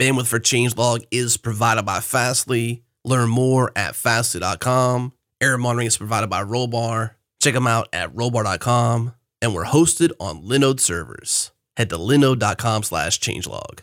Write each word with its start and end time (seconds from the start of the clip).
Bandwidth 0.00 0.26
for 0.28 0.38
Changelog 0.38 1.04
is 1.10 1.36
provided 1.36 1.84
by 1.84 2.00
Fastly. 2.00 2.84
Learn 3.04 3.28
more 3.28 3.72
at 3.74 3.94
fastly.com. 3.96 5.12
Error 5.40 5.58
monitoring 5.58 5.86
is 5.88 5.96
provided 5.96 6.28
by 6.28 6.42
Rollbar. 6.42 7.12
Check 7.40 7.54
them 7.54 7.66
out 7.66 7.88
at 7.92 8.14
rollbar.com. 8.14 9.14
And 9.40 9.54
we're 9.54 9.64
hosted 9.64 10.10
on 10.20 10.42
Linode 10.42 10.80
servers. 10.80 11.52
Head 11.76 11.90
to 11.90 11.96
linode.com 11.96 12.82
slash 12.82 13.20
changelog. 13.20 13.80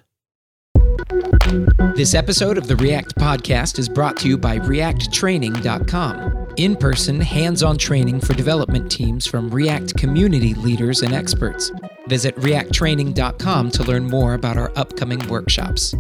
This 1.96 2.14
episode 2.14 2.58
of 2.58 2.68
the 2.68 2.76
React 2.76 3.16
Podcast 3.16 3.80
is 3.80 3.88
brought 3.88 4.18
to 4.18 4.28
you 4.28 4.38
by 4.38 4.60
ReactTraining.com. 4.60 6.48
In 6.58 6.76
person, 6.76 7.22
hands 7.22 7.64
on 7.64 7.78
training 7.78 8.20
for 8.20 8.34
development 8.34 8.92
teams 8.92 9.26
from 9.26 9.50
React 9.50 9.96
community 9.98 10.54
leaders 10.56 11.02
and 11.04 11.14
experts. 11.14 11.72
Visit 12.08 12.36
ReactTraining.com 12.38 13.72
to 13.72 13.84
learn 13.84 14.06
more 14.06 14.34
about 14.34 14.58
our 14.58 14.72
upcoming 14.76 15.28
workshops. 15.28 15.96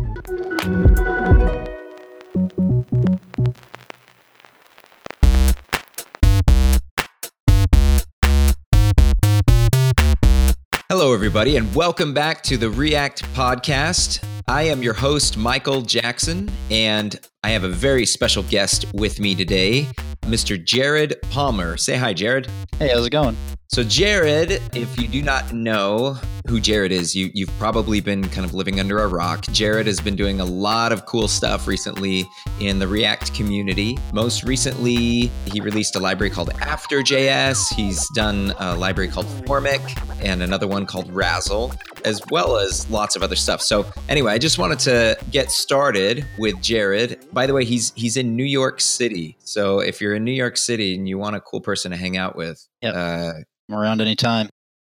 Hello, 10.87 11.13
everybody, 11.13 11.57
and 11.57 11.73
welcome 11.75 12.13
back 12.13 12.41
to 12.43 12.57
the 12.57 12.69
React 12.69 13.23
Podcast. 13.33 14.23
I 14.47 14.63
am 14.63 14.83
your 14.83 14.93
host, 14.93 15.37
Michael 15.37 15.81
Jackson, 15.81 16.51
and 16.69 17.19
I 17.43 17.49
have 17.49 17.63
a 17.63 17.69
very 17.69 18.05
special 18.05 18.43
guest 18.43 18.85
with 18.93 19.19
me 19.19 19.33
today, 19.33 19.87
Mr. 20.21 20.63
Jared 20.63 21.19
Palmer. 21.31 21.77
Say 21.77 21.95
hi, 21.95 22.13
Jared. 22.13 22.47
Hey, 22.77 22.89
how's 22.89 23.07
it 23.07 23.09
going? 23.09 23.35
So, 23.69 23.83
Jared, 23.83 24.61
if 24.75 25.01
you 25.01 25.07
do 25.07 25.23
not 25.23 25.51
know 25.51 26.15
who 26.47 26.59
Jared 26.59 26.91
is, 26.91 27.15
you, 27.15 27.31
you've 27.33 27.49
probably 27.57 28.01
been 28.01 28.23
kind 28.29 28.45
of 28.45 28.53
living 28.53 28.79
under 28.79 28.99
a 28.99 29.07
rock. 29.07 29.45
Jared 29.47 29.87
has 29.87 29.99
been 29.99 30.15
doing 30.15 30.39
a 30.39 30.45
lot 30.45 30.91
of 30.91 31.07
cool 31.07 31.27
stuff 31.27 31.67
recently 31.67 32.27
in 32.59 32.77
the 32.77 32.87
React 32.87 33.33
community. 33.33 33.97
Most 34.13 34.43
recently, 34.43 35.31
he 35.51 35.59
released 35.59 35.95
a 35.95 35.99
library 35.99 36.29
called 36.29 36.51
After.js. 36.61 37.73
He's 37.73 38.07
done 38.13 38.53
a 38.59 38.75
library 38.75 39.09
called 39.09 39.25
Formik 39.25 39.81
and 40.23 40.43
another 40.43 40.67
one 40.67 40.85
called 40.85 41.11
Razzle, 41.11 41.73
as 42.05 42.21
well 42.31 42.57
as 42.57 42.89
lots 42.89 43.15
of 43.15 43.23
other 43.23 43.35
stuff. 43.35 43.61
So, 43.61 43.85
anyway, 44.07 44.31
I 44.31 44.37
just 44.37 44.57
wanted 44.57 44.79
to 44.79 45.17
get 45.31 45.51
started 45.51 46.25
with 46.37 46.61
Jared. 46.61 47.25
By 47.33 47.45
the 47.47 47.53
way, 47.53 47.65
he's 47.65 47.91
he's 47.95 48.15
in 48.15 48.35
New 48.35 48.45
York 48.45 48.79
City. 48.79 49.35
So, 49.43 49.79
if 49.79 49.99
you're 49.99 50.15
in 50.15 50.23
New 50.23 50.31
York 50.31 50.55
City 50.57 50.95
and 50.95 51.09
you 51.09 51.17
want 51.17 51.35
a 51.35 51.41
cool 51.41 51.61
person 51.61 51.91
to 51.91 51.97
hang 51.97 52.15
out 52.17 52.35
with, 52.35 52.65
Yep. 52.81 52.95
uh, 52.95 53.31
I'm 53.69 53.75
around 53.75 53.99
anytime. 54.01 54.49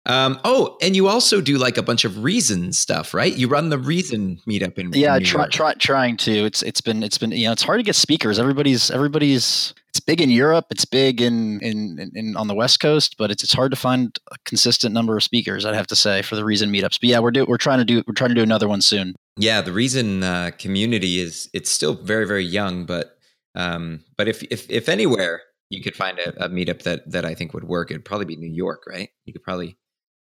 um, 0.08 0.40
oh, 0.44 0.78
and 0.82 0.96
you 0.96 1.08
also 1.08 1.42
do 1.42 1.58
like 1.60 1.78
a 1.78 1.84
bunch 1.84 2.06
of 2.06 2.24
reason 2.24 2.72
stuff, 2.74 3.14
right? 3.14 3.36
You 3.36 3.48
run 3.48 3.70
the 3.70 3.78
reason 3.78 4.40
meetup 4.50 4.80
in 4.80 4.92
Yeah, 4.94 5.18
New 5.20 5.26
try, 5.26 5.42
York. 5.42 5.52
try, 5.52 5.74
trying 5.76 6.18
to. 6.18 6.32
It's 6.46 6.64
it's 6.64 6.82
been 6.82 7.04
it's 7.04 7.18
been 7.20 7.32
you 7.32 7.46
know 7.46 7.52
it's 7.52 7.62
hard 7.64 7.80
to 7.80 7.84
get 7.84 7.96
speakers. 7.96 8.40
Everybody's 8.40 8.90
everybody's 8.90 9.74
it's 9.92 10.00
big 10.00 10.22
in 10.22 10.30
Europe. 10.30 10.68
It's 10.70 10.86
big 10.86 11.22
in 11.22 11.60
in, 11.60 12.00
in, 12.00 12.12
in 12.16 12.38
on 12.38 12.48
the 12.48 12.56
West 12.56 12.80
Coast, 12.80 13.16
but 13.18 13.30
it's 13.30 13.44
it's 13.44 13.52
hard 13.52 13.72
to 13.72 13.76
find 13.76 14.18
a 14.32 14.38
consistent 14.46 14.94
number 14.94 15.18
of 15.18 15.24
speakers. 15.24 15.66
I'd 15.66 15.76
have 15.76 15.88
to 15.88 15.98
say 15.98 16.22
for 16.22 16.38
the 16.38 16.46
reason 16.46 16.72
meetups. 16.72 17.00
But 17.02 17.10
yeah, 17.10 17.20
we're 17.20 17.32
do 17.32 17.46
we're 17.46 17.58
trying 17.58 17.80
to 17.80 17.86
do 17.86 18.02
we're 18.08 18.14
trying 18.14 18.30
to 18.30 18.36
do 18.36 18.42
another 18.42 18.70
one 18.70 18.80
soon. 18.80 19.16
Yeah, 19.36 19.60
the 19.60 19.74
reason 19.74 20.24
uh, 20.24 20.52
community 20.58 21.20
is 21.20 21.50
it's 21.54 21.70
still 21.70 21.94
very 21.94 22.26
very 22.26 22.46
young, 22.46 22.86
but 22.86 23.18
um, 23.56 24.06
but 24.18 24.30
if 24.30 24.44
if 24.44 24.70
if 24.72 24.88
anywhere 24.88 25.42
you 25.70 25.82
could 25.82 25.96
find 25.96 26.20
a, 26.20 26.46
a 26.46 26.50
meetup 26.50 26.84
that 26.84 27.12
that 27.12 27.26
I 27.26 27.36
think 27.36 27.54
would 27.54 27.66
work, 27.66 27.92
it'd 27.92 28.06
probably 28.06 28.26
be 28.26 28.38
New 28.38 28.52
York, 28.52 28.84
right? 28.88 29.10
You 29.26 29.34
could 29.34 29.44
probably 29.44 29.78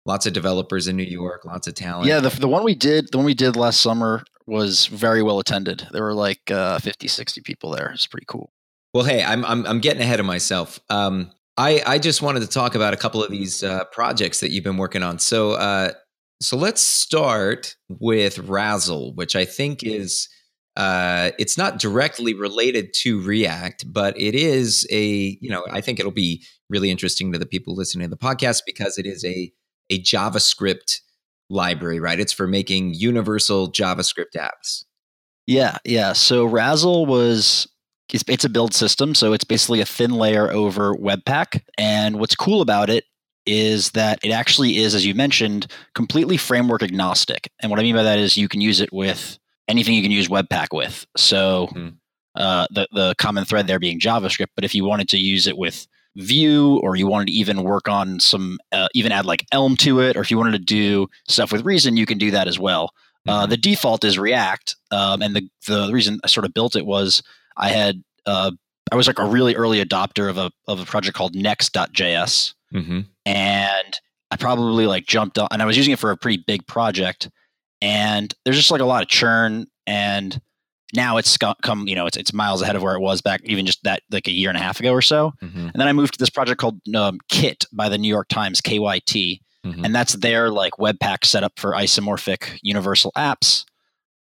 lots 0.07 0.25
of 0.25 0.33
developers 0.33 0.87
in 0.87 0.97
New 0.97 1.03
York, 1.03 1.45
lots 1.45 1.67
of 1.67 1.75
talent. 1.75 2.07
Yeah, 2.07 2.19
the 2.19 2.29
the 2.29 2.47
one 2.47 2.63
we 2.63 2.73
did 2.73 3.09
the 3.11 3.17
one 3.19 3.25
we 3.27 3.35
did 3.35 3.55
last 3.55 3.79
summer 3.79 4.23
was 4.47 4.87
very 4.87 5.21
well 5.21 5.37
attended. 5.37 5.87
There 5.91 6.01
were 6.01 6.15
like 6.15 6.49
uh, 6.49 6.79
50, 6.79 7.07
60 7.07 7.41
people 7.41 7.69
there. 7.71 7.91
It's 7.91 8.07
pretty 8.07 8.25
cool. 8.27 8.51
Well, 8.93 9.05
hey, 9.05 9.23
I'm 9.23 9.45
I'm 9.45 9.65
I'm 9.65 9.79
getting 9.79 10.01
ahead 10.01 10.19
of 10.19 10.25
myself. 10.25 10.79
Um, 10.89 11.31
I 11.57 11.81
I 11.85 11.97
just 11.97 12.21
wanted 12.21 12.41
to 12.41 12.47
talk 12.47 12.75
about 12.75 12.93
a 12.93 12.97
couple 12.97 13.23
of 13.23 13.31
these 13.31 13.63
uh, 13.63 13.85
projects 13.85 14.41
that 14.41 14.51
you've 14.51 14.63
been 14.63 14.77
working 14.77 15.03
on. 15.03 15.19
So 15.19 15.51
uh, 15.53 15.91
so 16.41 16.57
let's 16.57 16.81
start 16.81 17.75
with 17.87 18.39
Razzle, 18.39 19.13
which 19.15 19.35
I 19.35 19.45
think 19.45 19.83
is 19.83 20.27
uh, 20.75 21.31
it's 21.37 21.57
not 21.57 21.79
directly 21.79 22.33
related 22.33 22.93
to 23.01 23.21
React, 23.21 23.93
but 23.93 24.19
it 24.19 24.35
is 24.35 24.87
a 24.91 25.37
you 25.39 25.49
know 25.49 25.65
I 25.71 25.81
think 25.81 25.99
it'll 25.99 26.11
be 26.11 26.43
really 26.69 26.91
interesting 26.91 27.31
to 27.31 27.39
the 27.39 27.45
people 27.45 27.75
listening 27.75 28.09
to 28.09 28.15
the 28.15 28.17
podcast 28.17 28.63
because 28.65 28.97
it 28.97 29.05
is 29.05 29.23
a 29.23 29.51
a 29.89 30.01
JavaScript 30.01 30.99
library, 31.49 31.99
right? 31.99 32.19
It's 32.19 32.33
for 32.33 32.47
making 32.47 32.93
universal 32.93 33.71
JavaScript 33.71 34.35
apps. 34.37 34.85
Yeah, 35.47 35.77
yeah. 35.83 36.13
So 36.13 36.45
Razzle 36.45 37.05
was 37.05 37.67
it's, 38.13 38.23
it's 38.27 38.45
a 38.45 38.49
build 38.49 38.73
system, 38.73 39.15
so 39.15 39.33
it's 39.33 39.43
basically 39.43 39.81
a 39.81 39.85
thin 39.85 40.11
layer 40.11 40.51
over 40.51 40.93
Webpack. 40.95 41.61
And 41.77 42.19
what's 42.19 42.35
cool 42.35 42.61
about 42.61 42.89
it 42.89 43.05
is 43.45 43.91
that 43.91 44.19
it 44.23 44.31
actually 44.31 44.77
is, 44.77 44.93
as 44.93 45.05
you 45.05 45.15
mentioned, 45.15 45.67
completely 45.95 46.37
framework 46.37 46.83
agnostic. 46.83 47.49
And 47.61 47.69
what 47.71 47.79
I 47.79 47.83
mean 47.83 47.95
by 47.95 48.03
that 48.03 48.19
is 48.19 48.37
you 48.37 48.47
can 48.47 48.61
use 48.61 48.81
it 48.81 48.93
with 48.93 49.39
anything 49.67 49.95
you 49.95 50.03
can 50.03 50.11
use 50.11 50.27
Webpack 50.27 50.67
with. 50.71 51.05
So 51.17 51.69
Mhm. 51.73 51.95
uh, 52.35 52.67
the 52.71 52.87
the 52.93 53.15
common 53.17 53.45
thread 53.45 53.67
there 53.67 53.79
being 53.79 53.99
JavaScript. 53.99 54.49
But 54.55 54.63
if 54.63 54.73
you 54.75 54.85
wanted 54.85 55.09
to 55.09 55.17
use 55.17 55.47
it 55.47 55.57
with 55.57 55.87
Vue, 56.15 56.77
or 56.83 56.95
you 56.97 57.07
wanted 57.07 57.27
to 57.27 57.33
even 57.33 57.63
work 57.63 57.87
on 57.87 58.19
some, 58.19 58.59
uh, 58.73 58.89
even 58.93 59.11
add 59.13 59.25
like 59.25 59.45
Elm 59.53 59.75
to 59.77 60.01
it, 60.01 60.17
or 60.17 60.21
if 60.21 60.29
you 60.29 60.37
wanted 60.37 60.51
to 60.51 60.59
do 60.59 61.07
stuff 61.27 61.51
with 61.51 61.63
Reason, 61.65 61.95
you 61.97 62.05
can 62.05 62.17
do 62.17 62.31
that 62.31 62.47
as 62.47 62.59
well. 62.59 62.91
Uh, 63.27 63.45
the 63.45 63.55
default 63.57 64.03
is 64.03 64.17
React, 64.19 64.75
um, 64.91 65.21
and 65.21 65.35
the 65.35 65.47
the 65.67 65.89
reason 65.93 66.19
I 66.23 66.27
sort 66.27 66.45
of 66.45 66.53
built 66.53 66.75
it 66.75 66.85
was 66.85 67.21
I 67.61 67.69
had 67.69 68.03
uh, 68.25 68.51
I 68.91 68.95
was 68.95 69.07
like 69.07 69.19
a 69.19 69.25
really 69.25 69.55
early 69.55 69.83
adopter 69.83 70.29
of 70.29 70.37
a 70.37 70.51
of 70.67 70.79
a 70.81 70.85
project 70.85 71.15
called 71.15 71.35
Next.js, 71.35 72.53
Mm-hmm. 72.73 72.99
and 73.25 73.93
I 74.31 74.35
probably 74.37 74.85
like 74.85 75.05
jumped 75.05 75.37
on, 75.37 75.47
and 75.51 75.61
I 75.61 75.65
was 75.65 75.75
using 75.77 75.93
it 75.93 75.99
for 75.99 76.11
a 76.11 76.17
pretty 76.17 76.43
big 76.47 76.65
project, 76.67 77.29
and 77.81 78.33
there's 78.45 78.57
just 78.57 78.71
like 78.71 78.81
a 78.81 78.85
lot 78.85 79.03
of 79.03 79.09
churn, 79.09 79.67
and 79.87 80.39
now 80.95 81.17
it's 81.17 81.37
co- 81.37 81.53
come 81.61 81.87
you 81.87 81.95
know 81.95 82.05
it's 82.05 82.17
it's 82.17 82.33
miles 82.33 82.61
ahead 82.61 82.75
of 82.75 82.81
where 82.83 82.95
it 82.95 83.01
was 83.01 83.21
back 83.21 83.41
even 83.45 83.65
just 83.65 83.83
that 83.83 84.01
like 84.11 84.27
a 84.27 84.31
year 84.31 84.49
and 84.49 84.57
a 84.57 84.61
half 84.61 84.79
ago 84.79 84.91
or 84.91 85.01
so, 85.01 85.33
Mm-hmm. 85.41 85.59
and 85.67 85.73
then 85.75 85.87
I 85.87 85.93
moved 85.93 86.13
to 86.13 86.19
this 86.19 86.29
project 86.29 86.59
called 86.59 86.79
um, 86.95 87.19
Kit 87.29 87.65
by 87.73 87.89
the 87.89 87.97
New 87.97 88.07
York 88.09 88.27
Times 88.29 88.61
KYT, 88.61 89.39
Mhm. 89.65 89.85
and 89.85 89.93
that's 89.93 90.13
their 90.13 90.49
like 90.49 90.73
Webpack 90.79 91.23
setup 91.25 91.53
for 91.59 91.71
isomorphic 91.73 92.57
universal 92.63 93.11
apps 93.17 93.65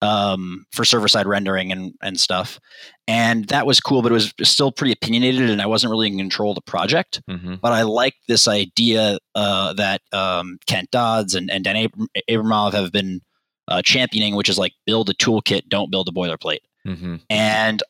um, 0.02 0.66
for 0.72 0.86
server 0.86 1.08
side 1.08 1.28
rendering 1.28 1.72
and 1.72 1.94
and 2.02 2.20
stuff. 2.20 2.60
And 3.08 3.46
that 3.48 3.66
was 3.66 3.80
cool, 3.80 4.02
but 4.02 4.12
it 4.12 4.16
was 4.16 4.34
still 4.44 4.72
pretty 4.72 4.94
opinionated, 4.94 5.50
and 5.50 5.62
I 5.62 5.66
wasn't 5.66 5.92
really 5.92 6.08
in 6.08 6.18
control 6.18 6.52
of 6.52 6.56
the 6.56 6.62
project. 6.62 7.22
Mm-hmm. 7.30 7.56
But 7.56 7.72
I 7.72 7.82
liked 7.82 8.20
this 8.28 8.48
idea 8.48 9.18
uh, 9.36 9.74
that 9.74 10.02
um, 10.14 10.59
Kent 10.68 10.92
Dodds 10.92 11.34
and, 11.34 11.50
and 11.50 11.64
Dan 11.64 11.76
Abram- 11.76 12.08
Abramov 12.30 12.74
have 12.74 12.92
been 12.92 13.22
uh, 13.68 13.82
championing, 13.82 14.36
which 14.36 14.50
is 14.50 14.58
like 14.58 14.74
build 14.86 15.09
a 15.09 15.14
toolkit, 15.14 15.70
don't 15.70 15.92
build 15.92 16.08
a 16.08 16.12
boilerplate. 16.12 16.59
Mm-hmm. 16.86 17.16
And 17.30 17.82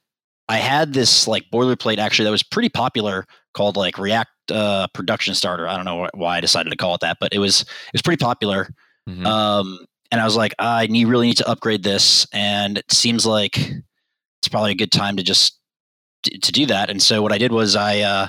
I 0.48 0.58
had 0.58 0.94
this 0.94 1.28
like 1.28 1.44
boilerplate 1.54 2.00
actually 2.00 2.26
that 2.26 2.32
was 2.32 2.44
pretty 2.44 2.70
popular 2.70 3.26
called 3.54 3.78
like 3.78 3.98
React 3.98 4.52
uh, 4.52 4.88
Production 4.94 5.36
Starter. 5.36 5.68
I 5.68 5.76
don't 5.76 5.86
know 5.86 6.10
why 6.14 6.38
I 6.38 6.42
decided 6.42 6.72
to 6.72 6.76
call 6.76 6.96
it 6.96 7.02
that, 7.02 7.18
but 7.20 7.34
it 7.34 7.40
was 7.40 7.62
it 7.62 7.94
was 7.94 8.02
pretty 8.02 8.24
popular. 8.24 8.70
Mhm. 9.08 9.26
Um, 9.26 9.86
and 10.12 10.20
I 10.20 10.26
was 10.26 10.36
like, 10.36 10.54
I 10.60 10.88
need 10.88 11.06
really 11.06 11.28
need 11.28 11.38
to 11.38 11.50
upgrade 11.50 11.84
this, 11.84 12.28
and 12.34 12.78
it 12.78 12.92
seems 12.92 13.26
like 13.26 13.58
it's 13.58 14.50
probably 14.50 14.72
a 14.72 14.76
good 14.76 14.92
time 14.92 15.18
to 15.18 15.24
just 15.24 15.60
to, 16.24 16.52
do 16.52 16.66
that. 16.66 16.90
And 16.90 17.02
so 17.02 17.22
what 17.22 17.32
I 17.32 17.38
did 17.38 17.52
was 17.52 17.76
I 17.76 18.00
uh, 18.00 18.28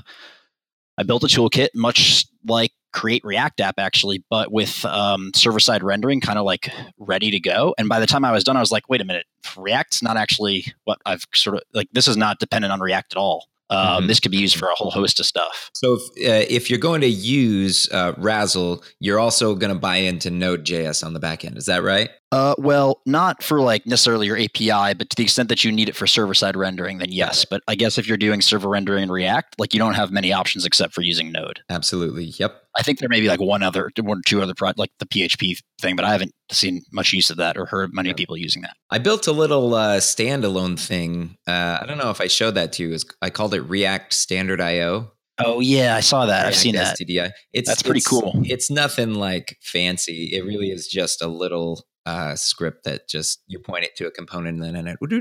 I 0.99 1.03
built 1.03 1.25
a 1.25 1.27
toolkit, 1.27 1.69
much 1.75 2.27
like 2.47 2.73
Create 2.93 3.25
React 3.25 3.61
app 3.61 3.79
actually, 3.79 4.25
but 4.31 4.53
with 4.53 4.85
um, 4.85 5.31
server 5.35 5.61
side 5.61 5.83
rendering, 5.83 6.21
kind 6.21 6.39
of 6.39 6.45
like 6.45 6.71
ready 6.99 7.31
to 7.31 7.41
go. 7.41 7.75
And 7.79 7.89
by 7.89 8.01
the 8.01 8.07
time 8.07 8.25
I 8.25 8.33
was 8.33 8.45
done, 8.45 8.57
I 8.57 8.61
was 8.61 8.73
like, 8.73 8.89
wait 8.89 9.01
a 9.01 9.05
minute, 9.05 9.27
React's 9.57 10.03
not 10.03 10.17
actually 10.17 10.67
what 10.85 10.99
I've 11.07 11.25
sort 11.35 11.57
of 11.57 11.63
like. 11.73 11.89
This 11.93 12.09
is 12.09 12.17
not 12.17 12.39
dependent 12.39 12.73
on 12.73 12.81
React 12.81 13.15
at 13.15 13.19
all. 13.19 13.50
Um, 13.71 14.05
Mhm. 14.05 14.09
This 14.09 14.21
could 14.21 14.33
be 14.33 14.39
used 14.39 14.57
for 14.57 14.69
a 14.69 14.75
whole 14.75 14.91
host 14.91 15.21
of 15.21 15.27
stuff. 15.27 15.71
So 15.75 15.95
if, 15.95 16.03
uh, 16.29 16.47
if 16.51 16.69
you're 16.71 16.79
going 16.79 17.01
to 17.03 17.09
use 17.09 17.89
uh, 17.93 18.13
Razzle, 18.19 18.83
you're 18.99 19.19
also 19.19 19.55
going 19.55 19.73
to 19.73 19.79
buy 19.79 19.97
into 19.97 20.31
Node.js 20.31 21.05
on 21.05 21.13
the 21.15 21.21
back 21.21 21.45
end. 21.45 21.57
Is 21.57 21.67
that 21.67 21.83
right? 21.83 22.11
Uh, 22.33 22.55
well, 22.59 23.01
not 23.07 23.43
for 23.43 23.61
like 23.61 23.85
necessarily 23.87 24.27
your 24.27 24.37
API, 24.39 24.95
but 24.95 25.11
to 25.11 25.17
the 25.17 25.25
extent 25.25 25.49
that 25.49 25.65
you 25.65 25.73
need 25.73 25.89
it 25.89 25.97
for 25.97 26.07
server 26.07 26.33
side 26.33 26.55
rendering, 26.57 26.99
then 26.99 27.11
yes. 27.11 27.45
But 27.45 27.63
I 27.67 27.75
guess 27.75 27.99
if 27.99 28.07
you're 28.07 28.17
doing 28.17 28.41
server 28.41 28.69
rendering 28.69 29.03
in 29.03 29.11
React, 29.11 29.57
like 29.59 29.75
you 29.75 29.81
don't 29.81 29.95
have 29.95 30.13
many 30.13 30.33
options 30.33 30.65
except 30.65 30.95
for 30.95 31.03
using 31.03 31.33
Node. 31.33 31.59
Absolutely. 31.69 32.27
Yep. 32.39 32.55
I 32.77 32.83
think 32.85 33.01
there 33.01 33.09
may 33.09 33.21
be 33.21 33.27
like 33.27 33.41
one 33.41 33.65
other, 33.65 33.91
one 34.01 34.19
or 34.19 34.23
two 34.25 34.41
other 34.43 34.55
pro 34.55 34.71
like 34.77 34.93
the 35.01 35.07
PHP 35.07 35.59
thing, 35.81 35.97
but 35.97 36.05
I 36.05 36.13
haven't 36.13 36.33
seen 36.53 36.83
much 36.93 37.13
use 37.13 37.31
of 37.31 37.37
that 37.39 37.57
or 37.59 37.67
heard 37.67 37.91
many 37.93 38.11
Yeah. 38.11 38.15
people 38.15 38.37
using 38.37 38.63
that. 38.63 38.77
I 38.91 38.99
built 38.99 39.27
a 39.27 39.33
little 39.33 39.75
uh, 39.75 39.99
standalone 39.99 40.79
thing. 40.79 41.35
Uh, 41.49 41.79
I 41.83 41.85
don't 41.87 41.99
know 41.99 42.11
if 42.11 42.21
I 42.21 42.29
showed 42.29 42.55
that 42.55 42.73
to 42.75 42.85
you. 42.89 42.97
I 43.21 43.31
called 43.31 43.55
it 43.55 43.63
React 43.63 44.13
Standard 44.13 44.61
IO. 44.61 45.11
Oh 45.43 45.59
yeah, 45.61 45.97
I 45.97 46.01
saw 46.01 46.27
that. 46.27 46.41
I've 46.41 46.53
React 46.53 46.57
seen 46.59 46.75
that. 46.77 46.97
STDI. 46.99 47.31
It's 47.53 47.69
That's 47.69 47.83
pretty 47.83 47.99
it's- 47.99 48.07
cool. 48.09 48.41
It's 48.45 48.71
nothing 48.71 49.15
like 49.15 49.57
fancy. 49.63 50.31
It 50.33 50.45
really 50.45 50.69
is 50.71 50.87
just 50.87 51.23
a 51.23 51.27
little 51.29 51.83
uh, 52.07 52.35
script 52.35 52.85
that 52.85 53.09
just 53.09 53.43
you 53.47 53.59
point 53.59 53.85
it 53.85 53.97
to 53.97 54.07
a 54.07 54.11
component 54.11 54.63
and 54.63 54.77
then 54.77 54.87
it. 54.87 54.99
would 55.01 55.13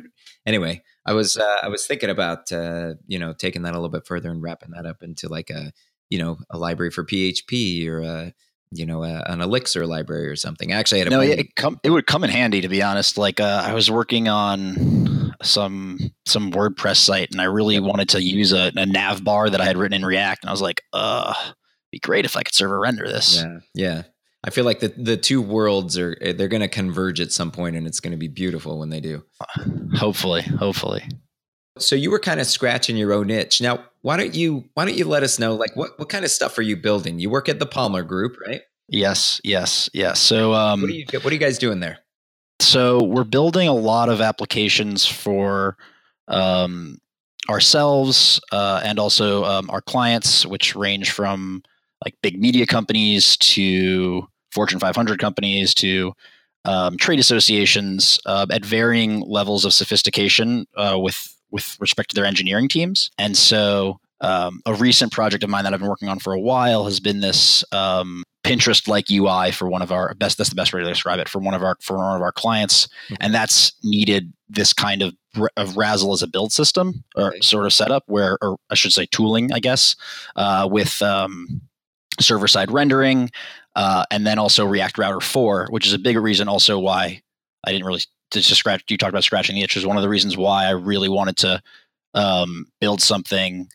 Anyway, 0.45 0.81
I 1.05 1.13
was 1.13 1.37
uh, 1.37 1.57
I 1.61 1.67
was 1.67 1.85
thinking 1.85 2.09
about 2.09 2.51
uh, 2.51 2.93
you 3.07 3.19
know 3.19 3.33
taking 3.33 3.63
that 3.63 3.73
a 3.73 3.77
little 3.77 3.89
bit 3.89 4.07
further 4.07 4.31
and 4.31 4.41
wrapping 4.41 4.71
that 4.71 4.85
up 4.85 5.03
into 5.03 5.27
like 5.27 5.49
a 5.49 5.71
you 6.09 6.19
know 6.19 6.37
a 6.49 6.57
library 6.57 6.91
for 6.91 7.03
PHP 7.03 7.87
or 7.87 8.01
a 8.01 8.33
you 8.71 8.85
know 8.85 9.03
a, 9.03 9.23
an 9.27 9.41
Elixir 9.41 9.85
library 9.85 10.27
or 10.27 10.35
something. 10.35 10.71
Actually, 10.71 11.01
I 11.01 11.03
had 11.03 11.11
no, 11.11 11.21
it, 11.21 11.55
come, 11.55 11.79
it 11.83 11.89
would 11.89 12.07
come 12.07 12.23
in 12.23 12.29
handy 12.29 12.61
to 12.61 12.69
be 12.69 12.81
honest. 12.81 13.17
Like 13.17 13.39
uh, 13.39 13.63
I 13.65 13.73
was 13.73 13.89
working 13.91 14.27
on 14.27 15.33
some 15.41 15.99
some 16.25 16.51
WordPress 16.51 16.97
site 16.97 17.31
and 17.31 17.41
I 17.41 17.45
really 17.45 17.75
yep. 17.75 17.83
wanted 17.83 18.09
to 18.09 18.21
use 18.21 18.53
a, 18.53 18.71
a 18.75 18.85
nav 18.85 19.23
bar 19.23 19.49
that 19.49 19.61
I 19.61 19.65
had 19.65 19.77
written 19.77 19.95
in 19.95 20.05
React, 20.05 20.43
and 20.43 20.49
I 20.49 20.53
was 20.53 20.61
like, 20.61 20.81
uh, 20.93 21.33
be 21.91 21.99
great 21.99 22.25
if 22.25 22.37
I 22.37 22.43
could 22.43 22.53
server 22.53 22.79
render 22.79 23.07
this. 23.07 23.35
Yeah, 23.35 23.59
yeah. 23.73 24.03
I 24.43 24.51
feel 24.51 24.65
like 24.65 24.79
the 24.79 24.89
the 24.89 25.17
two 25.17 25.41
worlds 25.41 25.97
are 25.97 26.17
eh, 26.21 26.33
they're 26.33 26.47
going 26.47 26.61
to 26.61 26.67
converge 26.67 27.19
at 27.19 27.31
some 27.31 27.51
point, 27.51 27.75
and 27.75 27.85
it's 27.85 27.99
going 27.99 28.11
to 28.11 28.17
be 28.17 28.27
beautiful 28.27 28.79
when 28.79 28.89
they 28.89 29.01
do. 29.01 29.23
Hopefully, 29.95 30.41
hopefully. 30.43 31.03
So 31.77 31.95
you 31.95 32.11
were 32.11 32.19
kind 32.19 32.39
of 32.39 32.47
scratching 32.47 32.97
your 32.97 33.13
own 33.13 33.29
itch. 33.29 33.61
Now, 33.61 33.85
why 34.01 34.17
don't 34.17 34.33
you 34.33 34.65
why 34.73 34.85
don't 34.85 34.97
you 34.97 35.05
let 35.05 35.23
us 35.23 35.39
know 35.39 35.55
like 35.55 35.75
what 35.75 35.97
what 35.99 36.09
kind 36.09 36.23
of 36.23 36.31
stuff 36.31 36.57
are 36.57 36.61
you 36.61 36.77
building? 36.77 37.19
You 37.19 37.29
work 37.29 37.49
at 37.49 37.59
the 37.59 37.65
Palmer 37.65 38.03
Group, 38.03 38.37
right? 38.45 38.61
Yes, 38.87 39.39
yes, 39.43 39.89
yes. 39.93 40.19
So, 40.19 40.53
um, 40.53 40.81
what, 40.81 40.89
are 40.89 40.93
you, 40.93 41.05
what 41.11 41.27
are 41.27 41.33
you 41.33 41.39
guys 41.39 41.59
doing 41.59 41.79
there? 41.79 41.99
So 42.59 43.03
we're 43.03 43.23
building 43.23 43.67
a 43.67 43.73
lot 43.73 44.09
of 44.09 44.19
applications 44.19 45.05
for 45.05 45.77
um, 46.27 46.97
ourselves 47.49 48.39
uh, 48.51 48.81
and 48.83 48.99
also 48.99 49.45
um, 49.45 49.69
our 49.69 49.81
clients, 49.81 50.45
which 50.45 50.75
range 50.75 51.11
from 51.11 51.63
like 52.03 52.15
big 52.21 52.39
media 52.39 52.65
companies 52.65 53.37
to 53.37 54.27
Fortune 54.51 54.79
500 54.79 55.19
companies 55.19 55.73
to 55.75 56.13
um, 56.65 56.97
trade 56.97 57.19
associations 57.19 58.19
uh, 58.25 58.45
at 58.51 58.65
varying 58.65 59.21
levels 59.21 59.65
of 59.65 59.73
sophistication 59.73 60.65
uh, 60.75 60.97
with 60.99 61.35
with 61.51 61.77
respect 61.79 62.11
to 62.11 62.15
their 62.15 62.25
engineering 62.25 62.67
teams. 62.67 63.09
And 63.17 63.35
so, 63.35 63.99
um, 64.21 64.61
a 64.65 64.73
recent 64.73 65.11
project 65.11 65.43
of 65.43 65.49
mine 65.49 65.63
that 65.63 65.73
I've 65.73 65.79
been 65.79 65.89
working 65.89 66.09
on 66.09 66.19
for 66.19 66.33
a 66.33 66.39
while 66.39 66.83
has 66.83 66.99
been 66.99 67.21
this 67.21 67.63
um, 67.71 68.23
Pinterest 68.43 68.87
like 68.87 69.09
UI 69.09 69.51
for 69.51 69.67
one 69.67 69.81
of 69.81 69.91
our 69.91 70.13
best. 70.15 70.37
That's 70.37 70.49
the 70.49 70.55
best 70.55 70.73
way 70.73 70.81
to 70.81 70.85
describe 70.85 71.19
it 71.19 71.29
for 71.29 71.39
one 71.39 71.53
of 71.53 71.63
our 71.63 71.75
for 71.81 71.97
one 71.97 72.15
of 72.15 72.21
our 72.21 72.31
clients, 72.31 72.87
mm-hmm. 72.87 73.15
and 73.19 73.33
that's 73.33 73.73
needed 73.83 74.33
this 74.49 74.73
kind 74.73 75.01
of 75.01 75.13
of 75.55 75.77
Razzle 75.77 76.13
as 76.13 76.23
a 76.23 76.27
build 76.27 76.51
system 76.51 77.03
or 77.15 77.35
sort 77.41 77.65
of 77.65 77.73
setup 77.73 78.03
where, 78.07 78.37
or 78.41 78.57
I 78.69 78.75
should 78.75 78.91
say, 78.91 79.05
tooling, 79.11 79.53
I 79.53 79.59
guess, 79.59 79.95
uh, 80.35 80.67
with 80.69 81.01
um, 81.01 81.61
server 82.19 82.47
side 82.47 82.71
rendering, 82.71 83.29
uh, 83.75 84.03
and 84.11 84.25
then 84.25 84.39
also 84.39 84.65
React 84.65 84.97
Router 84.97 85.19
4, 85.19 85.67
which 85.69 85.85
is 85.85 85.93
a 85.93 85.99
bigger 85.99 86.21
reason 86.21 86.47
also 86.47 86.79
why 86.79 87.21
I 87.65 87.71
didn't 87.71 87.85
really 87.85 88.01
to 88.31 88.41
scratch. 88.41 88.83
You 88.89 88.97
talked 88.97 89.09
about 89.09 89.23
scratching 89.23 89.55
the 89.55 89.63
itch 89.63 89.75
is 89.75 89.85
one 89.85 89.97
of 89.97 90.03
the 90.03 90.09
reasons 90.09 90.37
why 90.37 90.65
I 90.65 90.71
really 90.71 91.09
wanted 91.09 91.37
to 91.37 91.61
um, 92.13 92.67
build 92.79 93.01
something 93.01 93.69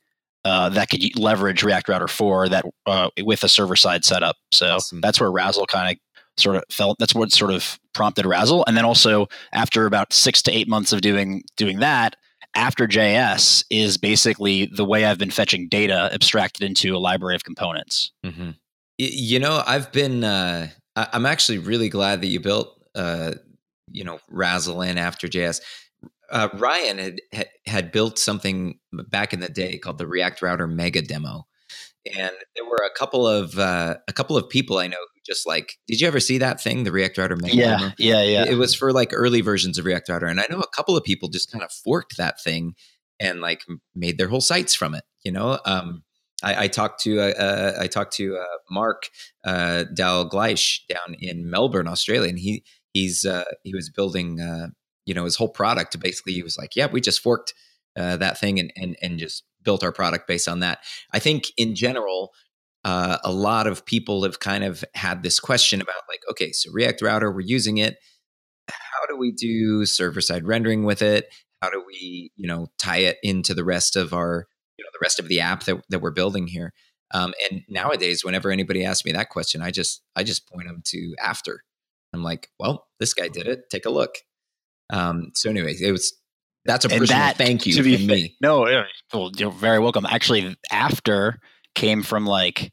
uh, 0.44 0.68
that 0.70 0.90
could 0.90 1.18
leverage 1.18 1.62
React 1.62 1.88
Router 1.88 2.08
4 2.08 2.48
that 2.50 2.64
uh, 2.86 3.08
with 3.22 3.42
a 3.44 3.48
server 3.48 3.76
side 3.76 4.04
setup. 4.04 4.36
So 4.52 4.76
awesome. 4.76 5.00
that's 5.00 5.20
where 5.20 5.30
Razzle 5.30 5.66
kind 5.66 5.96
of 5.96 6.42
sort 6.42 6.56
of 6.56 6.64
felt. 6.70 6.98
That's 6.98 7.14
what 7.14 7.32
sort 7.32 7.50
of 7.50 7.78
prompted 7.94 8.26
Razzle. 8.26 8.64
And 8.66 8.76
then 8.76 8.84
also 8.84 9.26
after 9.52 9.86
about 9.86 10.12
six 10.12 10.42
to 10.42 10.52
eight 10.52 10.68
months 10.68 10.92
of 10.92 11.00
doing 11.00 11.44
doing 11.56 11.78
that, 11.78 12.16
after 12.54 12.86
JS 12.86 13.64
is 13.70 13.96
basically 13.96 14.66
the 14.66 14.84
way 14.84 15.04
I've 15.04 15.18
been 15.18 15.30
fetching 15.30 15.68
data 15.68 16.10
abstracted 16.12 16.64
into 16.64 16.96
a 16.96 16.98
library 16.98 17.34
of 17.34 17.44
components. 17.44 18.12
Mm-hmm. 18.24 18.50
You 18.98 19.38
know, 19.40 19.62
I've 19.66 19.90
been. 19.92 20.24
Uh, 20.24 20.68
I'm 20.96 21.26
actually 21.26 21.58
really 21.58 21.88
glad 21.88 22.20
that 22.20 22.28
you 22.28 22.40
built. 22.40 22.80
Uh, 22.94 23.32
you 23.90 24.04
know, 24.04 24.18
Razzle 24.30 24.82
in 24.82 24.98
after 24.98 25.26
JS 25.26 25.60
uh, 26.30 26.48
Ryan 26.54 26.98
had 27.32 27.48
had 27.66 27.92
built 27.92 28.18
something 28.18 28.78
back 28.92 29.32
in 29.32 29.40
the 29.40 29.48
day 29.48 29.78
called 29.78 29.98
the 29.98 30.06
React 30.06 30.42
Router 30.42 30.66
Mega 30.66 31.02
Demo, 31.02 31.46
and 32.06 32.32
there 32.54 32.64
were 32.64 32.82
a 32.84 32.96
couple 32.98 33.26
of 33.26 33.58
uh, 33.58 33.96
a 34.08 34.12
couple 34.12 34.36
of 34.36 34.48
people 34.48 34.78
I 34.78 34.86
know 34.86 34.96
who 34.96 35.20
just 35.24 35.46
like. 35.46 35.78
Did 35.86 36.00
you 36.00 36.06
ever 36.06 36.20
see 36.20 36.38
that 36.38 36.60
thing, 36.60 36.84
the 36.84 36.92
React 36.92 37.18
Router 37.18 37.36
Mega 37.36 37.56
yeah? 37.56 37.90
Yeah, 37.98 38.22
yeah, 38.22 38.44
It 38.48 38.56
was 38.56 38.74
for 38.74 38.92
like 38.92 39.10
early 39.12 39.40
versions 39.40 39.78
of 39.78 39.84
React 39.84 40.08
Router, 40.08 40.26
and 40.26 40.40
I 40.40 40.46
know 40.50 40.60
a 40.60 40.68
couple 40.68 40.96
of 40.96 41.04
people 41.04 41.28
just 41.28 41.50
kind 41.50 41.64
of 41.64 41.72
forked 41.72 42.16
that 42.16 42.42
thing 42.42 42.74
and 43.20 43.40
like 43.40 43.64
made 43.94 44.18
their 44.18 44.28
whole 44.28 44.40
sites 44.40 44.74
from 44.74 44.94
it. 44.94 45.04
You 45.24 45.32
know, 45.32 45.58
um, 45.64 46.02
I, 46.42 46.64
I, 46.64 46.68
talked 46.68 47.00
to 47.04 47.20
uh, 47.20 47.32
uh, 47.32 47.72
I 47.80 47.86
talked 47.86 48.14
to 48.16 48.36
uh, 48.36 48.58
Mark 48.70 49.08
uh, 49.44 49.84
Dalgleish 49.94 50.80
down 50.88 51.16
in 51.18 51.48
Melbourne, 51.48 51.88
Australia, 51.88 52.28
and 52.28 52.38
he 52.38 52.64
he's 52.92 53.24
uh, 53.24 53.44
he 53.62 53.74
was 53.74 53.88
building 53.90 54.40
uh, 54.40 54.68
you 55.06 55.14
know 55.14 55.24
his 55.24 55.36
whole 55.36 55.48
product 55.48 55.98
basically 56.00 56.32
he 56.32 56.42
was 56.42 56.56
like 56.56 56.76
yeah 56.76 56.86
we 56.86 57.00
just 57.00 57.20
forked 57.20 57.54
uh, 57.96 58.16
that 58.16 58.38
thing 58.38 58.58
and, 58.58 58.72
and 58.76 58.96
and 59.02 59.18
just 59.18 59.44
built 59.64 59.82
our 59.82 59.92
product 59.92 60.26
based 60.26 60.48
on 60.48 60.60
that. 60.60 60.80
I 61.12 61.18
think 61.18 61.44
in 61.56 61.74
general 61.74 62.32
uh, 62.84 63.18
a 63.24 63.32
lot 63.32 63.66
of 63.66 63.86
people 63.86 64.24
have 64.24 64.40
kind 64.40 64.62
of 64.62 64.84
had 64.94 65.22
this 65.22 65.40
question 65.40 65.80
about 65.80 66.02
like 66.08 66.20
okay 66.30 66.52
so 66.52 66.70
react 66.72 67.00
router 67.02 67.32
we're 67.32 67.40
using 67.40 67.78
it. 67.78 67.96
How 68.68 69.06
do 69.08 69.16
we 69.16 69.32
do 69.32 69.84
server 69.86 70.20
side 70.20 70.46
rendering 70.46 70.84
with 70.84 71.02
it? 71.02 71.26
How 71.62 71.70
do 71.70 71.82
we 71.86 72.30
you 72.36 72.46
know 72.46 72.68
tie 72.78 72.98
it 72.98 73.18
into 73.22 73.54
the 73.54 73.64
rest 73.64 73.96
of 73.96 74.12
our 74.12 74.46
you 74.78 74.84
know 74.84 74.90
the 74.92 75.02
rest 75.02 75.18
of 75.18 75.28
the 75.28 75.40
app 75.40 75.64
that, 75.64 75.82
that 75.88 76.00
we're 76.00 76.10
building 76.10 76.46
here? 76.46 76.72
Um, 77.12 77.32
and 77.50 77.62
nowadays 77.68 78.24
whenever 78.24 78.50
anybody 78.50 78.84
asks 78.84 79.04
me 79.04 79.12
that 79.12 79.28
question 79.28 79.62
i 79.62 79.70
just 79.70 80.02
i 80.16 80.22
just 80.22 80.48
point 80.48 80.66
them 80.66 80.82
to 80.86 81.14
after. 81.22 81.62
I'm 82.12 82.22
like 82.22 82.48
well 82.58 82.86
this 83.00 83.14
guy 83.14 83.28
did 83.28 83.46
it. 83.46 83.70
Take 83.70 83.86
a 83.86 83.90
look. 83.90 84.16
Um, 84.90 85.30
so 85.34 85.50
anyway, 85.50 85.74
it 85.80 85.92
was 85.92 86.14
that's 86.64 86.84
a 86.84 86.88
personal 86.88 87.06
that, 87.08 87.36
thank 87.36 87.66
you 87.66 87.74
to 87.74 87.82
be, 87.82 88.06
me. 88.06 88.36
No, 88.40 88.66
well, 89.12 89.30
you're 89.36 89.50
very 89.50 89.78
welcome. 89.78 90.06
Actually, 90.06 90.56
after 90.70 91.38
came 91.74 92.02
from 92.02 92.26
like 92.26 92.72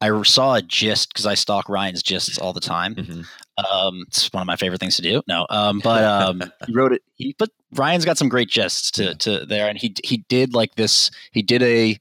I 0.00 0.22
saw 0.22 0.54
a 0.54 0.62
gist 0.62 1.12
because 1.12 1.26
I 1.26 1.34
stalk 1.34 1.68
Ryan's 1.68 2.02
gists 2.02 2.40
all 2.40 2.52
the 2.52 2.60
time. 2.60 2.96
Mm-hmm. 2.96 3.22
Um, 3.64 4.04
it's 4.08 4.32
one 4.32 4.40
of 4.40 4.46
my 4.46 4.56
favorite 4.56 4.80
things 4.80 4.96
to 4.96 5.02
do. 5.02 5.22
No, 5.28 5.46
um, 5.48 5.80
but 5.82 6.02
um, 6.02 6.42
he 6.66 6.72
wrote 6.72 6.92
it. 6.92 7.02
He 7.14 7.36
but 7.38 7.50
Ryan's 7.72 8.04
got 8.04 8.18
some 8.18 8.28
great 8.28 8.50
gists 8.50 8.90
to 8.92 9.14
to 9.16 9.46
there, 9.46 9.68
and 9.68 9.78
he 9.78 9.94
he 10.04 10.24
did 10.28 10.54
like 10.54 10.74
this. 10.74 11.10
He 11.32 11.42
did 11.42 11.62
a 11.62 11.98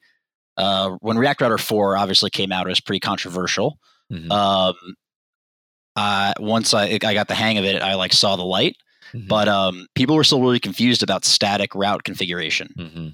uh, 0.57 0.97
when 1.01 1.17
React 1.17 1.41
Router 1.41 1.57
four 1.57 1.97
obviously 1.97 2.29
came 2.29 2.51
out. 2.51 2.65
It 2.65 2.69
was 2.69 2.81
pretty 2.81 3.01
controversial. 3.01 3.77
Mm-hmm. 4.11 4.31
Um, 4.31 4.75
uh, 5.95 6.33
once 6.39 6.73
I 6.73 6.97
I 7.03 7.13
got 7.13 7.27
the 7.27 7.35
hang 7.35 7.57
of 7.57 7.65
it, 7.65 7.81
I 7.81 7.95
like 7.95 8.13
saw 8.13 8.35
the 8.35 8.43
light. 8.43 8.77
Mm-hmm. 9.13 9.27
But 9.27 9.47
um, 9.47 9.87
people 9.95 10.15
were 10.15 10.23
still 10.23 10.41
really 10.41 10.59
confused 10.59 11.03
about 11.03 11.25
static 11.25 11.75
route 11.75 12.03
configuration. 12.03 12.73
Mm-hmm. 12.77 13.07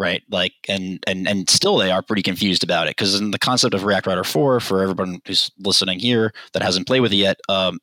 Right, 0.00 0.22
like, 0.30 0.52
and 0.68 1.02
and 1.08 1.26
and 1.26 1.50
still 1.50 1.76
they 1.76 1.90
are 1.90 2.02
pretty 2.02 2.22
confused 2.22 2.62
about 2.62 2.86
it 2.86 2.96
because 2.96 3.18
in 3.18 3.32
the 3.32 3.38
concept 3.38 3.74
of 3.74 3.82
React 3.82 4.06
Router 4.06 4.22
four, 4.22 4.60
for 4.60 4.80
everyone 4.80 5.20
who's 5.26 5.50
listening 5.58 5.98
here 5.98 6.32
that 6.52 6.62
hasn't 6.62 6.86
played 6.86 7.00
with 7.00 7.12
it 7.12 7.16
yet, 7.16 7.40
um, 7.48 7.80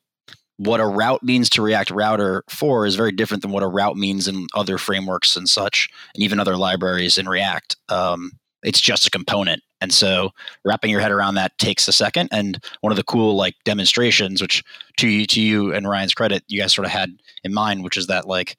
what 0.58 0.80
a 0.80 0.86
route 0.86 1.22
means 1.22 1.50
to 1.50 1.62
React 1.62 1.90
Router 1.90 2.42
4 2.48 2.86
is 2.86 2.94
very 2.94 3.12
different 3.12 3.42
than 3.42 3.52
what 3.52 3.62
a 3.62 3.68
route 3.68 3.96
means 3.96 4.26
in 4.26 4.46
other 4.54 4.78
frameworks 4.78 5.36
and 5.36 5.48
such, 5.48 5.90
and 6.14 6.22
even 6.22 6.40
other 6.40 6.56
libraries 6.56 7.18
in 7.18 7.28
React. 7.28 7.76
Um, 7.88 8.32
it's 8.62 8.80
just 8.80 9.06
a 9.06 9.10
component. 9.10 9.62
And 9.80 9.92
so 9.92 10.30
wrapping 10.64 10.90
your 10.90 11.00
head 11.00 11.12
around 11.12 11.34
that 11.34 11.56
takes 11.58 11.86
a 11.86 11.92
second. 11.92 12.28
And 12.32 12.62
one 12.80 12.92
of 12.92 12.96
the 12.96 13.04
cool 13.04 13.36
like 13.36 13.54
demonstrations, 13.64 14.40
which 14.40 14.62
to 14.98 15.08
you, 15.08 15.26
to 15.26 15.40
you 15.40 15.72
and 15.72 15.88
Ryan's 15.88 16.14
credit, 16.14 16.44
you 16.48 16.60
guys 16.60 16.74
sort 16.74 16.86
of 16.86 16.92
had 16.92 17.10
in 17.44 17.52
mind, 17.52 17.84
which 17.84 17.96
is 17.96 18.06
that 18.06 18.26
like 18.26 18.56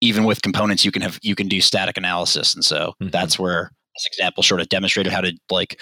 even 0.00 0.24
with 0.24 0.42
components, 0.42 0.84
you 0.84 0.92
can 0.92 1.02
have 1.02 1.18
you 1.22 1.34
can 1.34 1.48
do 1.48 1.60
static 1.60 1.96
analysis. 1.96 2.54
And 2.54 2.64
so 2.64 2.94
mm-hmm. 3.00 3.08
that's 3.08 3.38
where 3.38 3.70
this 3.96 4.06
example 4.06 4.42
sort 4.42 4.60
of 4.60 4.68
demonstrated 4.68 5.12
how 5.12 5.22
to 5.22 5.32
like 5.50 5.80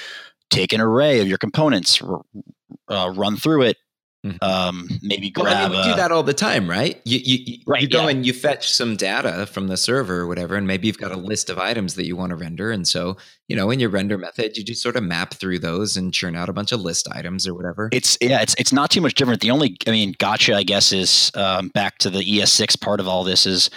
take 0.51 0.73
an 0.73 0.81
array 0.81 1.21
of 1.21 1.27
your 1.27 1.39
components, 1.39 2.01
uh, 2.89 3.13
run 3.15 3.37
through 3.37 3.63
it, 3.63 3.79
Mm-hmm. 4.25 4.45
Um, 4.45 4.89
maybe 5.03 5.31
grab. 5.31 5.47
Well, 5.47 5.57
I 5.57 5.69
mean, 5.69 5.79
we 5.79 5.85
do 5.85 5.97
that 5.97 6.13
all 6.13 6.23
the 6.23 6.33
time, 6.33 6.71
right? 6.71 7.01
You 7.05 7.19
you, 7.25 7.59
right, 7.67 7.83
you 7.83 7.89
go 7.89 8.03
yeah. 8.03 8.11
and 8.11 8.25
you 8.25 8.33
fetch 8.33 8.71
some 8.71 8.95
data 8.95 9.47
from 9.47 9.67
the 9.67 9.77
server 9.77 10.21
or 10.21 10.29
whatever, 10.29 10.55
and 10.55 10.65
maybe 10.65 10.87
you've 10.87 10.99
got 10.99 11.11
a 11.11 11.17
list 11.17 11.51
of 11.51 11.59
items 11.59 11.97
that 11.97 12.07
you 12.07 12.15
want 12.15 12.31
to 12.31 12.37
render, 12.37 12.71
and 12.71 12.87
so 12.87 13.17
you 13.49 13.57
know 13.57 13.69
in 13.73 13.81
your 13.81 13.91
render 13.91 14.17
method, 14.17 14.57
you 14.57 14.63
just 14.63 14.81
sort 14.81 14.95
of 14.95 15.03
map 15.03 15.35
through 15.35 15.59
those 15.59 15.97
and 15.97 16.15
churn 16.15 16.37
out 16.37 16.49
a 16.49 16.53
bunch 16.53 16.71
of 16.71 16.81
list 16.81 17.09
items 17.11 17.49
or 17.49 17.55
whatever. 17.55 17.89
It's 17.93 18.17
yeah, 18.21 18.41
it's 18.41 18.55
it's 18.59 18.73
not 18.73 18.91
too 18.91 19.01
much 19.01 19.15
different. 19.15 19.41
The 19.41 19.51
only 19.51 19.77
I 19.89 19.91
mean, 19.91 20.15
gotcha, 20.19 20.55
I 20.55 20.63
guess, 20.63 20.93
is 20.93 21.33
um, 21.35 21.69
back 21.71 21.99
to 21.99 22.11
the 22.11 22.21
ES6 22.21 22.81
part 22.81 23.01
of 23.01 23.09
all 23.09 23.25
this 23.25 23.45
is 23.45 23.71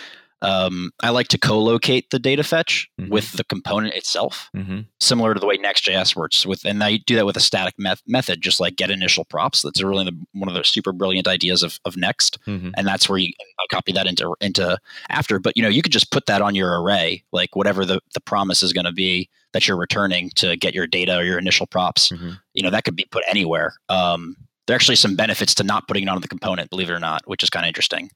um, 0.45 0.91
I 1.01 1.09
like 1.09 1.27
to 1.29 1.37
co-locate 1.37 2.09
the 2.11 2.19
data 2.19 2.43
fetch 2.43 2.89
mm-hmm. 2.99 3.11
with 3.11 3.33
the 3.33 3.43
component 3.43 3.93
itself, 3.95 4.49
mm-hmm. 4.55 4.81
similar 4.99 5.33
to 5.33 5.39
the 5.39 5.45
way 5.45 5.57
Next.js 5.57 6.15
works 6.15 6.45
with, 6.45 6.65
and 6.65 6.83
I 6.83 6.97
do 6.97 7.15
that 7.15 7.25
with 7.25 7.37
a 7.37 7.41
static 7.41 7.75
met- 7.77 8.01
method, 8.07 8.41
just 8.41 8.59
like 8.59 8.75
get 8.75 8.91
initial 8.91 9.25
props. 9.25 9.61
That's 9.61 9.81
really 9.81 10.05
the, 10.05 10.17
one 10.33 10.47
of 10.47 10.55
the 10.55 10.63
super 10.63 10.91
brilliant 10.91 11.27
ideas 11.27 11.63
of, 11.63 11.79
of 11.85 11.97
Next, 11.97 12.39
mm-hmm. 12.45 12.69
and 12.77 12.87
that's 12.87 13.09
where 13.09 13.17
you 13.17 13.33
copy 13.71 13.91
that 13.93 14.07
into 14.07 14.35
into 14.41 14.77
after. 15.09 15.39
But 15.39 15.57
you 15.57 15.63
know, 15.63 15.69
you 15.69 15.81
could 15.81 15.91
just 15.91 16.11
put 16.11 16.25
that 16.27 16.41
on 16.41 16.55
your 16.55 16.81
array, 16.81 17.23
like 17.31 17.55
whatever 17.55 17.85
the 17.85 17.99
the 18.13 18.21
promise 18.21 18.61
is 18.63 18.73
going 18.73 18.85
to 18.85 18.91
be 18.91 19.29
that 19.53 19.67
you're 19.67 19.77
returning 19.77 20.29
to 20.35 20.57
get 20.57 20.73
your 20.73 20.85
data 20.85 21.17
or 21.17 21.23
your 21.23 21.39
initial 21.39 21.65
props. 21.65 22.09
Mm-hmm. 22.09 22.31
You 22.53 22.63
know, 22.63 22.69
that 22.69 22.83
could 22.83 22.95
be 22.95 23.07
put 23.09 23.23
anywhere. 23.27 23.75
Um, 23.89 24.35
there 24.67 24.73
are 24.73 24.75
actually 24.75 24.95
some 24.97 25.15
benefits 25.15 25.53
to 25.55 25.63
not 25.63 25.87
putting 25.87 26.03
it 26.03 26.09
on 26.09 26.19
the 26.19 26.27
component, 26.27 26.69
believe 26.69 26.89
it 26.89 26.93
or 26.93 26.99
not, 26.99 27.21
which 27.25 27.43
is 27.43 27.49
kind 27.49 27.65
of 27.65 27.67
interesting. 27.67 28.09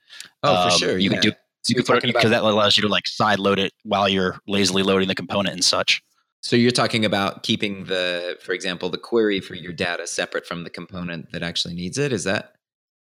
Oh, 0.43 0.67
for 0.67 0.73
Um, 0.73 0.79
sure. 0.79 0.97
You 0.97 1.09
yeah. 1.11 1.19
can 1.19 1.31
do 1.31 1.37
So 1.61 1.71
you 1.71 1.75
you're 1.75 1.83
can 1.83 1.87
put 1.87 1.97
it 1.97 2.01
talking 2.01 2.13
because 2.13 2.29
that 2.31 2.43
allows 2.43 2.77
you 2.77 2.81
to 2.83 2.87
like 2.87 3.07
side 3.07 3.39
load 3.39 3.59
it 3.59 3.73
while 3.83 4.07
you're 4.07 4.39
lazily 4.47 4.83
loading 4.83 5.07
the 5.07 5.15
component 5.15 5.53
and 5.53 5.63
such. 5.63 6.01
so 6.41 6.55
you're 6.55 6.71
talking 6.71 7.03
about 7.05 7.43
keeping 7.43 7.85
the, 7.85 8.37
for 8.41 8.53
example, 8.53 8.89
the 8.89 8.97
query 8.97 9.41
for 9.41 9.55
your 9.55 9.73
data 9.73 10.07
separate 10.07 10.45
from 10.45 10.63
the 10.63 10.69
component 10.69 11.31
that 11.31 11.43
actually 11.43 11.73
needs 11.73 11.97
it. 11.97 12.13
Is 12.13 12.23
that? 12.23 12.55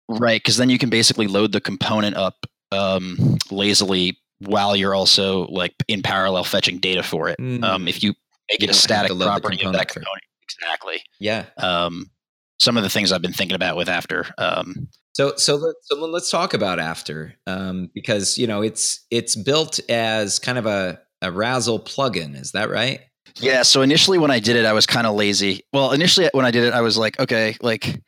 Right, 0.09 0.41
because 0.43 0.57
then 0.57 0.71
you 0.71 0.79
can 0.79 0.89
basically 0.89 1.27
load 1.27 1.53
the 1.53 1.61
component 1.61 2.17
up 2.17 2.47
um, 2.73 3.37
lazily 3.51 4.19
while 4.39 4.77
you're 4.77 4.95
also 4.95 5.47
like 5.47 5.75
in 5.89 6.03
parallel 6.03 6.45
fetching 6.45 6.79
data 6.79 7.03
for 7.03 7.29
it. 7.29 7.39
Um, 7.65 7.89
if 7.89 8.03
you 8.03 8.15
make 8.51 8.61
You 8.61 8.69
it 8.69 8.71
a 8.71 8.75
static 8.75 9.09
to 9.09 9.15
load 9.15 9.27
the 9.27 9.41
property 9.41 9.65
of 9.65 9.73
that 9.73 9.89
component, 9.89 10.23
exactly. 10.43 11.03
Yeah. 11.19 11.47
Um, 11.59 12.11
some 12.59 12.77
of 12.77 12.83
the 12.83 12.89
things 12.89 13.13
I've 13.13 13.23
been 13.23 13.33
thinking 13.33 13.55
about 13.55 13.77
with 13.77 13.89
after. 13.89 14.27
Um, 14.39 14.89
So 15.17 15.33
so 15.37 15.57
let, 15.57 15.75
so 15.81 15.97
let's 16.05 16.31
talk 16.31 16.53
about 16.53 16.79
after 16.79 17.33
um, 17.47 17.89
because 17.95 18.37
you 18.37 18.47
know 18.47 18.61
it's 18.61 19.07
it's 19.11 19.35
built 19.35 19.81
as 19.89 20.39
kind 20.39 20.59
of 20.59 20.67
a 20.67 21.01
a 21.23 21.33
Razzle 21.33 21.81
plugin. 21.81 22.39
Is 22.39 22.53
that 22.53 22.69
right? 22.69 23.01
Yeah. 23.37 23.63
So 23.63 23.81
initially, 23.81 24.19
when 24.19 24.31
I 24.31 24.41
did 24.41 24.57
it, 24.57 24.67
I 24.67 24.75
was 24.75 24.85
kind 24.85 25.07
of 25.07 25.15
lazy. 25.15 25.63
Well, 25.73 25.93
initially 25.93 26.29
when 26.35 26.45
I 26.45 26.51
did 26.51 26.65
it, 26.65 26.75
I 26.75 26.83
was 26.83 26.99
like, 26.99 27.19
okay, 27.19 27.57
like 27.63 27.99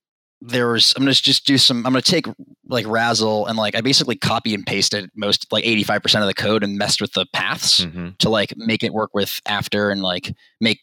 there 0.42 0.68
was. 0.70 0.92
I'm 0.98 1.02
gonna 1.02 1.14
just 1.14 1.46
do 1.46 1.56
some. 1.56 1.78
I'm 1.78 1.94
gonna 1.94 2.02
take 2.02 2.26
like 2.68 2.86
Razzle 2.86 3.46
and 3.46 3.56
like 3.56 3.74
I 3.74 3.80
basically 3.80 4.16
copy 4.16 4.52
and 4.52 4.66
pasted 4.66 5.08
most 5.16 5.50
like 5.50 5.64
85 5.64 6.02
percent 6.02 6.22
of 6.24 6.28
the 6.28 6.34
code 6.34 6.62
and 6.62 6.76
messed 6.76 7.00
with 7.00 7.14
the 7.14 7.24
paths 7.32 7.86
Mm-hmm. 7.86 8.08
to 8.18 8.28
like 8.28 8.52
make 8.58 8.82
it 8.84 8.92
work 8.92 9.14
with 9.14 9.40
after 9.46 9.88
and 9.88 10.02
like 10.02 10.34
make 10.60 10.80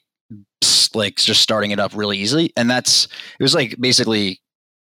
like 0.96 1.18
just 1.18 1.44
starting 1.44 1.70
it 1.70 1.80
up 1.80 1.92
really 1.94 2.18
easily. 2.18 2.52
And 2.58 2.68
that's 2.68 3.06
it 3.40 3.44
was 3.44 3.54
like 3.54 3.80
basically 3.80 4.42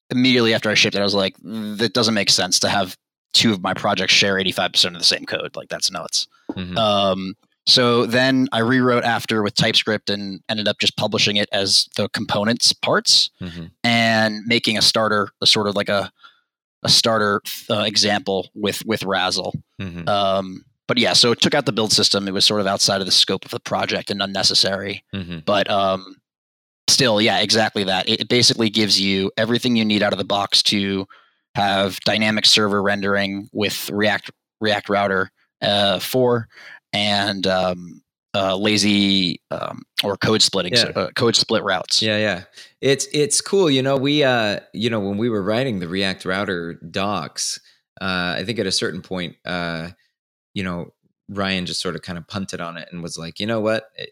immediately 0.10 0.54
after 0.54 0.70
I 0.70 0.74
shipped 0.74 0.96
it, 0.96 1.00
I 1.00 1.04
was 1.04 1.14
like, 1.14 1.36
that 1.44 1.94
doesn't 1.94 2.14
make 2.14 2.30
sense 2.30 2.60
to 2.62 2.70
have 2.70 2.98
two 3.34 3.52
of 3.52 3.62
my 3.62 3.74
projects 3.74 4.14
share 4.14 4.40
85 4.40 4.72
percent 4.72 4.96
of 4.96 5.02
the 5.02 5.06
same 5.06 5.26
code. 5.26 5.56
Like 5.56 5.70
that's 5.70 5.92
nuts. 5.92 6.28
Mm-hmm. 6.52 6.78
Um, 6.78 7.36
so 7.68 8.08
then 8.08 8.48
I 8.52 8.60
rewrote 8.60 9.04
after 9.04 9.44
with 9.44 9.54
TypeScript 9.54 10.10
and 10.10 10.42
ended 10.50 10.68
up 10.68 10.80
just 10.80 10.98
publishing 10.98 11.36
it 11.36 11.48
as 11.52 11.88
the 11.96 12.10
components 12.10 12.74
parts 12.74 13.30
Mm-hmm. 13.42 13.66
and 13.84 14.44
making 14.46 14.78
a 14.78 14.82
starter, 14.82 15.30
a 15.42 15.46
sort 15.46 15.68
of 15.68 15.76
like 15.76 15.90
a 15.90 16.12
a 16.82 16.90
starter 16.90 17.42
uh, 17.70 17.84
example 17.86 18.50
with 18.56 18.84
with 18.86 19.04
Razzle. 19.04 19.54
Mm-hmm. 19.82 20.08
Um, 20.08 20.64
but 20.88 20.98
yeah, 20.98 21.14
so 21.14 21.32
it 21.32 21.42
took 21.42 21.54
out 21.54 21.66
the 21.68 21.72
build 21.72 21.92
system. 21.92 22.28
It 22.28 22.34
was 22.34 22.46
sort 22.46 22.62
of 22.62 22.68
outside 22.68 23.02
of 23.02 23.06
the 23.06 23.12
scope 23.12 23.46
of 23.46 23.52
the 23.52 23.60
project 23.60 24.10
and 24.10 24.22
unnecessary. 24.24 25.04
Mm-hmm. 25.14 25.40
But 25.46 25.70
um, 25.70 26.16
still, 26.90 27.22
yeah, 27.22 27.40
exactly 27.40 27.84
that. 27.86 28.08
It, 28.10 28.22
it 28.22 28.30
basically 28.30 28.70
gives 28.70 29.00
you 29.00 29.32
everything 29.38 29.76
you 29.76 29.86
need 29.86 30.04
out 30.04 30.14
of 30.14 30.20
the 30.20 30.26
box 30.26 30.62
to 30.64 31.08
have 31.56 32.00
dynamic 32.02 32.46
server 32.46 32.82
rendering 32.82 33.50
with 33.54 33.90
React 33.90 34.32
React 34.62 34.90
Router 34.90 35.32
uh, 35.62 36.00
four 36.00 36.48
and 36.94 37.46
um, 37.48 38.02
uh, 38.34 38.56
lazy 38.56 39.42
um, 39.52 39.84
or 40.04 40.18
code 40.18 40.42
splitting, 40.42 40.74
Yeah. 40.74 40.92
uh, 40.96 41.10
code 41.16 41.36
split 41.36 41.64
routes. 41.64 42.02
Yeah, 42.02 42.18
yeah. 42.18 42.44
It's 42.82 43.08
it's 43.14 43.42
cool. 43.42 43.70
You 43.70 43.82
know, 43.82 43.98
we 43.98 44.24
uh 44.24 44.60
you 44.74 44.90
know, 44.90 45.00
when 45.00 45.18
we 45.18 45.30
were 45.30 45.42
writing 45.42 45.80
the 45.80 45.88
React 45.88 46.26
router 46.26 46.74
docs, 46.92 47.60
uh 48.02 48.36
I 48.38 48.44
think 48.46 48.60
at 48.60 48.68
a 48.68 48.72
certain 48.72 49.02
point 49.02 49.36
uh 49.46 49.90
you 50.54 50.64
know, 50.64 50.94
Ryan 51.30 51.66
just 51.66 51.82
sort 51.82 51.96
of 51.96 52.02
kind 52.02 52.18
of 52.18 52.28
punted 52.28 52.60
on 52.62 52.78
it 52.78 52.88
and 52.92 53.02
was 53.04 53.18
like, 53.18 53.40
"You 53.40 53.46
know 53.48 53.60
what? 53.60 53.90
I- 54.00 54.08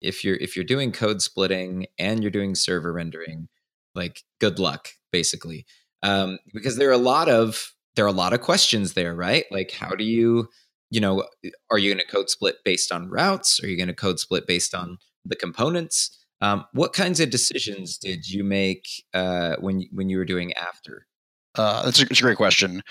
If 0.00 0.24
you're 0.24 0.36
if 0.36 0.56
you're 0.56 0.64
doing 0.64 0.92
code 0.92 1.22
splitting 1.22 1.86
and 1.98 2.22
you're 2.22 2.30
doing 2.30 2.54
server 2.54 2.92
rendering, 2.92 3.48
like 3.94 4.22
good 4.40 4.58
luck 4.58 4.88
basically." 5.12 5.66
Um 6.02 6.38
because 6.52 6.76
there 6.76 6.88
are 6.88 6.92
a 6.92 6.98
lot 6.98 7.28
of 7.28 7.72
there 7.96 8.04
are 8.04 8.08
a 8.08 8.12
lot 8.12 8.32
of 8.32 8.40
questions 8.40 8.94
there, 8.94 9.14
right? 9.14 9.44
Like 9.50 9.72
how 9.72 9.90
do 9.90 10.04
you 10.04 10.48
you 10.90 11.00
know, 11.00 11.24
are 11.70 11.78
you 11.78 11.92
going 11.92 12.04
to 12.04 12.10
code 12.10 12.30
split 12.30 12.56
based 12.64 12.92
on 12.92 13.10
routes? 13.10 13.62
Are 13.62 13.68
you 13.68 13.76
going 13.76 13.88
to 13.88 13.94
code 13.94 14.18
split 14.18 14.46
based 14.46 14.74
on 14.74 14.98
the 15.24 15.36
components? 15.36 16.16
Um, 16.40 16.64
what 16.72 16.92
kinds 16.92 17.20
of 17.20 17.30
decisions 17.30 17.98
did 17.98 18.28
you 18.28 18.44
make 18.44 18.86
uh, 19.12 19.56
when 19.60 19.84
when 19.92 20.08
you 20.08 20.18
were 20.18 20.24
doing 20.24 20.52
after? 20.54 21.06
Uh, 21.54 21.84
that's, 21.84 22.00
a, 22.00 22.04
that's 22.04 22.20
a 22.20 22.22
great 22.22 22.36
question. 22.36 22.82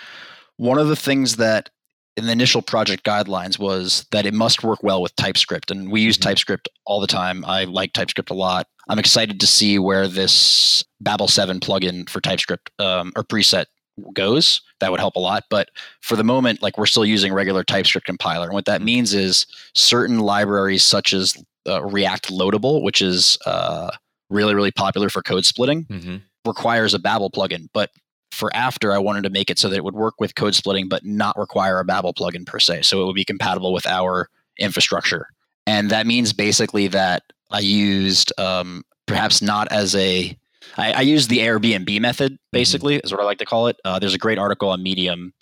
One 0.58 0.78
of 0.78 0.90
the 0.90 0.96
things 0.96 1.38
that 1.38 1.70
in 2.18 2.26
the 2.26 2.32
initial 2.32 2.62
project 2.62 3.06
guidelines 3.06 3.58
was 3.60 4.06
that 4.12 4.26
it 4.26 4.34
must 4.34 4.64
work 4.64 4.82
well 4.84 5.02
with 5.02 5.16
TypeScript, 5.16 5.70
and 5.72 5.92
we 5.92 6.02
use 6.02 6.18
Mhm. 6.18 6.22
TypeScript 6.24 6.68
all 6.86 7.00
the 7.00 7.08
time. 7.08 7.46
I 7.46 7.64
like 7.66 7.94
TypeScript 7.94 8.30
a 8.32 8.34
lot. 8.34 8.68
I'm 8.90 9.00
excited 9.00 9.40
to 9.40 9.48
see 9.48 9.78
where 9.80 10.08
this 10.08 10.84
Babel 11.00 11.28
7 11.28 11.60
plugin 11.60 12.10
for 12.10 12.20
TypeScript 12.20 12.72
um, 12.80 13.14
or 13.16 13.24
preset 13.24 13.66
goes. 14.14 14.62
That 14.80 14.92
would 14.92 15.00
help 15.00 15.16
a 15.16 15.20
lot. 15.20 15.44
But 15.50 15.70
for 16.02 16.16
the 16.16 16.24
moment, 16.24 16.62
like 16.62 16.78
we're 16.78 16.86
still 16.88 17.06
using 17.06 17.34
regular 17.34 17.64
TypeScript 17.64 18.06
compiler, 18.08 18.46
and 18.46 18.54
what 18.54 18.66
that 18.66 18.82
means 18.82 19.14
is 19.14 19.46
certain 19.76 20.20
libraries 20.20 20.84
such 20.84 21.14
as 21.14 21.36
uh, 21.68 21.84
React 21.84 22.30
Loadable, 22.32 22.82
which 22.82 23.02
is 23.02 23.38
uh, 23.46 23.90
really 24.30 24.56
really 24.56 24.72
popular 24.72 25.10
for 25.10 25.22
code 25.22 25.46
splitting 25.46 25.86
Mm-hmm. 25.86 26.16
requires 26.46 26.94
a 26.94 27.00
Babel 27.00 27.30
plugin, 27.30 27.68
but 27.74 27.92
for 28.38 28.56
after 28.56 28.94
I 28.94 29.00
wanted 29.00 29.24
to 29.24 29.30
make 29.30 29.50
it 29.50 29.58
so 29.58 29.68
that 29.68 29.76
it 29.76 29.84
would 29.84 29.96
work 29.96 30.16
with 30.20 30.36
code 30.36 30.56
splitting 30.56 30.88
but 30.88 31.04
not 31.04 31.38
require 31.38 31.80
a 31.80 31.86
Babel 31.86 32.14
plugin 32.14 32.46
per 32.46 32.60
se. 32.60 32.84
So 32.84 33.02
it 33.02 33.06
would 33.06 33.16
be 33.16 33.26
compatible 33.26 33.74
with 33.74 33.88
our 33.88 34.30
infrastructure. 34.60 35.28
And 35.66 35.90
that 35.90 36.08
means 36.08 36.34
basically 36.34 36.88
that 36.90 37.24
I 37.52 37.60
used 37.60 38.32
um, 38.40 38.84
perhaps 39.08 39.42
not 39.42 39.72
as 39.72 39.96
a 39.96 40.38
I, 40.78 40.94
I 40.94 41.02
used 41.02 41.30
the 41.30 41.40
Airbnb 41.40 42.00
method 42.00 42.38
basically 42.52 42.98
is 42.98 43.12
what 43.12 43.20
I 43.20 43.24
like 43.24 43.40
to 43.40 43.46
call 43.46 43.68
it. 43.68 43.78
Uh, 43.84 44.00
there's 44.00 44.14
a 44.14 44.20
great 44.20 44.38
article 44.38 44.70
on 44.70 44.84
Medium 44.84 45.34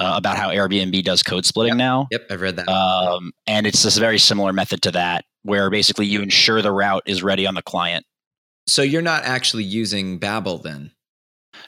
uh, 0.00 0.14
about 0.16 0.36
how 0.36 0.48
Airbnb 0.48 1.04
does 1.04 1.22
code 1.22 1.44
splitting 1.44 1.76
now. 1.76 2.08
Yep, 2.10 2.26
I've 2.30 2.40
read 2.40 2.56
that. 2.56 2.68
Um, 2.68 3.32
and 3.46 3.66
it's 3.66 3.82
this 3.82 3.98
very 3.98 4.18
similar 4.18 4.52
method 4.52 4.82
to 4.82 4.90
that, 4.92 5.24
where 5.42 5.70
basically 5.70 6.06
you 6.06 6.22
ensure 6.22 6.62
the 6.62 6.72
route 6.72 7.02
is 7.06 7.22
ready 7.22 7.46
on 7.46 7.54
the 7.54 7.62
client. 7.62 8.04
so 8.66 8.82
you're 8.82 9.02
not 9.02 9.24
actually 9.24 9.64
using 9.64 10.18
Babel 10.18 10.58
then? 10.58 10.92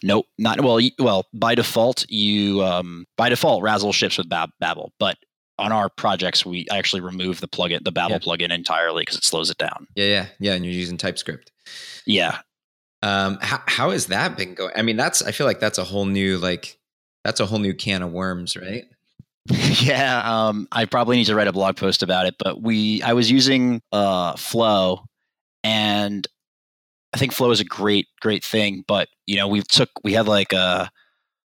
Nope, 0.02 0.26
not 0.38 0.60
well. 0.60 0.80
Well, 0.98 1.26
by 1.32 1.54
default, 1.54 2.04
you 2.10 2.62
um, 2.62 3.06
by 3.16 3.28
default 3.28 3.62
Razzle 3.62 3.92
ships 3.92 4.18
with 4.18 4.28
Bab- 4.28 4.50
Babel, 4.60 4.92
but 4.98 5.16
on 5.58 5.70
our 5.70 5.88
projects, 5.88 6.44
we 6.44 6.66
actually 6.72 7.02
remove 7.02 7.40
the 7.40 7.46
plugin, 7.48 7.84
the 7.84 7.92
Babel 7.92 8.12
Yeah. 8.16 8.18
plugin 8.18 8.50
entirely 8.52 9.02
because 9.02 9.16
it 9.16 9.24
slows 9.24 9.50
it 9.50 9.58
down. 9.58 9.86
Yeah, 9.94 10.06
yeah, 10.06 10.26
yeah. 10.40 10.52
And 10.54 10.64
you're 10.64 10.74
using 10.74 10.96
TypeScript. 10.96 11.52
Yeah, 12.06 12.38
Um, 13.02 13.38
how 13.40 13.62
how 13.66 13.90
has 13.90 14.06
that 14.06 14.36
been 14.36 14.54
going? 14.54 14.72
I 14.76 14.82
mean, 14.82 14.96
that's 14.96 15.22
I 15.22 15.30
feel 15.32 15.46
like 15.46 15.60
that's 15.60 15.78
a 15.78 15.84
whole 15.84 16.04
new 16.06 16.38
like 16.38 16.78
that's 17.24 17.38
a 17.40 17.46
whole 17.46 17.60
new 17.60 17.74
can 17.74 18.02
of 18.02 18.10
worms, 18.10 18.56
right? 18.56 18.84
yeah. 19.82 20.22
Um, 20.48 20.66
I 20.72 20.84
probably 20.86 21.16
need 21.16 21.26
to 21.26 21.34
write 21.36 21.48
a 21.48 21.52
blog 21.52 21.76
post 21.76 22.02
about 22.02 22.26
it, 22.26 22.34
but 22.38 22.60
we 22.62 23.02
I 23.02 23.12
was 23.12 23.30
using 23.30 23.80
uh, 23.92 24.34
Flow, 24.36 25.04
and 25.62 26.26
I 27.14 27.18
think 27.18 27.32
Flow 27.32 27.50
is 27.50 27.60
a 27.60 27.64
great 27.64 28.08
great 28.20 28.44
thing. 28.44 28.84
But 28.86 29.08
you 29.26 29.36
know, 29.36 29.48
we 29.48 29.62
took 29.62 29.90
we 30.04 30.12
had 30.12 30.26
like 30.26 30.52
a 30.52 30.90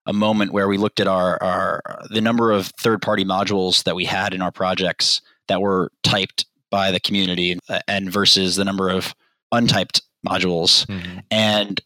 a 0.06 0.14
moment 0.14 0.54
where 0.54 0.68
we 0.68 0.78
looked 0.78 1.00
at 1.00 1.08
our 1.08 1.42
our 1.44 1.82
the 2.10 2.22
number 2.22 2.52
of 2.52 2.68
third 2.80 3.02
party 3.02 3.26
modules 3.26 3.84
that 3.84 3.96
we 3.96 4.06
had 4.06 4.34
in 4.34 4.42
our 4.42 4.52
projects 4.52 5.22
that 5.48 5.62
were 5.62 5.92
typed 6.04 6.46
by 6.70 6.92
the 6.92 7.00
community 7.00 7.58
and 7.88 8.12
versus 8.12 8.56
the 8.56 8.66
number 8.66 8.90
of 8.90 9.14
untyped 9.54 10.02
modules 10.28 10.86
and 11.32 11.82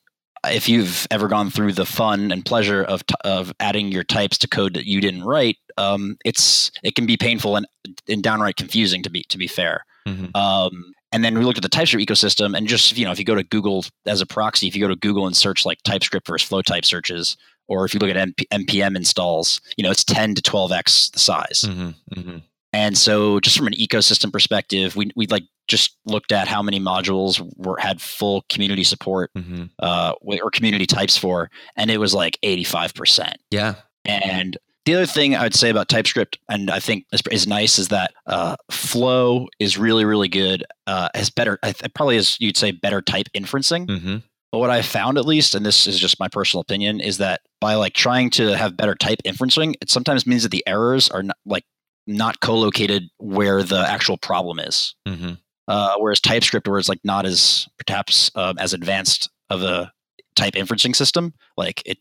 if 0.47 0.67
you've 0.67 1.05
ever 1.11 1.27
gone 1.27 1.51
through 1.51 1.71
the 1.73 1.85
fun 1.85 2.31
and 2.31 2.43
pleasure 2.43 2.83
of 2.83 3.05
t- 3.05 3.13
of 3.23 3.53
adding 3.59 3.91
your 3.91 4.03
types 4.03 4.39
to 4.39 4.47
code 4.47 4.73
that 4.73 4.87
you 4.87 4.99
didn't 4.99 5.23
write, 5.23 5.57
um, 5.77 6.17
it's 6.25 6.71
it 6.83 6.95
can 6.95 7.05
be 7.05 7.15
painful 7.15 7.55
and, 7.55 7.67
and 8.09 8.23
downright 8.23 8.55
confusing 8.55 9.03
to 9.03 9.09
be 9.11 9.21
to 9.29 9.37
be 9.37 9.45
fair. 9.47 9.85
Mhm. 10.07 10.35
Um, 10.35 10.93
and 11.11 11.23
then 11.23 11.37
we 11.37 11.45
looked 11.45 11.57
at 11.57 11.63
the 11.63 11.69
TypeScript 11.69 12.07
ecosystem, 12.07 12.57
and 12.57 12.67
just 12.67 12.97
you 12.97 13.05
know, 13.05 13.11
if 13.11 13.19
you 13.19 13.25
go 13.25 13.35
to 13.35 13.43
Google 13.43 13.85
as 14.05 14.21
a 14.21 14.25
proxy, 14.25 14.67
if 14.67 14.75
you 14.75 14.81
go 14.81 14.87
to 14.87 14.95
Google 14.95 15.27
and 15.27 15.35
search 15.35 15.65
like 15.65 15.79
TypeScript 15.83 16.27
versus 16.27 16.47
flow 16.47 16.61
type 16.61 16.85
searches, 16.85 17.37
or 17.67 17.85
if 17.85 17.93
you 17.93 17.99
look 17.99 18.09
at 18.09 18.15
MP- 18.15 18.47
npm 18.51 18.95
installs, 18.95 19.61
you 19.77 19.83
know, 19.83 19.91
it's 19.91 20.03
ten 20.03 20.35
to 20.35 20.41
twelve 20.41 20.71
x 20.71 21.09
the 21.09 21.19
size. 21.19 21.63
Mm-hmm. 21.65 22.19
Mm-hmm. 22.19 22.37
And 22.73 22.97
so, 22.97 23.39
just 23.41 23.57
from 23.57 23.67
an 23.67 23.73
ecosystem 23.73 24.31
perspective, 24.31 24.95
we 24.95 25.11
we 25.15 25.27
like 25.27 25.43
just 25.67 25.97
looked 26.05 26.31
at 26.31 26.47
how 26.47 26.61
many 26.61 26.79
modules 26.79 27.41
were 27.57 27.77
had 27.77 28.01
full 28.01 28.45
community 28.49 28.83
support 28.83 29.31
Mm-hmm. 29.37 29.65
uh, 29.79 30.13
or 30.21 30.51
community 30.51 30.85
types 30.85 31.17
for, 31.17 31.49
and 31.75 31.91
it 31.91 31.97
was 31.97 32.13
like 32.13 32.37
eighty 32.43 32.63
five 32.63 32.93
percent. 32.93 33.37
Yeah. 33.49 33.75
And 34.05 34.57
the 34.85 34.95
other 34.95 35.05
thing 35.05 35.35
I 35.35 35.43
would 35.43 35.55
say 35.55 35.69
about 35.69 35.89
TypeScript, 35.89 36.39
and 36.49 36.69
I 36.71 36.79
think 36.79 37.05
is, 37.13 37.21
is 37.31 37.47
nice, 37.47 37.77
is 37.77 37.89
that 37.89 38.13
uh, 38.25 38.55
Flow 38.71 39.47
is 39.59 39.77
really 39.77 40.05
really 40.05 40.29
good. 40.29 40.63
Uh, 40.87 41.09
has 41.13 41.29
better, 41.29 41.59
I 41.63 41.73
probably 41.93 42.17
as 42.17 42.39
you'd 42.39 42.57
say, 42.57 42.71
better 42.71 43.01
type 43.01 43.27
inferencing. 43.35 43.87
Mm-hmm. 43.87 44.17
But 44.51 44.59
what 44.59 44.69
I 44.69 44.81
found, 44.81 45.17
at 45.17 45.25
least, 45.25 45.55
and 45.55 45.65
this 45.65 45.87
is 45.87 45.97
just 45.97 46.19
my 46.19 46.27
personal 46.27 46.61
opinion, 46.61 46.99
is 46.99 47.19
that 47.19 47.41
by 47.61 47.75
like 47.75 47.93
trying 47.93 48.29
to 48.31 48.57
have 48.57 48.75
better 48.75 48.95
type 48.95 49.19
inferencing, 49.25 49.75
it 49.81 49.89
sometimes 49.89 50.27
means 50.27 50.43
that 50.43 50.49
the 50.49 50.63
errors 50.67 51.09
are 51.09 51.23
not, 51.23 51.37
like 51.45 51.63
not 52.05 52.41
co-located 52.41 53.03
where 53.17 53.63
the 53.63 53.79
actual 53.79 54.17
problem 54.17 54.59
is. 54.59 54.93
Mm-hmm. 55.07 55.33
Uh, 55.69 55.95
whereas 55.99 56.19
TypeScript, 56.19 56.67
where 56.67 56.79
it's 56.79 56.89
like 56.89 56.99
not 57.05 57.25
as 57.25 57.69
perhaps 57.85 58.29
um, 58.35 58.57
as 58.57 58.73
advanced 58.73 59.29
of 59.49 59.63
a 59.63 59.93
type 60.35 60.55
inferencing 60.55 60.95
system. 60.95 61.33
Like 61.55 61.81
it, 61.85 61.99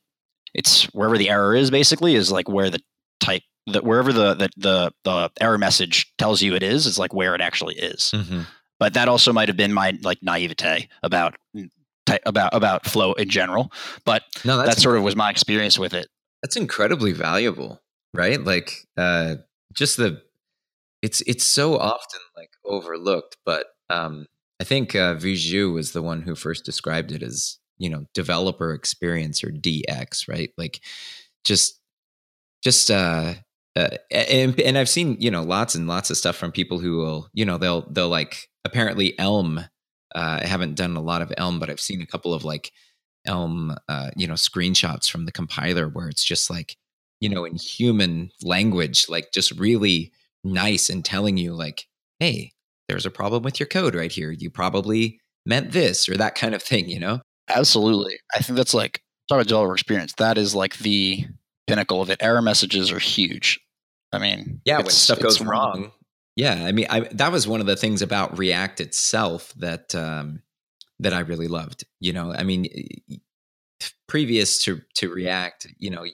it's 0.54 0.84
wherever 0.94 1.16
the 1.18 1.30
error 1.30 1.54
is 1.54 1.70
basically 1.70 2.14
is 2.14 2.30
like 2.32 2.48
where 2.48 2.70
the 2.70 2.80
type 3.20 3.42
that 3.66 3.84
wherever 3.84 4.12
the, 4.12 4.34
the 4.34 4.48
the 4.56 4.92
the 5.04 5.30
error 5.40 5.58
message 5.58 6.12
tells 6.18 6.42
you 6.42 6.54
it 6.54 6.62
is 6.62 6.86
is 6.86 6.98
like 6.98 7.12
where 7.14 7.34
it 7.34 7.40
actually 7.40 7.76
is. 7.76 8.10
Mhm. 8.14 8.46
But 8.78 8.94
that 8.94 9.08
also 9.08 9.32
might 9.32 9.48
have 9.48 9.56
been 9.58 9.72
my 9.74 9.96
like 10.02 10.18
naivete 10.22 10.88
about 11.02 11.36
about 12.24 12.54
about 12.54 12.86
flow 12.86 13.12
in 13.12 13.28
general. 13.28 13.70
But 14.04 14.22
No, 14.44 14.56
that 14.56 14.78
sort 14.78 14.96
of 14.96 15.02
was 15.02 15.14
my 15.16 15.30
experience 15.30 15.78
with 15.78 15.92
it. 15.94 16.08
that's 16.42 16.56
incredibly 16.56 17.12
valuable 17.12 17.82
right 18.14 18.42
like 18.42 18.72
uh 18.96 19.36
just 19.74 19.96
the 19.98 20.20
it's 21.02 21.20
it's 21.28 21.44
so 21.44 21.78
often 21.78 22.20
like 22.36 22.50
overlooked 22.64 23.36
but 23.46 23.66
um 23.88 24.26
i 24.60 24.64
think 24.64 24.96
uh 24.96 25.14
Viju 25.14 25.72
was 25.72 25.92
the 25.92 26.02
one 26.02 26.22
who 26.22 26.34
first 26.34 26.64
described 26.64 27.12
it 27.12 27.22
as 27.22 27.58
you 27.80 27.90
know 27.90 28.04
developer 28.14 28.72
experience 28.72 29.42
or 29.42 29.50
dx 29.50 30.28
right 30.28 30.52
like 30.56 30.80
just 31.44 31.80
just 32.62 32.90
uh 32.90 33.34
uh, 33.76 33.88
and 34.10 34.58
and 34.60 34.76
I've 34.76 34.88
seen 34.88 35.16
you 35.20 35.30
know 35.30 35.42
lots 35.42 35.74
and 35.74 35.86
lots 35.86 36.10
of 36.10 36.16
stuff 36.16 36.36
from 36.36 36.50
people 36.50 36.78
who 36.80 36.96
will 36.96 37.28
you 37.32 37.44
know 37.44 37.56
they'll 37.56 37.82
they'll 37.90 38.08
like 38.08 38.48
apparently 38.64 39.18
Elm. 39.18 39.58
Uh, 40.12 40.40
I 40.42 40.46
haven't 40.46 40.74
done 40.74 40.96
a 40.96 41.00
lot 41.00 41.22
of 41.22 41.32
Elm, 41.36 41.60
but 41.60 41.70
I've 41.70 41.80
seen 41.80 42.02
a 42.02 42.06
couple 42.06 42.34
of 42.34 42.44
like 42.44 42.72
Elm 43.26 43.76
uh, 43.88 44.10
you 44.16 44.26
know 44.26 44.34
screenshots 44.34 45.08
from 45.08 45.24
the 45.24 45.32
compiler 45.32 45.88
where 45.88 46.08
it's 46.08 46.24
just 46.24 46.50
like 46.50 46.76
you 47.20 47.28
know 47.28 47.44
in 47.44 47.56
human 47.56 48.30
language, 48.42 49.08
like 49.08 49.30
just 49.32 49.52
really 49.52 50.12
nice 50.42 50.90
and 50.90 51.04
telling 51.04 51.36
you 51.36 51.54
like, 51.54 51.86
hey, 52.18 52.52
there's 52.88 53.06
a 53.06 53.10
problem 53.10 53.44
with 53.44 53.60
your 53.60 53.68
code 53.68 53.94
right 53.94 54.10
here. 54.10 54.32
You 54.32 54.50
probably 54.50 55.20
meant 55.46 55.70
this 55.70 56.08
or 56.08 56.16
that 56.16 56.34
kind 56.34 56.54
of 56.56 56.62
thing. 56.62 56.88
You 56.88 56.98
know. 56.98 57.20
Absolutely. 57.54 58.18
I 58.34 58.40
think 58.40 58.56
that's 58.56 58.74
like 58.74 59.02
talk 59.28 59.36
about 59.36 59.46
developer 59.48 59.74
experience. 59.74 60.14
That 60.14 60.38
is 60.38 60.54
like 60.54 60.78
the 60.78 61.24
pinnacle 61.66 62.00
of 62.02 62.10
it. 62.10 62.18
Error 62.22 62.42
messages 62.42 62.90
are 62.92 62.98
huge. 62.98 63.60
I 64.12 64.18
mean, 64.18 64.60
yeah 64.64 64.78
when 64.78 64.90
stuff 64.90 65.20
goes 65.20 65.38
one- 65.40 65.48
wrong 65.48 65.92
yeah 66.36 66.64
i 66.64 66.70
mean 66.72 66.86
I, 66.88 67.00
that 67.12 67.32
was 67.32 67.48
one 67.48 67.60
of 67.60 67.66
the 67.66 67.76
things 67.76 68.02
about 68.02 68.38
react 68.38 68.80
itself 68.80 69.52
that 69.58 69.94
um 69.96 70.42
that 71.00 71.12
i 71.12 71.20
really 71.20 71.48
loved 71.48 71.84
you 71.98 72.12
know 72.12 72.32
i 72.32 72.44
mean 72.44 72.66
previous 74.08 74.62
to 74.64 74.80
to 74.94 75.08
react 75.12 75.66
you 75.78 75.90
know 75.90 76.04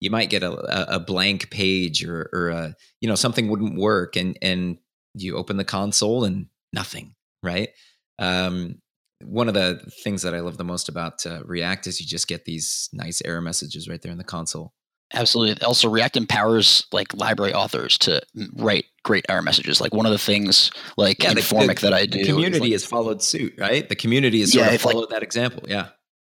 you 0.00 0.10
might 0.10 0.30
get 0.30 0.42
a, 0.42 0.50
a- 0.52 0.96
a 0.96 1.00
blank 1.00 1.50
page 1.50 2.04
or 2.04 2.28
or 2.32 2.48
a 2.50 2.74
you 3.00 3.08
know 3.08 3.14
something 3.14 3.48
wouldn't 3.48 3.78
work 3.78 4.16
and 4.16 4.38
and 4.42 4.78
you 5.14 5.36
open 5.36 5.56
the 5.56 5.64
console 5.64 6.24
and 6.24 6.46
nothing 6.72 7.14
right 7.42 7.70
um 8.18 8.76
one 9.24 9.48
of 9.48 9.54
the 9.54 9.80
things 10.02 10.22
that 10.22 10.34
i 10.34 10.40
love 10.40 10.56
the 10.58 10.64
most 10.64 10.88
about 10.88 11.24
uh, 11.26 11.40
react 11.44 11.86
is 11.86 12.00
you 12.00 12.06
just 12.06 12.28
get 12.28 12.44
these 12.44 12.88
nice 12.92 13.22
error 13.24 13.40
messages 13.40 13.88
right 13.88 14.02
there 14.02 14.12
in 14.12 14.18
the 14.18 14.24
console 14.24 14.72
Absolutely. 15.14 15.62
Also, 15.64 15.88
React 15.88 16.16
empowers 16.16 16.84
like 16.90 17.14
library 17.14 17.54
authors 17.54 17.96
to 17.98 18.20
write 18.56 18.86
great 19.04 19.24
error 19.28 19.40
messages. 19.40 19.80
Like 19.80 19.94
one 19.94 20.04
of 20.04 20.10
the 20.10 20.18
things, 20.18 20.72
like 20.96 21.22
Yeah, 21.22 21.28
in 21.30 21.36
the- 21.36 21.42
the- 21.42 21.74
that 21.82 21.94
I 21.94 22.00
the 22.00 22.06
do, 22.08 22.18
is, 22.18 22.26
community 22.26 22.58
like- 22.58 22.72
has 22.72 22.84
followed 22.84 23.22
suit 23.22 23.54
right 23.56 23.88
the 23.88 23.94
community 23.94 24.40
has 24.40 24.50
sort 24.50 24.62
Yeah, 24.62 24.68
of 24.70 24.74
it's 24.74 24.84
like- 24.84 24.94
followed 24.94 25.10
that 25.10 25.22
example 25.22 25.62
yeah 25.68 25.90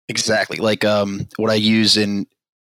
Exactly. 0.09 0.57
Like 0.57 0.83
um, 0.83 1.25
what 1.37 1.51
I 1.51 1.55
use 1.55 1.95
in 1.95 2.27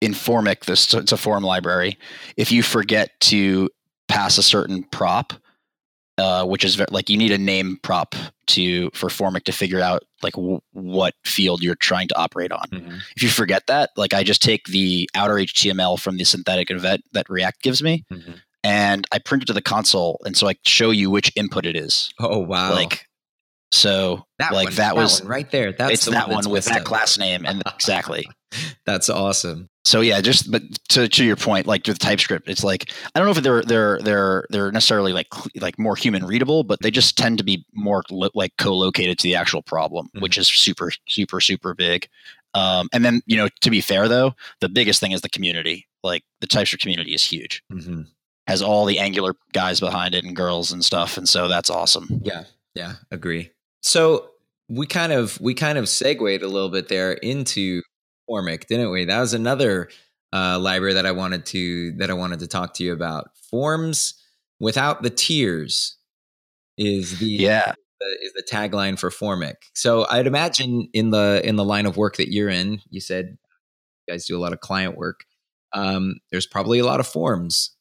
in 0.00 0.12
Formik, 0.12 0.66
this 0.66 0.94
it's 0.94 1.10
a 1.10 1.16
form 1.16 1.42
library. 1.42 1.98
If 2.36 2.52
you 2.52 2.62
forget 2.62 3.10
to 3.22 3.68
pass 4.06 4.38
a 4.38 4.42
certain 4.44 4.84
prop, 4.84 5.32
uh, 6.18 6.44
which 6.44 6.64
is 6.64 6.78
like 6.90 7.08
you 7.08 7.16
need 7.16 7.32
a 7.32 7.38
name 7.38 7.78
prop 7.82 8.14
to 8.48 8.90
for 8.92 9.08
Formik 9.08 9.44
to 9.44 9.52
figure 9.52 9.80
out 9.80 10.02
like 10.22 10.34
w- 10.34 10.60
what 10.72 11.14
field 11.24 11.62
you're 11.62 11.74
trying 11.76 12.08
to 12.08 12.16
operate 12.18 12.52
on. 12.52 12.64
If 13.16 13.22
you 13.22 13.28
forget 13.30 13.66
that, 13.68 13.90
like 13.96 14.12
I 14.12 14.22
just 14.24 14.42
take 14.42 14.66
the 14.66 15.08
outer 15.14 15.34
HTML 15.34 15.98
from 15.98 16.16
the 16.18 16.24
synthetic 16.24 16.70
event 16.70 17.02
that 17.12 17.28
React 17.30 17.62
gives 17.62 17.82
me, 17.82 18.04
and 18.64 19.06
I 19.12 19.18
print 19.18 19.42
it 19.44 19.46
to 19.46 19.52
the 19.52 19.62
console, 19.62 20.20
and 20.26 20.36
so 20.36 20.48
I 20.48 20.56
show 20.64 20.90
you 20.90 21.10
which 21.10 21.32
input 21.36 21.64
it 21.64 21.76
is. 21.76 22.12
oh 22.20 22.38
wow 22.38 22.72
Like 22.74 23.07
so, 23.70 24.24
that 24.38 24.52
like 24.52 24.66
one, 24.68 24.74
that 24.76 24.96
was 24.96 25.20
one 25.20 25.28
right 25.30 25.50
there 25.50 25.72
that's 25.72 25.92
it's 25.92 26.04
the 26.06 26.12
that 26.12 26.28
one, 26.28 26.44
one 26.44 26.50
with 26.50 26.64
that 26.66 26.80
up. 26.80 26.84
class 26.84 27.18
name 27.18 27.44
and 27.46 27.62
exactly. 27.74 28.26
that's 28.86 29.10
awesome 29.10 29.68
so 29.84 30.02
yeah, 30.02 30.20
just 30.20 30.50
but 30.50 30.60
to 30.90 31.08
to 31.08 31.24
your 31.24 31.36
point, 31.36 31.66
like 31.66 31.86
with 31.86 31.98
TypeScript, 31.98 32.46
it's 32.46 32.62
like 32.62 32.92
I 33.14 33.18
don't 33.18 33.24
know 33.26 33.30
if 33.32 33.42
they're 33.42 33.62
they're 33.62 33.98
they're 34.02 34.44
they're 34.50 34.70
necessarily 34.70 35.14
like 35.14 35.28
like 35.62 35.78
more 35.78 35.96
human 35.96 36.26
readable, 36.26 36.62
but 36.62 36.82
they 36.82 36.90
just 36.90 37.16
tend 37.16 37.38
to 37.38 37.44
be 37.44 37.64
more 37.72 38.02
lo- 38.10 38.28
like 38.34 38.52
co-located 38.58 39.18
to 39.18 39.22
the 39.22 39.34
actual 39.34 39.62
problem, 39.62 40.10
Mhm. 40.14 40.20
which 40.20 40.36
is 40.36 40.46
super 40.46 40.90
super 41.08 41.40
super 41.40 41.72
big. 41.74 42.06
Um, 42.52 42.90
and 42.92 43.02
then 43.02 43.22
you 43.24 43.38
know, 43.38 43.48
to 43.62 43.70
be 43.70 43.80
fair 43.80 44.08
though, 44.08 44.34
the 44.60 44.68
biggest 44.68 45.00
thing 45.00 45.12
is 45.12 45.22
the 45.22 45.30
community. 45.30 45.88
Like 46.02 46.22
the 46.42 46.46
TypeScript 46.46 46.82
community 46.82 47.14
is 47.14 47.24
huge, 47.24 47.62
hmm 47.72 48.02
has 48.46 48.60
all 48.60 48.84
the 48.84 48.98
Angular 48.98 49.36
guys 49.54 49.80
behind 49.80 50.14
it 50.14 50.22
and 50.24 50.36
girls 50.36 50.70
and 50.70 50.84
stuff, 50.84 51.16
and 51.16 51.26
so 51.26 51.48
that's 51.48 51.70
awesome. 51.70 52.20
yeah 52.24 52.44
yeah 52.74 52.96
agree 53.10 53.50
so 53.88 54.30
we 54.68 54.86
kind 54.86 55.12
of 55.12 55.40
we 55.40 55.54
kind 55.54 55.78
of 55.78 55.88
segued 55.88 56.42
a 56.42 56.48
little 56.48 56.70
bit 56.70 56.88
there 56.88 57.12
into 57.12 57.82
formik 58.28 58.66
didn't 58.66 58.90
we 58.90 59.04
that 59.04 59.20
was 59.20 59.34
another 59.34 59.88
uh, 60.32 60.58
library 60.58 60.92
that 60.94 61.06
i 61.06 61.12
wanted 61.12 61.46
to 61.46 61.92
that 61.92 62.10
i 62.10 62.14
wanted 62.14 62.38
to 62.38 62.46
talk 62.46 62.74
to 62.74 62.84
you 62.84 62.92
about 62.92 63.30
forms 63.50 64.14
without 64.60 65.02
the 65.02 65.10
tears 65.10 65.98
is 66.78 67.18
the 67.18 67.26
Yeah, 67.26 67.72
the, 68.00 68.18
is 68.22 68.32
the 68.32 68.44
tagline 68.50 68.98
for 68.98 69.10
Formik. 69.10 69.56
So 69.74 70.06
I'd 70.08 70.26
imagine 70.26 70.88
in 70.92 71.10
the 71.10 71.42
in 71.44 71.56
the 71.56 71.64
line 71.64 71.86
of 71.86 71.96
work 71.96 72.16
that 72.16 72.32
you're 72.32 72.48
in, 72.48 72.80
you 72.88 73.00
said 73.00 73.36
you 74.06 74.14
guys 74.14 74.26
do 74.26 74.36
a 74.36 74.40
lot 74.40 74.52
of 74.52 74.60
client 74.60 74.96
work. 74.96 75.24
Um, 75.72 76.14
there's 76.30 76.46
probably 76.46 76.78
a 76.78 76.86
lot 76.86 77.00
of 77.00 77.06
forms. 77.06 77.76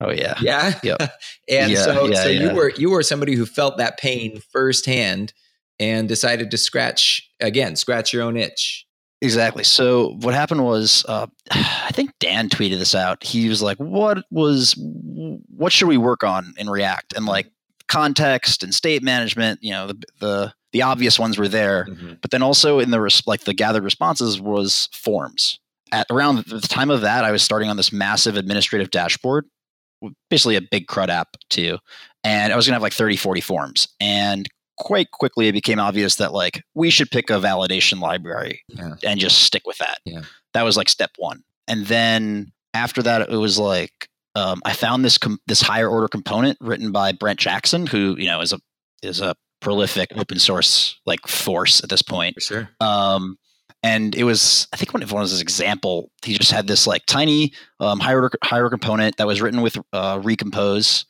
Oh 0.00 0.10
yeah, 0.10 0.34
Yeah. 0.40 0.78
Yep. 0.82 1.00
and 1.48 1.72
Yeah, 1.72 1.82
so 1.82 2.06
yeah, 2.06 2.22
so 2.22 2.28
yeah. 2.28 2.50
you 2.50 2.54
were 2.54 2.70
you 2.70 2.90
were 2.90 3.02
somebody 3.02 3.34
who 3.34 3.46
felt 3.46 3.78
that 3.78 3.98
pain 3.98 4.40
firsthand 4.52 5.32
and 5.78 6.08
decided 6.08 6.50
to 6.50 6.58
scratch 6.58 7.28
again, 7.40 7.76
scratch 7.76 8.12
your 8.12 8.22
own 8.22 8.36
itch. 8.36 8.86
Exactly. 9.22 9.64
So 9.64 10.16
what 10.20 10.32
happened 10.34 10.64
was, 10.64 11.04
uh, 11.06 11.26
I 11.50 11.90
think 11.92 12.12
Dan 12.20 12.48
tweeted 12.48 12.78
this 12.78 12.94
out. 12.94 13.22
He 13.22 13.48
was 13.48 13.62
like, 13.62 13.78
"What 13.78 14.24
was? 14.30 14.74
What 14.76 15.72
should 15.72 15.88
we 15.88 15.98
work 15.98 16.24
on 16.24 16.54
in 16.56 16.70
React?" 16.70 17.14
And 17.16 17.26
like 17.26 17.50
context 17.88 18.62
and 18.62 18.74
state 18.74 19.02
management. 19.02 19.62
You 19.62 19.72
know, 19.72 19.86
the 19.88 20.02
the 20.20 20.54
the 20.72 20.82
obvious 20.82 21.18
ones 21.18 21.36
were 21.36 21.48
there, 21.48 21.86
but 22.22 22.30
then 22.30 22.42
also 22.42 22.78
in 22.78 22.90
the 22.90 23.00
res- 23.00 23.26
like 23.26 23.42
the 23.42 23.54
gathered 23.54 23.84
responses 23.84 24.40
was 24.40 24.88
forms. 24.92 25.58
At 25.92 26.06
around 26.08 26.44
the 26.46 26.60
time 26.60 26.88
of 26.90 27.00
that, 27.00 27.24
I 27.24 27.32
was 27.32 27.42
starting 27.42 27.68
on 27.68 27.76
this 27.76 27.92
massive 27.92 28.36
administrative 28.36 28.90
dashboard, 28.90 29.46
basically 30.28 30.56
a 30.56 30.62
big 30.62 30.86
CRUD 30.86 31.10
app 31.10 31.36
too, 31.48 31.78
and 32.24 32.52
I 32.52 32.56
was 32.56 32.66
gonna 32.66 32.74
have 32.76 32.82
like 32.82 32.92
30, 32.92 33.16
40 33.16 33.40
forms. 33.40 33.88
And 34.00 34.48
quite 34.78 35.10
quickly, 35.10 35.48
it 35.48 35.52
became 35.52 35.78
obvious 35.78 36.16
that 36.16 36.32
like 36.32 36.62
we 36.74 36.90
should 36.90 37.10
pick 37.10 37.30
a 37.30 37.34
validation 37.34 38.00
library 38.00 38.62
Yeah. 38.68 38.94
and 39.04 39.20
just 39.20 39.42
stick 39.42 39.62
with 39.66 39.78
that. 39.78 39.98
Yeah. 40.04 40.22
That 40.54 40.62
was 40.62 40.76
like 40.76 40.88
step 40.88 41.10
one. 41.18 41.42
And 41.68 41.86
then 41.86 42.52
after 42.74 43.02
that, 43.02 43.30
it 43.30 43.36
was 43.36 43.58
like 43.58 44.08
um, 44.36 44.62
I 44.64 44.72
found 44.72 45.04
this 45.04 45.18
com- 45.18 45.40
this 45.46 45.60
higher 45.60 45.88
order 45.88 46.08
component 46.08 46.56
written 46.60 46.92
by 46.92 47.12
Brent 47.12 47.38
Jackson, 47.40 47.86
who 47.86 48.16
you 48.18 48.26
know 48.26 48.40
is 48.40 48.52
a 48.52 48.60
is 49.02 49.20
a 49.20 49.34
prolific 49.60 50.10
open 50.16 50.38
source 50.38 50.98
like 51.04 51.20
force 51.26 51.82
at 51.84 51.90
this 51.90 52.00
point. 52.02 52.34
For 52.36 52.40
sure. 52.40 52.70
Um, 52.80 53.36
and 53.82 54.14
it 54.14 54.24
was 54.24 54.68
I 54.72 54.76
think 54.76 54.92
one 54.92 55.02
of 55.02 55.12
one 55.12 55.22
was 55.22 55.30
his 55.30 55.40
example. 55.40 56.10
He 56.24 56.36
just 56.36 56.52
had 56.52 56.66
this 56.66 56.86
like 56.86 57.06
tiny 57.06 57.52
um, 57.78 58.00
higher 58.00 58.30
higher 58.42 58.68
component 58.68 59.16
that 59.16 59.26
was 59.26 59.40
written 59.40 59.62
with 59.62 59.78
uh, 59.92 60.20
Recompose, 60.22 61.06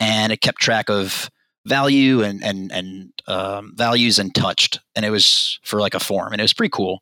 and 0.00 0.32
it 0.32 0.40
kept 0.40 0.60
track 0.60 0.88
of 0.88 1.30
value 1.66 2.22
and 2.22 2.44
and 2.44 2.70
and 2.72 3.12
um, 3.26 3.72
values 3.76 4.18
and 4.18 4.34
touched, 4.34 4.80
and 4.94 5.04
it 5.04 5.10
was 5.10 5.58
for 5.62 5.80
like 5.80 5.94
a 5.94 6.00
form, 6.00 6.32
and 6.32 6.40
it 6.40 6.44
was 6.44 6.54
pretty 6.54 6.70
cool. 6.70 7.00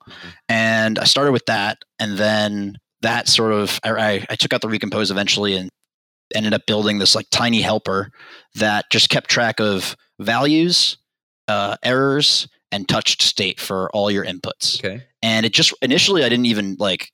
And 0.49 0.99
I 0.99 1.05
started 1.05 1.33
with 1.33 1.47
that, 1.47 1.79
and 1.99 2.17
then 2.17 2.79
that 3.03 3.29
sort 3.29 3.53
of 3.53 3.79
I, 3.85 3.91
I, 3.91 4.27
I 4.31 4.37
took 4.37 4.53
out 4.53 4.61
the 4.61 4.69
Recompose 4.69 5.11
eventually, 5.11 5.57
and 5.57 5.69
ended 6.35 6.55
up 6.55 6.67
building 6.67 6.99
this 6.99 7.15
like 7.15 7.27
tiny 7.31 7.61
helper 7.61 8.11
that 8.55 8.87
just 8.91 9.11
kept 9.11 9.29
track 9.31 9.61
of 9.61 9.97
values, 10.19 10.97
uh, 11.49 11.77
errors, 11.83 12.49
and 12.73 12.89
touched 12.89 13.23
state 13.23 13.61
for 13.61 13.89
all 13.91 14.11
your 14.11 14.25
inputs. 14.25 14.79
Okay. 14.85 15.05
And 15.23 15.47
it 15.47 15.53
just 15.53 15.73
initially 15.83 16.25
I 16.25 16.29
didn't 16.29 16.47
even 16.47 16.77
like 16.79 17.11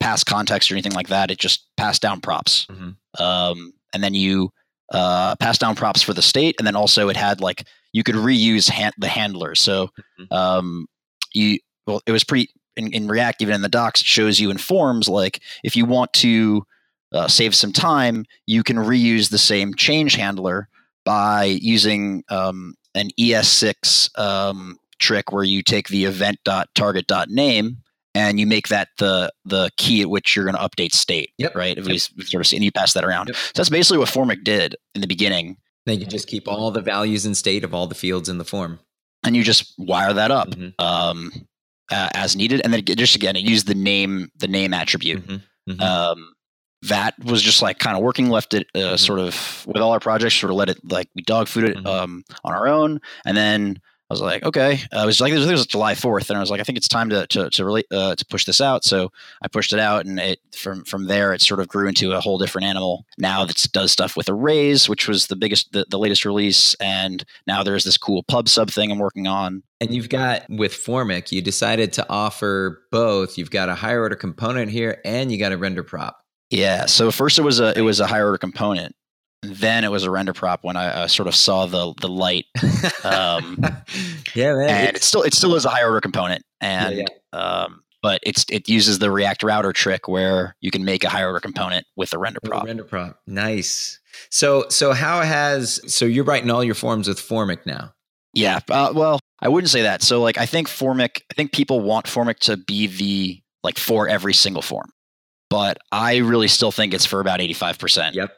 pass 0.00 0.22
context 0.24 0.70
or 0.70 0.74
anything 0.74 0.92
like 0.92 1.08
that. 1.08 1.30
It 1.30 1.38
just 1.38 1.66
passed 1.76 2.02
down 2.02 2.20
props. 2.20 2.66
Mhm. 2.70 2.96
Um, 3.20 3.72
and 3.94 4.02
then 4.04 4.12
you 4.14 4.52
uh, 4.92 5.36
pass 5.36 5.58
down 5.58 5.74
props 5.76 6.02
for 6.02 6.14
the 6.14 6.22
state, 6.22 6.54
and 6.58 6.66
then 6.66 6.74
also 6.76 7.08
it 7.08 7.16
had 7.16 7.40
like 7.40 7.66
you 7.92 8.02
could 8.02 8.14
reuse 8.14 8.70
the 8.98 9.08
handlers. 9.08 9.60
So 9.60 9.90
Mhm. 10.20 10.32
um, 10.32 10.86
you 11.34 11.58
well, 11.86 12.00
it 12.06 12.12
was 12.12 12.24
pretty 12.24 12.48
in, 12.76 12.92
in 12.92 13.08
React. 13.08 13.42
Even 13.42 13.54
in 13.54 13.62
the 13.62 13.68
docs, 13.68 14.00
it 14.00 14.06
shows 14.06 14.38
you 14.40 14.50
in 14.50 14.58
forms 14.58 15.08
like 15.08 15.40
if 15.64 15.74
you 15.76 15.84
want 15.84 16.12
to 16.14 16.64
uh, 17.12 17.26
save 17.28 17.54
some 17.54 17.72
time, 17.72 18.24
you 18.46 18.62
can 18.62 18.76
reuse 18.76 19.30
the 19.30 19.38
same 19.38 19.74
change 19.74 20.14
handler 20.14 20.68
by 21.04 21.44
using 21.44 22.22
um, 22.28 22.74
an 22.94 23.08
ES6 23.18 24.18
um, 24.18 24.78
trick 24.98 25.32
where 25.32 25.44
you 25.44 25.62
take 25.62 25.88
the 25.88 26.04
event.target.name 26.04 27.78
and 28.14 28.40
you 28.40 28.46
make 28.46 28.68
that 28.68 28.88
the 28.98 29.30
the 29.44 29.70
key 29.76 30.02
at 30.02 30.10
which 30.10 30.34
you're 30.34 30.44
going 30.44 30.56
to 30.56 30.60
update 30.62 30.92
state. 30.92 31.30
Yep. 31.38 31.54
Right. 31.54 31.76
If 31.78 31.86
Yep. 31.86 31.92
we 32.16 32.24
sort 32.24 32.46
of 32.46 32.52
and 32.52 32.64
you 32.64 32.72
pass 32.72 32.92
that 32.94 33.04
around. 33.04 33.28
Yep. 33.28 33.36
So 33.36 33.50
that's 33.56 33.68
basically 33.68 33.98
what 33.98 34.08
Formik 34.08 34.44
did 34.44 34.76
in 34.94 35.00
the 35.00 35.06
beginning. 35.06 35.56
Then 35.86 36.00
you 36.00 36.06
just 36.06 36.26
keep 36.26 36.48
all 36.48 36.70
the 36.70 36.80
values 36.82 37.24
and 37.26 37.36
state 37.36 37.64
of 37.64 37.72
all 37.74 37.86
the 37.86 37.94
fields 37.94 38.28
in 38.28 38.38
the 38.38 38.44
form. 38.44 38.80
And 39.24 39.36
you 39.36 39.42
just 39.42 39.72
wire 39.78 40.12
that 40.12 40.30
up 40.30 40.50
Mhm. 40.50 40.74
um, 40.78 41.32
uh, 41.90 42.08
as 42.14 42.36
needed. 42.36 42.60
And 42.64 42.72
then 42.72 42.84
just 42.84 43.14
again, 43.16 43.36
it 43.36 43.42
used 43.44 43.66
the 43.66 43.74
name, 43.74 44.30
the 44.36 44.48
name 44.48 44.74
attribute. 44.74 45.26
Mhm. 45.26 45.42
Mhm. 45.70 45.80
um, 45.82 46.32
that 46.82 47.12
was 47.24 47.42
just 47.42 47.60
like 47.60 47.78
kind 47.80 47.96
of 47.96 48.02
working 48.02 48.30
left 48.30 48.54
it 48.54 48.68
uh, 48.74 48.78
Mhm. 48.94 48.98
sort 49.00 49.18
of 49.18 49.64
with 49.66 49.82
all 49.82 49.90
our 49.92 49.98
projects 50.00 50.36
sort 50.36 50.50
of 50.50 50.56
let 50.56 50.70
it 50.70 50.78
like 50.84 51.08
we 51.16 51.22
dog 51.22 51.46
food 51.48 51.64
it 51.64 51.76
Mhm. 51.76 51.86
um, 51.86 52.24
on 52.44 52.54
our 52.54 52.68
own 52.68 53.00
and 53.26 53.36
then 53.36 53.78
I 54.10 54.14
was 54.14 54.22
like, 54.22 54.42
okay. 54.42 54.80
Uh, 54.94 55.00
it 55.02 55.06
was 55.06 55.20
like 55.20 55.32
it 55.34 55.36
was, 55.38 55.46
it 55.46 55.52
was 55.52 55.66
July 55.66 55.94
fourth, 55.94 56.30
and 56.30 56.38
I 56.38 56.40
was 56.40 56.50
like, 56.50 56.60
I 56.60 56.64
think 56.64 56.78
it's 56.78 56.88
time 56.88 57.10
to 57.10 57.26
to 57.26 57.50
to 57.50 57.64
relate 57.64 57.86
uh, 57.90 58.14
to 58.14 58.26
push 58.26 58.46
this 58.46 58.60
out. 58.60 58.82
So 58.84 59.12
I 59.42 59.48
pushed 59.48 59.74
it 59.74 59.78
out, 59.78 60.06
and 60.06 60.18
it 60.18 60.40
from 60.52 60.84
from 60.84 61.08
there 61.08 61.34
it 61.34 61.42
sort 61.42 61.60
of 61.60 61.68
grew 61.68 61.88
into 61.88 62.12
a 62.12 62.20
whole 62.20 62.38
different 62.38 62.66
animal. 62.66 63.04
Now 63.18 63.44
that 63.44 63.66
does 63.72 63.92
stuff 63.92 64.16
with 64.16 64.30
arrays, 64.30 64.88
which 64.88 65.08
was 65.08 65.26
the 65.26 65.36
biggest, 65.36 65.72
the, 65.72 65.84
the 65.90 65.98
latest 65.98 66.24
release, 66.24 66.74
and 66.76 67.22
now 67.46 67.62
there's 67.62 67.84
this 67.84 67.98
cool 67.98 68.22
pub 68.22 68.48
sub 68.48 68.70
thing 68.70 68.90
I'm 68.90 68.98
working 68.98 69.26
on. 69.26 69.62
And 69.80 69.94
you've 69.94 70.08
got 70.08 70.44
with 70.48 70.72
Formik, 70.72 71.30
you 71.30 71.42
decided 71.42 71.92
to 71.94 72.06
offer 72.08 72.82
both. 72.90 73.36
You've 73.36 73.50
got 73.50 73.68
a 73.68 73.74
higher 73.74 74.00
order 74.00 74.16
component 74.16 74.70
here, 74.70 75.02
and 75.04 75.30
you 75.30 75.38
got 75.38 75.52
a 75.52 75.58
render 75.58 75.82
prop. 75.82 76.22
Yeah. 76.50 76.86
So 76.86 77.10
first 77.10 77.38
it 77.38 77.42
was 77.42 77.60
a 77.60 77.78
it 77.78 77.82
was 77.82 78.00
a 78.00 78.06
higher 78.06 78.24
order 78.24 78.38
component. 78.38 78.94
Then 79.42 79.84
it 79.84 79.90
was 79.90 80.02
a 80.02 80.10
render 80.10 80.32
prop 80.32 80.64
when 80.64 80.76
I 80.76 80.86
uh, 80.86 81.06
sort 81.08 81.28
of 81.28 81.34
saw 81.34 81.66
the 81.66 81.94
the 82.00 82.08
light, 82.08 82.46
um, 83.04 83.58
yeah, 84.34 84.54
man. 84.54 84.68
and 84.68 84.96
it 84.96 85.02
still 85.02 85.22
it 85.22 85.32
still 85.32 85.54
is 85.54 85.64
a 85.64 85.68
higher 85.68 85.86
order 85.86 86.00
component, 86.00 86.42
and 86.60 86.96
yeah. 86.96 87.06
um, 87.32 87.82
but 88.02 88.20
it's 88.22 88.44
it 88.50 88.68
uses 88.68 88.98
the 88.98 89.10
React 89.10 89.42
router 89.44 89.72
trick 89.72 90.08
where 90.08 90.56
you 90.60 90.70
can 90.70 90.84
make 90.84 91.04
a 91.04 91.08
higher 91.08 91.28
order 91.28 91.40
component 91.40 91.86
with 91.96 92.12
a 92.12 92.18
render 92.18 92.40
With 92.42 92.50
a 92.50 92.52
prop. 92.52 92.66
Render 92.66 92.84
prop. 92.84 93.20
Nice. 93.26 93.98
So, 94.30 94.66
so 94.68 94.92
how 94.92 95.22
has 95.22 95.80
so 95.92 96.04
you're 96.04 96.24
writing 96.24 96.50
all 96.50 96.64
your 96.64 96.74
forms 96.74 97.08
with 97.08 97.18
Formik 97.18 97.66
now? 97.66 97.94
Yeah. 98.34 98.60
Uh, 98.68 98.92
well, 98.94 99.20
I 99.40 99.48
wouldn't 99.48 99.70
say 99.70 99.82
that. 99.82 100.02
So 100.02 100.20
like 100.20 100.38
I 100.38 100.46
think 100.46 100.68
Formik, 100.68 101.22
I 101.30 101.34
think 101.34 101.52
people 101.52 101.80
want 101.80 102.06
Formik 102.06 102.38
to 102.40 102.56
be 102.56 102.86
the 102.86 103.40
like 103.62 103.78
for 103.78 104.08
every 104.08 104.34
single 104.34 104.62
form, 104.62 104.90
but 105.50 105.78
I 105.92 106.18
really 106.18 106.48
still 106.48 106.72
think 106.72 106.94
it's 106.94 107.06
for 107.06 107.20
about 107.20 107.40
eighty 107.40 107.54
five 107.54 107.78
percent. 107.78 108.14
Yep. 108.14 108.32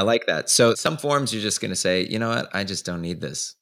I 0.00 0.02
like 0.02 0.24
that. 0.26 0.48
So 0.48 0.74
some 0.74 0.96
forms 0.96 1.30
you're 1.34 1.42
just 1.42 1.60
going 1.60 1.70
to 1.72 1.76
say, 1.76 2.06
you 2.06 2.18
know 2.18 2.30
what? 2.30 2.48
I 2.54 2.64
just 2.64 2.86
don't 2.86 3.02
need 3.02 3.20
this. 3.20 3.54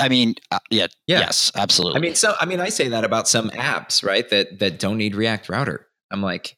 I 0.00 0.08
mean, 0.08 0.36
uh, 0.50 0.58
yeah, 0.70 0.86
Yeah. 1.06 1.20
yes, 1.20 1.52
absolutely. 1.54 1.98
I 1.98 2.00
mean, 2.00 2.14
so 2.14 2.34
I 2.40 2.46
mean, 2.46 2.60
I 2.60 2.70
say 2.70 2.88
that 2.88 3.04
about 3.04 3.28
some 3.28 3.50
apps, 3.50 4.02
right? 4.02 4.26
That 4.30 4.58
that 4.60 4.78
don't 4.78 4.96
need 4.96 5.14
React 5.14 5.50
Router. 5.50 5.86
I'm 6.10 6.22
like, 6.22 6.56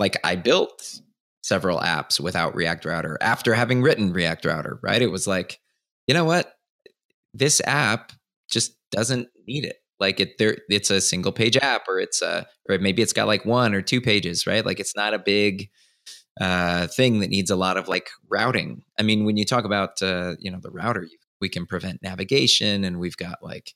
like 0.00 0.16
I 0.24 0.34
built 0.34 1.00
several 1.44 1.78
apps 1.78 2.18
without 2.18 2.56
React 2.56 2.84
Router 2.84 3.16
after 3.20 3.54
having 3.54 3.80
written 3.80 4.12
React 4.12 4.44
Router, 4.44 4.80
right? 4.82 5.00
It 5.00 5.06
was 5.12 5.28
like, 5.28 5.60
you 6.08 6.14
know 6.14 6.24
what? 6.24 6.52
This 7.32 7.62
app 7.64 8.10
just 8.50 8.72
doesn't 8.90 9.28
need 9.46 9.64
it. 9.64 9.76
Like 10.00 10.18
it, 10.18 10.36
there, 10.38 10.56
it's 10.68 10.90
a 10.90 11.00
single 11.00 11.30
page 11.30 11.56
app, 11.58 11.82
or 11.86 12.00
it's 12.00 12.22
a, 12.22 12.44
or 12.68 12.76
maybe 12.78 13.02
it's 13.02 13.12
got 13.12 13.28
like 13.28 13.44
one 13.44 13.72
or 13.72 13.82
two 13.82 14.00
pages, 14.00 14.48
right? 14.48 14.66
Like 14.66 14.80
it's 14.80 14.96
not 14.96 15.14
a 15.14 15.18
big 15.20 15.70
uh, 16.40 16.86
thing 16.86 17.20
that 17.20 17.30
needs 17.30 17.50
a 17.50 17.56
lot 17.56 17.76
of 17.76 17.88
like 17.88 18.08
routing. 18.28 18.82
I 18.98 19.02
mean, 19.02 19.24
when 19.24 19.36
you 19.36 19.44
talk 19.44 19.64
about 19.64 20.00
uh, 20.02 20.34
you 20.38 20.50
know 20.50 20.60
the 20.60 20.70
router, 20.70 21.08
we 21.40 21.48
can 21.48 21.66
prevent 21.66 22.02
navigation, 22.02 22.84
and 22.84 22.98
we've 22.98 23.16
got 23.16 23.42
like 23.42 23.74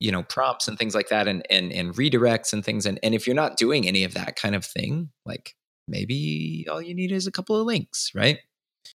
you 0.00 0.10
know 0.12 0.22
prompts 0.22 0.68
and 0.68 0.78
things 0.78 0.94
like 0.94 1.08
that, 1.08 1.26
and 1.28 1.46
and 1.50 1.72
and 1.72 1.94
redirects 1.94 2.52
and 2.52 2.64
things. 2.64 2.86
And 2.86 2.98
and 3.02 3.14
if 3.14 3.26
you're 3.26 3.36
not 3.36 3.56
doing 3.56 3.86
any 3.88 4.04
of 4.04 4.14
that 4.14 4.36
kind 4.36 4.54
of 4.54 4.64
thing, 4.64 5.10
like 5.24 5.54
maybe 5.88 6.66
all 6.70 6.80
you 6.82 6.94
need 6.94 7.12
is 7.12 7.26
a 7.26 7.32
couple 7.32 7.56
of 7.58 7.66
links, 7.66 8.10
right? 8.14 8.38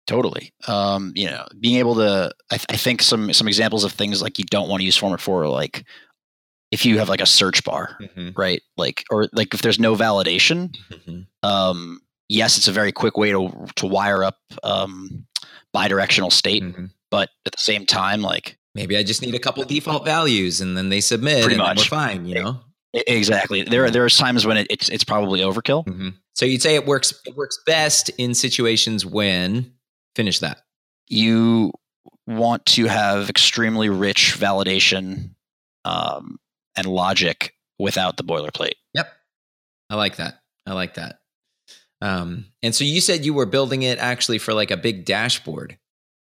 Totally. 0.07 0.53
Um, 0.67 1.13
you 1.15 1.27
know, 1.31 1.47
being 1.61 1.77
able 1.77 1.95
to, 1.97 2.31
I, 2.51 2.57
th- 2.57 2.67
I 2.69 2.77
think 2.77 3.01
some 3.03 3.33
some 3.33 3.49
examples 3.49 3.85
of 3.85 3.93
things 3.93 4.21
like 4.23 4.39
you 4.39 4.45
don't 4.45 4.69
want 4.69 4.81
to 4.81 4.85
use 4.85 4.99
Formik 4.99 5.21
for, 5.21 5.49
like 5.49 5.85
if 6.71 6.85
you 6.85 6.99
have 6.99 7.09
like 7.09 7.23
a 7.23 7.27
search 7.27 7.65
bar, 7.65 7.97
Mm-hmm. 8.01 8.31
right? 8.39 8.61
Like, 8.77 9.05
or 9.11 9.29
like 9.33 9.55
if 9.55 9.63
there's 9.63 9.79
no 9.81 9.95
validation, 9.97 10.75
um, 11.43 12.01
yes, 12.29 12.57
it's 12.59 12.69
a 12.69 12.73
very 12.73 12.93
quick 12.93 13.17
way 13.17 13.31
to 13.33 13.67
to 13.77 13.87
wire 13.87 14.23
up 14.25 14.39
um, 14.63 15.27
bidirectional 15.75 16.33
state, 16.33 16.63
Mm-hmm. 16.63 16.87
but 17.11 17.29
at 17.47 17.53
the 17.53 17.59
same 17.59 17.87
time, 17.87 18.23
like 18.23 18.57
Maybe 18.75 18.97
I 18.97 19.03
just 19.03 19.23
need 19.23 19.35
a 19.35 19.39
couple 19.41 19.65
default 19.65 20.05
values, 20.05 20.61
and 20.61 20.77
then 20.77 20.89
they 20.89 21.01
submit, 21.01 21.43
Pretty 21.43 21.55
and 21.55 21.63
much. 21.63 21.79
we're 21.91 21.97
fine, 21.99 22.27
you 22.27 22.35
know. 22.37 22.61
exactly, 22.93 23.63
there 23.65 23.85
are 23.85 23.91
there's 23.91 24.17
times 24.17 24.47
when 24.47 24.57
it, 24.57 24.67
it's 24.71 24.89
it's 24.89 25.05
probably 25.05 25.41
overkill. 25.41 25.85
Mm-hmm. 25.87 26.09
So 26.35 26.47
you'd 26.47 26.63
say 26.63 26.77
it 26.77 26.87
works. 26.87 27.13
It 27.27 27.35
works 27.37 27.59
best 27.67 28.11
in 28.19 28.35
situations 28.35 29.05
when 29.05 29.73
finish 30.15 30.39
that. 30.41 30.63
You 31.09 31.73
want 32.27 32.65
to 32.67 32.85
have 32.87 33.29
extremely 33.31 33.89
rich 33.89 34.37
validation 34.39 35.31
um, 35.85 36.39
and 36.77 36.87
logic 36.87 37.55
without 37.79 38.17
the 38.19 38.23
boilerplate. 38.25 38.75
Yep. 38.95 39.11
I 39.91 39.95
like 39.97 40.17
that. 40.17 40.41
I 40.67 40.75
like 40.75 40.95
that. 40.95 41.19
Um, 42.01 42.47
and 42.63 42.75
so 42.75 42.85
you 42.85 43.01
said 43.01 43.25
you 43.25 43.35
were 43.35 43.47
building 43.47 43.83
it 43.83 43.99
actually 43.99 44.39
for 44.39 44.55
like 44.55 44.71
a 44.71 44.77
big 44.77 45.05
dashboard. 45.05 45.79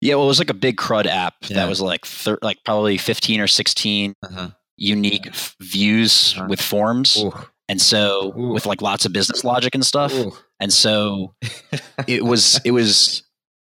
Yeah, 0.02 0.16
well, 0.16 0.26
it 0.26 0.28
was 0.30 0.40
like 0.40 0.50
a 0.50 0.54
big 0.56 0.78
CRUD 0.78 1.06
app 1.06 1.36
Yeah. 1.44 1.58
that 1.58 1.70
was 1.70 1.80
like 1.82 2.06
thir- 2.06 2.40
like 2.42 2.58
probably 2.66 2.98
fifteen 2.98 3.40
or 3.40 3.48
sixteen 3.48 4.16
Uh-huh. 4.24 4.50
unique 4.78 5.28
f- 5.28 5.56
views 5.62 6.34
Uh-huh. 6.38 6.48
with 6.50 6.60
forms, 6.62 7.18
Ooh. 7.18 7.32
and 7.70 7.80
so 7.82 8.34
Ooh. 8.38 8.50
with 8.54 8.66
like 8.66 8.82
lots 8.82 9.06
of 9.06 9.14
business 9.14 9.44
logic 9.44 9.76
and 9.76 9.86
stuff. 9.86 10.14
Ooh. 10.14 10.34
And 10.60 10.74
so 10.74 11.36
it 12.08 12.26
was 12.26 12.60
it 12.66 12.72
was 12.72 13.24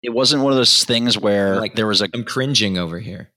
it 0.04 0.10
wasn't 0.12 0.44
one 0.44 0.52
of 0.54 0.58
those 0.58 0.84
things 0.84 1.18
where 1.18 1.54
Like- 1.54 1.62
like 1.62 1.76
there 1.76 1.88
was 1.88 2.02
a 2.02 2.10
I'm 2.14 2.24
cringing 2.26 2.78
over 2.78 3.00
here. 3.00 3.32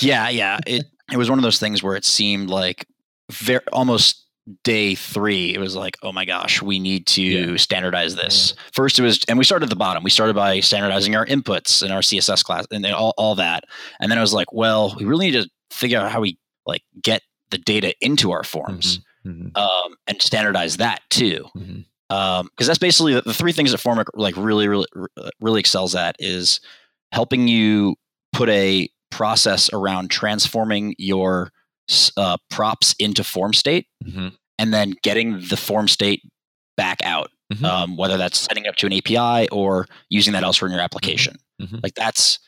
yeah 0.00 0.28
yeah 0.28 0.58
it 0.66 0.84
it 1.12 1.16
was 1.16 1.30
one 1.30 1.38
of 1.38 1.42
those 1.42 1.58
things 1.60 1.82
where 1.82 1.94
it 1.96 2.04
seemed 2.04 2.50
like 2.50 2.86
very 3.30 3.60
almost 3.72 4.21
day 4.64 4.94
three 4.96 5.54
it 5.54 5.58
was 5.60 5.76
like 5.76 5.96
oh 6.02 6.10
my 6.12 6.24
gosh 6.24 6.60
we 6.60 6.80
need 6.80 7.06
to 7.06 7.22
Yeah. 7.22 7.56
standardize 7.56 8.16
this 8.16 8.54
first 8.72 8.98
it 8.98 9.02
was 9.02 9.20
and 9.28 9.38
we 9.38 9.44
started 9.44 9.64
at 9.66 9.70
the 9.70 9.76
bottom 9.76 10.02
we 10.02 10.10
started 10.10 10.34
by 10.34 10.58
standardizing 10.58 11.14
our 11.14 11.24
inputs 11.26 11.80
and 11.80 11.92
our 11.92 12.00
css 12.00 12.42
class 12.44 12.66
and 12.72 12.84
all, 12.86 13.14
all 13.16 13.36
that 13.36 13.62
and 14.00 14.10
then 14.10 14.18
i 14.18 14.20
was 14.20 14.34
like 14.34 14.52
well 14.52 14.94
we 14.98 15.04
really 15.04 15.30
need 15.30 15.40
to 15.42 15.48
figure 15.70 15.98
out 16.00 16.10
how 16.10 16.20
we 16.20 16.36
like 16.66 16.82
get 17.02 17.22
the 17.50 17.58
data 17.58 17.94
into 18.00 18.32
our 18.32 18.42
forms 18.42 19.00
Mhm. 19.24 19.56
um, 19.56 19.94
and 20.08 20.20
standardize 20.20 20.78
that 20.78 21.00
too 21.08 21.46
Mhm. 21.56 21.84
because 22.08 22.66
that's 22.66 22.80
basically 22.80 23.14
the, 23.14 23.22
the 23.22 23.32
three 23.34 23.52
things 23.52 23.70
that 23.70 23.80
Formik 23.80 24.06
like 24.14 24.36
really 24.36 24.66
really 24.66 24.86
really 25.40 25.60
excels 25.60 25.94
at 25.94 26.16
is 26.18 26.58
helping 27.12 27.46
you 27.46 27.94
put 28.32 28.48
a 28.48 28.88
process 29.12 29.70
around 29.72 30.10
transforming 30.10 30.96
your 30.98 31.52
uh, 32.16 32.36
props 32.50 32.94
into 32.98 33.22
form 33.24 33.52
state 33.52 33.86
Mhm. 34.06 34.32
and 34.58 34.72
then 34.74 34.94
getting 35.02 35.40
the 35.48 35.56
form 35.56 35.88
state 35.88 36.22
back 36.76 37.02
out 37.04 37.30
Mhm. 37.52 37.64
um, 37.64 37.96
whether 37.96 38.16
that's 38.16 38.38
setting 38.40 38.64
it 38.64 38.68
up 38.68 38.76
to 38.76 38.86
an 38.86 38.92
api 38.94 39.48
or 39.50 39.86
using 40.08 40.32
that 40.32 40.42
elsewhere 40.42 40.68
in 40.68 40.72
your 40.72 40.82
application 40.82 41.36
Mhm. 41.60 41.80
like 41.82 41.94
that's 41.94 42.38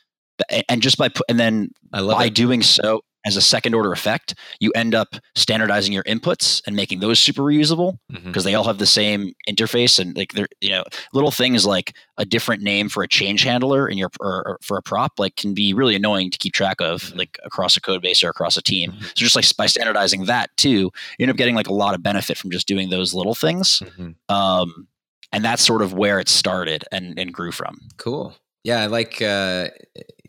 and 0.68 0.82
just 0.82 0.96
by 0.98 1.08
and 1.28 1.38
then 1.38 1.70
I 1.92 2.00
love 2.00 2.18
by 2.18 2.26
it. 2.26 2.34
doing 2.34 2.62
so 2.62 3.02
as 3.26 3.36
a 3.36 3.40
second 3.40 3.74
order 3.74 3.92
effect 3.92 4.34
you 4.60 4.70
end 4.72 4.94
up 4.94 5.16
standardizing 5.34 5.92
your 5.92 6.02
inputs 6.04 6.62
and 6.66 6.76
making 6.76 7.00
those 7.00 7.18
super 7.18 7.42
reusable 7.42 7.98
because 8.24 8.44
they 8.44 8.54
all 8.54 8.64
have 8.64 8.78
the 8.78 8.86
same 8.86 9.32
interface 9.48 9.98
and 9.98 10.16
like 10.16 10.32
they're 10.32 10.48
you 10.60 10.68
know 10.70 10.84
little 11.12 11.30
things 11.30 11.64
like 11.66 11.94
a 12.18 12.24
different 12.24 12.62
name 12.62 12.88
for 12.88 13.02
a 13.02 13.08
change 13.08 13.42
handler 13.42 13.88
in 13.88 13.96
your 13.98 14.10
or, 14.20 14.46
or 14.46 14.58
for 14.62 14.76
a 14.76 14.82
prop 14.82 15.12
like 15.18 15.36
can 15.36 15.54
be 15.54 15.72
really 15.72 15.94
annoying 15.96 16.30
to 16.30 16.38
keep 16.38 16.52
track 16.52 16.80
of 16.80 17.02
Mhm. 17.02 17.16
like 17.18 17.38
across 17.44 17.76
a 17.76 17.80
code 17.80 18.02
base 18.02 18.22
or 18.22 18.28
across 18.28 18.56
a 18.56 18.62
team 18.62 18.92
Mhm. 18.92 19.02
so 19.04 19.12
just 19.14 19.36
like 19.36 19.56
by 19.56 19.66
standardizing 19.66 20.26
that 20.26 20.54
too 20.56 20.90
you 21.18 21.20
end 21.20 21.30
up 21.30 21.36
getting 21.36 21.54
like 21.54 21.68
a 21.68 21.72
lot 21.74 21.94
of 21.94 22.02
benefit 22.02 22.36
from 22.36 22.50
just 22.50 22.66
doing 22.68 22.90
those 22.90 23.14
little 23.14 23.34
things 23.34 23.82
Mhm. 23.98 24.14
um 24.28 24.86
and 25.32 25.44
that's 25.44 25.64
sort 25.64 25.82
of 25.82 25.92
where 25.94 26.20
it 26.20 26.28
started 26.28 26.84
and 26.92 27.18
and 27.18 27.32
grew 27.32 27.50
from 27.52 27.78
Cool. 27.96 28.34
Yeah, 28.64 28.80
I 28.80 28.86
like 28.86 29.20
uh, 29.20 29.68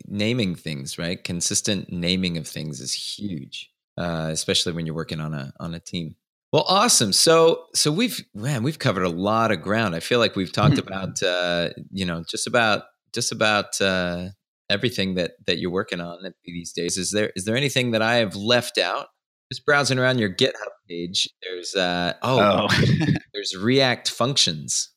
naming 0.08 0.54
things. 0.54 0.98
Right, 0.98 1.22
consistent 1.22 1.92
naming 1.92 2.36
of 2.36 2.46
things 2.46 2.80
is 2.80 2.92
huge, 2.92 3.70
uh, 3.98 4.28
especially 4.30 4.72
when 4.72 4.86
you're 4.86 4.94
working 4.94 5.20
on 5.20 5.34
a 5.34 5.52
on 5.60 5.74
a 5.74 5.80
team. 5.80 6.16
Well, 6.52 6.64
awesome. 6.68 7.12
So, 7.12 7.64
so 7.74 7.90
we've 7.90 8.24
man, 8.34 8.62
we've 8.62 8.78
covered 8.78 9.02
a 9.02 9.10
lot 9.10 9.52
of 9.52 9.60
ground. 9.60 9.94
I 9.94 10.00
feel 10.00 10.18
like 10.18 10.36
we've 10.36 10.52
talked 10.52 10.78
about 10.78 11.22
uh, 11.22 11.70
you 11.90 12.04
know 12.04 12.24
just 12.28 12.46
about 12.46 12.84
just 13.12 13.32
about 13.32 13.80
uh, 13.80 14.28
everything 14.70 15.14
that 15.14 15.32
that 15.46 15.58
you're 15.58 15.70
working 15.72 16.00
on 16.00 16.18
these 16.44 16.72
days. 16.72 16.96
Is 16.96 17.10
there 17.10 17.32
is 17.36 17.44
there 17.44 17.56
anything 17.56 17.90
that 17.90 18.02
I 18.02 18.16
have 18.16 18.36
left 18.36 18.78
out? 18.78 19.08
Just 19.52 19.66
browsing 19.66 19.98
around 19.98 20.18
your 20.18 20.30
GitHub 20.30 20.72
page. 20.88 21.28
There's 21.42 21.74
uh, 21.74 22.14
oh, 22.22 22.68
there's 23.34 23.56
React 23.56 24.10
functions. 24.10 24.90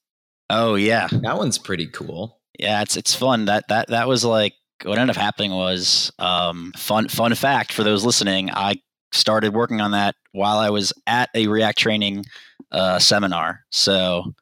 oh 0.49 0.75
yeah 0.75 1.07
That 1.11 1.37
one's 1.37 1.57
pretty 1.57 1.87
cool. 1.87 2.39
Yeah, 2.57 2.81
it's 2.81 2.95
it's 2.95 3.15
fun. 3.15 3.45
That 3.45 3.65
that 3.69 3.89
that 3.89 4.07
was 4.07 4.23
like 4.23 4.53
what 4.83 4.97
ended 4.97 5.15
up 5.15 5.21
happening 5.21 5.51
was 5.51 6.11
um, 6.19 6.71
fun 6.77 7.07
fun 7.07 7.33
fact 7.35 7.73
for 7.73 7.83
those 7.83 8.03
listening. 8.05 8.49
I 8.51 8.75
started 9.11 9.53
working 9.53 9.81
on 9.81 9.91
that 9.91 10.15
while 10.31 10.57
I 10.57 10.69
was 10.69 10.93
at 11.07 11.29
a 11.35 11.47
React 11.47 11.77
training 11.77 12.25
uh, 12.71 12.99
seminar. 12.99 13.61
So 13.71 14.33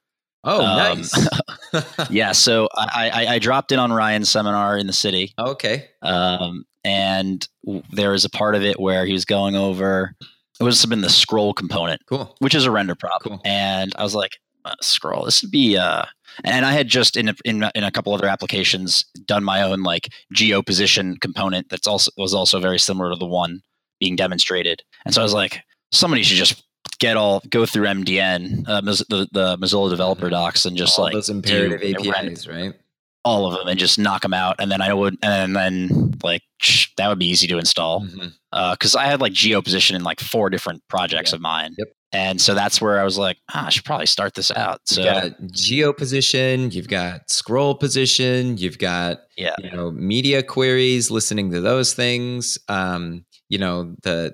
Oh, 0.44 0.64
Um, 0.64 1.00
nice. 1.00 2.10
yeah, 2.10 2.32
so 2.32 2.70
I, 2.74 3.10
I, 3.14 3.28
I 3.36 3.40
dropped 3.40 3.72
in 3.74 3.80
on 3.80 3.92
Ryan's 3.92 4.30
seminar 4.30 4.78
in 4.78 4.88
the 4.88 4.94
city, 4.94 5.34
okay. 5.38 5.90
um, 6.04 6.64
and 6.86 7.46
there 7.92 8.12
was 8.12 8.24
a 8.24 8.30
part 8.30 8.56
of 8.56 8.64
it 8.64 8.80
where 8.80 9.06
he 9.06 9.12
was 9.12 9.26
going 9.26 9.56
over. 9.58 10.16
It 10.60 10.64
was 10.64 10.86
been 10.86 11.02
the 11.02 11.10
scroll 11.10 11.54
component, 11.54 12.02
Cool. 12.08 12.34
which 12.40 12.56
is 12.56 12.66
a 12.66 12.72
render 12.72 12.96
prop, 12.96 13.24
Cool. 13.24 13.42
and 13.44 13.94
I 13.98 14.04
was 14.04 14.16
like, 14.16 14.32
scroll. 14.82 15.26
This 15.26 15.42
would 15.42 15.52
be. 15.52 15.78
Uh, 15.78 16.04
and 16.44 16.66
I 16.66 16.72
had 16.74 16.88
just 16.88 17.18
in 17.18 17.30
a, 17.30 17.36
in 17.46 17.64
in 17.76 17.84
a 17.84 17.92
couple 17.92 18.14
other 18.14 18.28
applications 18.28 19.06
done 19.26 19.44
my 19.44 19.62
own 19.62 19.82
like 19.84 20.10
geo 20.34 20.62
position 20.62 21.18
component 21.18 21.70
that's 21.70 21.88
also 21.88 22.12
was 22.18 22.34
also 22.34 22.60
very 22.60 22.78
similar 22.80 23.10
to 23.12 23.18
the 23.18 23.26
one 23.26 23.62
being 24.00 24.16
demonstrated. 24.16 24.84
And 25.06 25.14
so 25.16 25.22
I 25.22 25.24
was 25.24 25.34
like, 25.34 25.62
somebody 25.92 26.22
should 26.24 26.38
just 26.38 26.64
get 27.00 27.18
all 27.18 27.42
go 27.50 27.66
through 27.66 27.86
MDN, 27.88 28.68
uh, 28.68 28.82
the 28.82 29.28
the 29.32 29.58
Mozilla 29.58 29.90
developer 29.90 30.30
docs, 30.30 30.66
and 30.66 30.78
just 30.78 30.98
All 31.00 31.06
like 31.06 31.14
those 31.14 31.30
imperative 31.30 31.82
do 31.82 31.88
a 31.88 32.12
render- 32.12 32.32
APIs, 32.32 32.48
right? 32.48 32.74
all 33.26 33.46
of 33.52 33.58
them 33.60 33.68
and 33.68 33.78
just 33.78 34.00
knock 34.00 34.22
them 34.22 34.34
out. 34.34 34.56
And 34.60 34.72
then 34.72 34.82
I 34.82 34.94
would 34.94 35.18
and 35.22 35.54
then 35.56 36.14
like 36.24 36.44
that 36.98 37.10
would 37.10 37.20
be 37.20 37.26
easy 37.28 37.46
to 37.48 37.58
install 37.58 38.06
because 38.72 38.96
I 38.96 39.06
had 39.06 39.20
like 39.20 39.34
geo 39.34 39.62
position 39.62 39.96
in 39.98 40.04
like 40.04 40.20
four 40.22 40.50
different 40.50 40.82
projects 40.88 41.32
Yeah. 41.32 41.36
of 41.36 41.42
mine. 41.42 41.76
Yep. 41.78 41.88
And 42.14 42.40
so 42.40 42.54
that's 42.54 42.82
where 42.82 43.00
I 43.00 43.04
was 43.04 43.18
like, 43.18 43.38
ah, 43.54 43.66
I 43.66 43.70
should 43.70 43.84
probably 43.84 44.06
start 44.06 44.34
this 44.34 44.50
out. 44.52 44.80
So 44.86 45.02
You've 45.02 45.14
got 45.14 45.52
geo 45.52 45.94
position, 45.94 46.72
you've 46.72 46.88
got 46.88 47.30
scroll 47.30 47.76
position, 47.76 48.58
you've 48.58 48.78
got 48.78 49.20
yeah, 49.38 49.56
you 49.60 49.72
know 49.72 49.92
media 49.92 50.42
queries, 50.42 51.12
listening 51.12 51.52
to 51.52 51.60
those 51.60 51.94
things. 51.94 52.58
Um, 52.70 53.26
you 53.50 53.58
know 53.58 53.96
the 54.04 54.34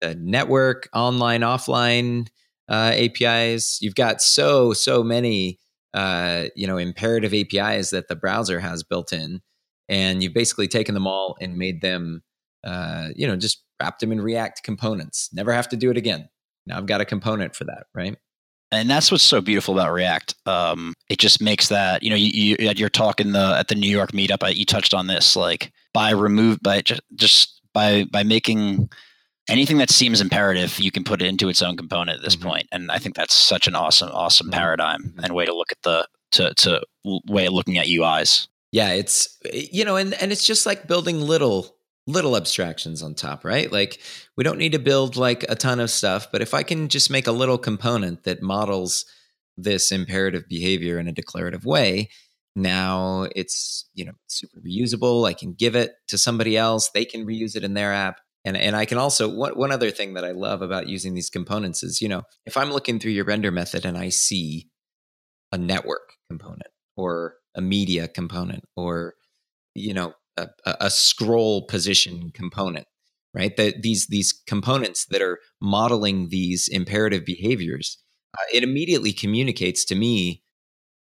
the, 0.00 0.08
the 0.08 0.14
network, 0.14 0.88
online, 0.94 1.42
offline 1.42 2.28
uh, 2.68 2.92
APIs. 2.94 3.78
You've 3.82 3.94
got 3.94 4.22
so 4.22 4.72
so 4.72 5.02
many 5.02 5.58
uh, 5.92 6.46
you 6.56 6.66
know 6.66 6.78
imperative 6.78 7.34
APIs 7.34 7.90
that 7.90 8.08
the 8.08 8.16
browser 8.16 8.58
has 8.58 8.82
built 8.82 9.12
in, 9.12 9.42
and 9.88 10.22
you've 10.22 10.34
basically 10.34 10.68
taken 10.68 10.94
them 10.94 11.06
all 11.06 11.36
and 11.40 11.58
made 11.58 11.82
them 11.82 12.22
uh, 12.64 13.08
you 13.14 13.26
know 13.26 13.36
just 13.36 13.62
wrapped 13.80 14.00
them 14.00 14.12
in 14.12 14.20
React 14.20 14.62
components. 14.62 15.28
Never 15.32 15.52
have 15.52 15.68
to 15.68 15.76
do 15.76 15.90
it 15.90 15.98
again. 15.98 16.28
Now 16.66 16.78
I've 16.78 16.86
got 16.86 17.00
a 17.00 17.04
component 17.04 17.54
for 17.54 17.64
that, 17.64 17.86
right? 17.94 18.16
and 18.74 18.88
that's 18.88 19.10
what's 19.12 19.22
so 19.22 19.42
beautiful 19.42 19.78
about 19.78 19.92
React. 19.92 20.34
Um, 20.46 20.94
it 21.10 21.18
just 21.18 21.42
makes 21.42 21.68
that 21.68 22.02
you 22.02 22.08
know 22.08 22.16
you, 22.16 22.56
you 22.58 22.68
at 22.68 22.78
your 22.78 22.88
talk 22.88 23.20
in 23.20 23.32
the 23.32 23.54
at 23.58 23.68
the 23.68 23.74
New 23.74 23.90
York 23.90 24.12
meetup, 24.12 24.42
I, 24.42 24.48
you 24.50 24.64
touched 24.64 24.94
on 24.94 25.06
this 25.08 25.36
like 25.36 25.72
by 25.92 26.10
remove 26.10 26.60
by 26.62 26.80
just 26.80 27.02
just 27.14 27.60
by 27.74 28.04
by 28.10 28.22
making 28.22 28.88
anything 29.48 29.76
that 29.78 29.90
seems 29.90 30.20
imperative, 30.22 30.78
you 30.78 30.90
can 30.90 31.04
put 31.04 31.20
it 31.20 31.26
into 31.26 31.48
its 31.50 31.60
own 31.60 31.76
component 31.76 32.18
at 32.18 32.24
this 32.24 32.36
Mhm. 32.36 32.42
point. 32.42 32.68
and 32.72 32.90
I 32.90 32.98
think 32.98 33.14
that's 33.16 33.34
such 33.34 33.66
an 33.66 33.74
awesome 33.74 34.08
awesome 34.12 34.46
Mhm. 34.48 34.52
paradigm 34.52 35.02
Mhm. 35.18 35.24
and 35.24 35.34
way 35.34 35.44
to 35.44 35.54
look 35.54 35.70
at 35.72 35.82
the 35.82 36.06
to 36.32 36.54
to 36.54 36.80
way 37.28 37.44
of 37.46 37.52
looking 37.52 37.76
at 37.76 37.88
UIs. 37.88 38.48
yeah 38.70 38.88
it's 38.92 39.36
you 39.52 39.84
know 39.84 39.96
and 39.96 40.14
and 40.14 40.32
it's 40.32 40.46
just 40.46 40.64
like 40.64 40.86
building 40.88 41.20
little 41.20 41.76
little 42.06 42.36
abstractions 42.36 43.02
on 43.02 43.14
top 43.14 43.44
right? 43.44 43.70
Like 43.70 44.00
we 44.36 44.44
don't 44.44 44.58
need 44.58 44.72
to 44.72 44.78
build 44.78 45.16
like 45.16 45.44
a 45.48 45.54
ton 45.54 45.80
of 45.80 45.90
stuff 45.90 46.28
but 46.32 46.42
if 46.42 46.54
i 46.54 46.62
can 46.62 46.88
just 46.88 47.10
make 47.10 47.26
a 47.26 47.32
little 47.32 47.58
component 47.58 48.24
that 48.24 48.42
models 48.42 49.04
this 49.56 49.92
imperative 49.92 50.48
behavior 50.48 50.98
in 50.98 51.08
a 51.08 51.12
declarative 51.12 51.64
way 51.64 52.08
now 52.54 53.26
it's 53.34 53.88
you 53.94 54.04
know 54.04 54.12
super 54.26 54.60
reusable 54.60 55.26
i 55.26 55.32
can 55.32 55.52
give 55.52 55.74
it 55.74 55.92
to 56.08 56.18
somebody 56.18 56.56
else 56.56 56.90
they 56.90 57.04
can 57.04 57.26
reuse 57.26 57.56
it 57.56 57.64
in 57.64 57.74
their 57.74 57.92
app 57.92 58.20
and 58.44 58.56
and 58.56 58.76
i 58.76 58.84
can 58.84 58.98
also 58.98 59.28
one, 59.28 59.52
one 59.52 59.72
other 59.72 59.90
thing 59.90 60.14
that 60.14 60.24
i 60.24 60.32
love 60.32 60.62
about 60.62 60.88
using 60.88 61.14
these 61.14 61.30
components 61.30 61.82
is 61.82 62.00
you 62.00 62.08
know 62.08 62.22
if 62.46 62.56
i'm 62.56 62.70
looking 62.70 62.98
through 62.98 63.12
your 63.12 63.24
render 63.24 63.50
method 63.50 63.84
and 63.84 63.96
i 63.96 64.08
see 64.08 64.68
a 65.50 65.58
network 65.58 66.14
component 66.28 66.70
or 66.96 67.36
a 67.54 67.60
media 67.60 68.08
component 68.08 68.64
or 68.76 69.14
you 69.74 69.94
know 69.94 70.14
a, 70.36 70.48
a 70.64 70.90
scroll 70.90 71.66
position 71.66 72.30
component 72.34 72.86
right? 73.34 73.56
That 73.56 73.82
these 73.82 74.06
these 74.08 74.32
components 74.46 75.06
that 75.06 75.22
are 75.22 75.38
modeling 75.60 76.28
these 76.28 76.68
imperative 76.68 77.24
behaviors 77.24 77.98
uh, 78.36 78.44
it 78.52 78.62
immediately 78.62 79.12
communicates 79.12 79.84
to 79.86 79.94
me 79.94 80.42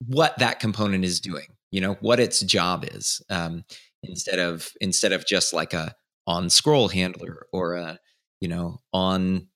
what 0.06 0.38
that 0.39 0.60
component 0.60 1.06
is 1.06 1.20
doing 1.20 1.48
you 1.72 1.80
know 1.82 1.98
what 2.02 2.20
its 2.20 2.41
job 2.41 2.86
is 2.91 3.22
um, 3.30 3.63
instead 4.04 4.39
of 4.39 4.70
instead 4.82 5.12
of 5.12 5.26
just 5.26 5.54
like 5.54 5.74
a 5.74 5.96
on 6.28 6.50
scroll 6.50 6.89
handler 6.89 7.48
or 7.52 7.76
a 7.76 8.00
you 8.39 8.48
know 8.48 8.80
on 8.94 9.48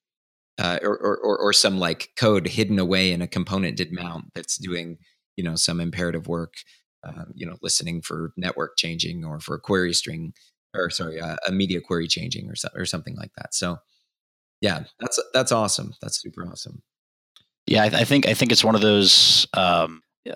uh, 0.57 0.79
or 0.81 0.97
or 0.97 1.37
or 1.37 1.53
some 1.53 1.79
like 1.79 2.09
code 2.17 2.47
hidden 2.47 2.79
away 2.79 3.11
in 3.11 3.21
a 3.21 3.27
component 3.27 3.77
did 3.77 3.91
mount 3.91 4.25
that's 4.33 4.57
doing 4.57 4.97
you 5.35 5.43
know 5.43 5.55
some 5.55 5.79
imperative 5.79 6.27
work 6.27 6.53
um, 7.05 7.31
you 7.35 7.45
know 7.45 7.55
listening 7.61 8.01
for 8.01 8.33
network 8.37 8.77
changing 8.77 9.23
or 9.23 9.39
for 9.39 9.55
a 9.55 9.59
query 9.59 9.93
string 9.93 10.33
or 10.73 10.89
sorry 10.89 11.19
uh, 11.19 11.37
a 11.47 11.51
media 11.51 11.79
query 11.81 12.07
changing 12.07 12.49
or 12.49 12.55
so, 12.55 12.67
or 12.75 12.85
something 12.85 13.15
like 13.15 13.31
that 13.37 13.53
so 13.53 13.77
yeah 14.61 14.83
that's 14.99 15.21
that's 15.33 15.51
awesome 15.51 15.93
that's 16.01 16.21
super 16.21 16.45
awesome 16.47 16.81
Yeah, 17.67 17.83
I, 17.83 17.85
I 17.85 18.03
think 18.03 18.27
I 18.27 18.33
think 18.33 18.51
it's 18.51 18.63
one 18.63 18.75
of 18.75 18.81
those. 18.81 19.47
Um, 19.53 20.01
uh, 20.29 20.33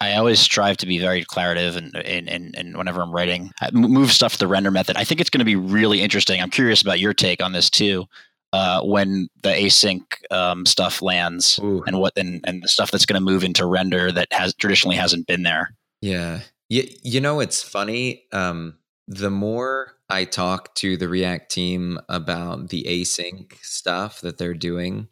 I, 0.00 0.14
always 0.14 0.40
strive 0.40 0.76
to 0.78 0.86
be 0.86 0.98
very 0.98 1.20
declarative, 1.20 1.76
and 1.76 1.96
and 1.96 2.28
and, 2.28 2.54
and 2.56 2.76
whenever 2.76 3.00
I'm 3.02 3.12
writing, 3.12 3.50
I 3.60 3.70
move 3.72 4.12
stuff 4.12 4.32
to 4.34 4.38
the 4.38 4.46
render 4.46 4.70
method. 4.70 4.96
I 4.96 5.04
think 5.04 5.20
it's 5.20 5.30
going 5.30 5.40
to 5.40 5.44
be 5.44 5.56
really 5.56 6.00
interesting. 6.00 6.40
I'm 6.40 6.50
curious 6.50 6.82
about 6.82 7.00
your 7.00 7.14
take 7.14 7.42
on 7.42 7.52
this 7.52 7.70
too. 7.70 8.06
Uh, 8.52 8.82
when 8.82 9.28
the 9.42 9.50
async 9.50 10.02
um, 10.32 10.66
stuff 10.66 11.02
lands, 11.02 11.60
Ooh. 11.62 11.84
and 11.86 11.98
what 11.98 12.12
and, 12.16 12.40
and 12.44 12.62
the 12.62 12.68
stuff 12.68 12.90
that's 12.90 13.06
going 13.06 13.20
to 13.20 13.24
move 13.24 13.44
into 13.44 13.66
render 13.66 14.10
that 14.12 14.32
has 14.32 14.54
traditionally 14.54 14.96
hasn't 14.96 15.26
been 15.26 15.42
there. 15.42 15.74
Yeah. 16.00 16.40
You, 16.68 16.84
you 17.02 17.20
know, 17.20 17.40
it's 17.40 17.62
funny. 17.62 18.24
Um, 18.32 18.78
the 19.08 19.30
more 19.30 19.96
I 20.08 20.24
talk 20.24 20.74
to 20.76 20.96
the 20.96 21.08
React 21.08 21.50
team 21.50 21.98
about 22.08 22.68
the 22.68 22.84
async 22.88 23.52
stuff 23.62 24.20
that 24.20 24.38
they're 24.38 24.54
doing, 24.54 25.08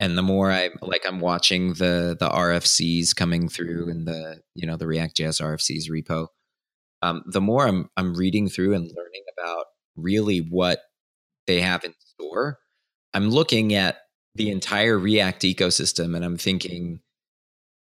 and 0.00 0.18
the 0.18 0.22
more 0.22 0.50
I 0.50 0.70
like 0.82 1.04
I'm 1.06 1.20
watching 1.20 1.74
the 1.74 2.16
the 2.18 2.28
RFCs 2.28 3.14
coming 3.14 3.48
through 3.48 3.88
in 3.88 4.04
the 4.04 4.42
you 4.54 4.66
know 4.66 4.76
the 4.76 4.86
React.js 4.86 5.40
RFCs 5.40 5.88
repo, 5.90 6.28
um, 7.02 7.22
the 7.26 7.40
more 7.40 7.66
I'm 7.66 7.88
I'm 7.96 8.14
reading 8.14 8.48
through 8.48 8.74
and 8.74 8.84
learning 8.84 9.24
about 9.38 9.66
really 9.96 10.38
what 10.38 10.80
they 11.46 11.60
have 11.60 11.84
in 11.84 11.94
store. 12.00 12.58
I'm 13.14 13.30
looking 13.30 13.74
at 13.74 13.98
the 14.34 14.50
entire 14.50 14.98
React 14.98 15.42
ecosystem 15.42 16.14
and 16.16 16.24
I'm 16.24 16.36
thinking 16.36 17.00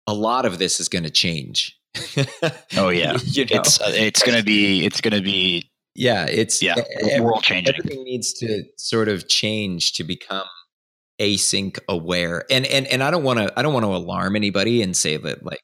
a 0.07 0.13
lot 0.13 0.45
of 0.45 0.59
this 0.59 0.79
is 0.79 0.89
going 0.89 1.03
to 1.03 1.09
change. 1.09 1.77
Oh 2.77 2.89
yeah, 2.89 3.17
you 3.25 3.45
know? 3.45 3.59
it's 3.59 3.79
uh, 3.81 3.91
it's 3.93 4.23
going 4.23 4.37
to 4.37 4.43
be 4.43 4.85
it's 4.85 5.01
going 5.01 5.13
to 5.13 5.21
be 5.21 5.69
yeah, 5.95 6.25
it's 6.25 6.61
yeah 6.61 6.75
ev- 7.09 7.21
world 7.23 7.43
changing. 7.43 7.73
everything 7.75 8.03
needs 8.03 8.33
to 8.33 8.63
sort 8.77 9.09
of 9.09 9.27
change 9.27 9.93
to 9.93 10.03
become 10.03 10.47
async 11.19 11.77
aware. 11.89 12.45
And 12.49 12.65
and 12.65 12.87
and 12.87 13.03
I 13.03 13.11
don't 13.11 13.23
want 13.23 13.39
to 13.39 13.51
I 13.57 13.61
don't 13.61 13.73
want 13.73 13.83
to 13.85 13.93
alarm 13.95 14.35
anybody 14.35 14.81
and 14.81 14.95
say 14.95 15.17
that 15.17 15.45
like 15.45 15.59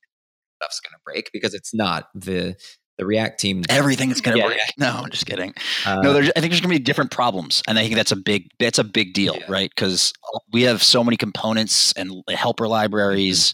stuff's 0.62 0.80
going 0.82 0.94
to 0.94 1.00
break 1.06 1.30
because 1.34 1.54
it's 1.54 1.74
not. 1.74 2.10
The 2.14 2.56
the 2.98 3.06
React 3.06 3.40
team 3.40 3.62
Everything's 3.70 4.22
going 4.22 4.36
to 4.38 4.42
Yeah. 4.42 4.48
break. 4.48 4.60
No, 4.80 4.90
I'm 5.04 5.10
just 5.12 5.28
kidding. 5.28 5.54
uh, 5.86 6.02
no, 6.02 6.14
there's, 6.14 6.30
I 6.36 6.40
think 6.42 6.52
there's 6.52 6.62
going 6.62 6.74
to 6.74 6.80
be 6.80 6.84
different 6.84 7.12
problems, 7.12 7.62
and 7.68 7.78
I 7.78 7.84
think 7.84 7.94
that's 7.96 8.12
a 8.12 8.16
big 8.16 8.50
that's 8.60 8.80
a 8.80 8.84
big 8.84 9.14
deal, 9.14 9.36
Yeah. 9.38 9.46
right? 9.48 9.70
Because 9.74 10.14
we 10.52 10.64
have 10.64 10.82
so 10.84 11.04
many 11.04 11.16
components 11.16 11.94
and 11.94 12.12
helper 12.30 12.68
libraries 12.68 13.54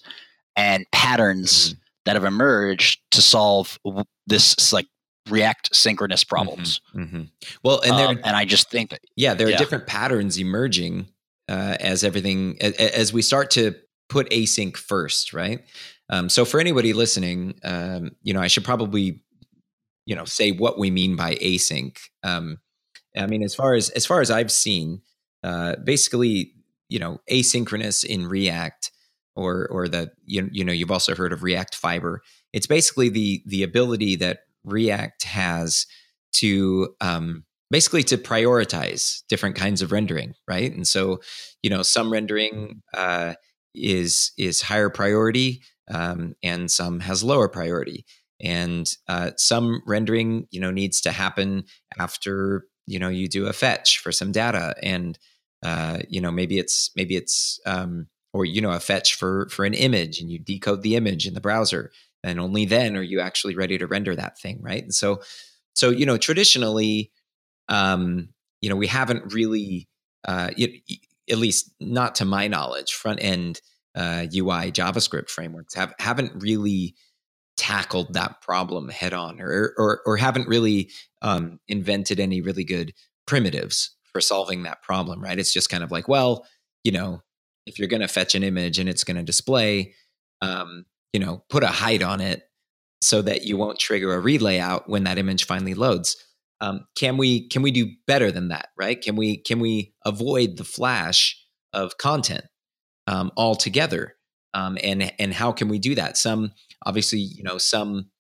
and 0.55 0.85
patterns 0.93 1.73
Mhm. 1.73 1.77
That 2.05 2.15
have 2.15 2.25
emerged 2.25 2.99
to 3.11 3.21
solve 3.21 3.79
this 4.27 4.73
like 4.73 4.87
React 5.29 5.73
synchronous 5.73 6.25
problems. 6.25 6.81
mhm. 6.93 7.29
Well, 7.63 7.79
and 7.79 7.97
there 7.97 8.09
Um, 8.09 8.19
and 8.25 8.35
I 8.35 8.43
just 8.43 8.69
think 8.69 8.89
that 8.89 8.99
yeah 9.15 9.33
there 9.33 9.47
are 9.47 9.51
Yeah. 9.51 9.57
different 9.57 9.87
patterns 9.87 10.37
emerging 10.37 11.07
uh, 11.47 11.77
as 11.79 12.03
everything 12.03 12.57
a- 12.59 12.73
a- 12.77 12.97
as 12.99 13.13
we 13.13 13.21
start 13.21 13.49
to 13.51 13.73
put 14.09 14.29
async 14.31 14.75
first 14.77 15.33
right 15.33 15.63
um, 16.09 16.27
so 16.29 16.43
for 16.45 16.59
anybody 16.59 16.91
listening 16.93 17.57
um, 17.63 18.11
you 18.21 18.33
know 18.33 18.41
i 18.41 18.47
should 18.47 18.63
probably 18.65 19.21
you 20.05 20.15
know 20.15 20.25
say 20.25 20.51
what 20.51 20.77
we 20.77 20.91
mean 20.91 21.15
by 21.15 21.35
async 21.35 21.97
um, 22.23 22.57
i 23.15 23.25
mean 23.25 23.43
as 23.43 23.55
far 23.55 23.73
as 23.75 23.89
as 23.91 24.05
far 24.05 24.19
as 24.21 24.29
i've 24.29 24.51
seen 24.51 25.01
uh, 25.43 25.75
basically 25.83 26.53
you 26.89 26.99
know 26.99 27.19
asynchronous 27.31 28.03
in 28.05 28.27
react 28.27 28.91
or 29.35 29.67
or 29.71 29.87
the 29.87 30.11
you, 30.25 30.49
you 30.51 30.63
know 30.63 30.73
you've 30.73 30.91
also 30.91 31.15
heard 31.15 31.33
of 31.33 31.43
react 31.43 31.75
fiber. 31.75 32.21
It's 32.53 32.67
basically 32.67 33.09
the 33.09 33.43
the 33.45 33.63
ability 33.63 34.15
that 34.17 34.39
react 34.63 35.23
has 35.23 35.85
to 36.33 36.95
um, 37.01 37.45
basically 37.69 38.03
to 38.03 38.17
prioritize 38.17 39.23
different 39.29 39.55
kinds 39.55 39.81
of 39.81 39.91
rendering 39.91 40.33
right? 40.47 40.71
And 40.73 40.87
so 40.87 41.19
you 41.61 41.69
know 41.69 41.83
some 41.83 42.11
rendering 42.11 42.81
uh, 42.93 43.35
is 43.73 44.31
is 44.37 44.61
higher 44.61 44.89
priority 44.89 45.61
um, 45.91 46.35
and 46.43 46.69
some 46.71 46.99
has 47.01 47.23
lower 47.23 47.49
priority. 47.49 48.05
And 48.41 48.91
uh, 49.07 49.31
some 49.37 49.81
rendering 49.87 50.47
you 50.51 50.59
know 50.59 50.71
needs 50.71 51.01
to 51.01 51.11
happen 51.11 51.63
after 51.97 52.65
you 52.87 52.99
know 52.99 53.09
you 53.09 53.27
do 53.27 53.47
a 53.47 53.53
fetch 53.53 53.99
for 53.99 54.11
some 54.11 54.31
data 54.31 54.75
and 54.83 55.17
Uh, 55.63 55.99
you 56.09 56.19
know, 56.21 56.31
maybe 56.31 56.59
it's 56.59 56.91
maybe 56.95 57.15
it's 57.15 57.57
um, 57.65 58.07
or 58.33 58.45
you 58.45 58.59
know 58.61 58.71
a 58.71 58.79
fetch 58.79 59.15
for 59.15 59.47
for 59.49 59.63
an 59.63 59.73
image, 59.73 60.19
and 60.19 60.29
you 60.29 60.39
decode 60.39 60.81
the 60.81 60.95
image 60.95 61.27
in 61.27 61.35
the 61.35 61.41
browser, 61.41 61.91
and 62.23 62.39
only 62.39 62.65
then 62.65 62.97
are 62.97 63.03
you 63.03 63.19
actually 63.19 63.55
ready 63.55 63.77
to 63.77 63.87
render 63.87 64.15
that 64.15 64.39
thing, 64.39 64.59
right? 64.61 64.83
And 64.83 64.93
so, 64.93 65.21
so 65.73 65.89
you 65.89 66.05
know, 66.05 66.17
traditionally, 66.17 67.11
um, 67.69 68.29
you 68.61 68.69
know, 68.69 68.75
we 68.75 68.87
haven't 68.87 69.33
really, 69.33 69.87
uh, 70.27 70.49
it, 70.57 70.81
at 71.29 71.37
least 71.37 71.71
not 71.79 72.15
to 72.15 72.25
my 72.25 72.47
knowledge, 72.47 72.93
front 72.93 73.23
end 73.23 73.61
uh, 73.95 74.25
UI 74.35 74.71
JavaScript 74.71 75.29
frameworks 75.29 75.75
have 75.75 75.93
haven't 75.99 76.31
really 76.41 76.95
tackled 77.55 78.13
that 78.13 78.41
problem 78.41 78.89
head 78.89 79.13
on, 79.13 79.39
or 79.39 79.73
or, 79.77 80.01
or 80.05 80.17
haven't 80.17 80.47
really 80.47 80.89
um, 81.21 81.59
invented 81.67 82.19
any 82.19 82.41
really 82.41 82.63
good 82.63 82.93
primitives 83.27 83.95
for 84.11 84.21
solving 84.21 84.63
that 84.63 84.81
problem. 84.81 85.21
Right? 85.21 85.37
It's 85.37 85.53
just 85.53 85.69
kind 85.69 85.83
of 85.83 85.91
like, 85.91 86.07
well, 86.07 86.45
you 86.83 86.91
know, 86.91 87.21
if 87.65 87.79
you're 87.79 87.87
going 87.87 88.01
to 88.01 88.07
fetch 88.07 88.35
an 88.35 88.43
image 88.43 88.79
and 88.79 88.89
it's 88.89 89.03
going 89.03 89.17
to 89.17 89.23
display, 89.23 89.93
um, 90.41 90.85
you 91.11 91.19
know, 91.19 91.43
put 91.49 91.63
a 91.63 91.67
height 91.67 92.01
on 92.01 92.21
it 92.21 92.43
so 93.01 93.21
that 93.21 93.43
you 93.43 93.57
won't 93.57 93.79
trigger 93.79 94.17
a 94.17 94.21
relayout 94.21 94.83
when 94.87 95.03
that 95.03 95.17
image 95.17 95.45
finally 95.45 95.73
loads. 95.73 96.15
Um, 96.61 96.85
can 96.95 97.17
we 97.17 97.47
can 97.49 97.61
we 97.61 97.71
do 97.71 97.91
better 98.07 98.31
than 98.31 98.47
that? 98.49 98.69
Right? 98.77 99.01
Can 99.01 99.15
we 99.15 99.37
can 99.37 99.59
we 99.59 99.93
avoid 100.05 100.57
the 100.57 100.63
flash 100.63 101.37
of 101.73 101.97
content 101.97 102.45
um, 103.07 103.31
altogether? 103.35 104.15
Um, 104.53 104.77
and 104.81 105.11
and 105.19 105.33
how 105.33 105.51
can 105.51 105.67
we 105.67 105.79
do 105.79 105.95
that? 105.95 106.17
Some 106.17 106.53
obviously, 106.85 107.19
you 107.19 107.43
know, 107.43 107.57
some 107.57 108.11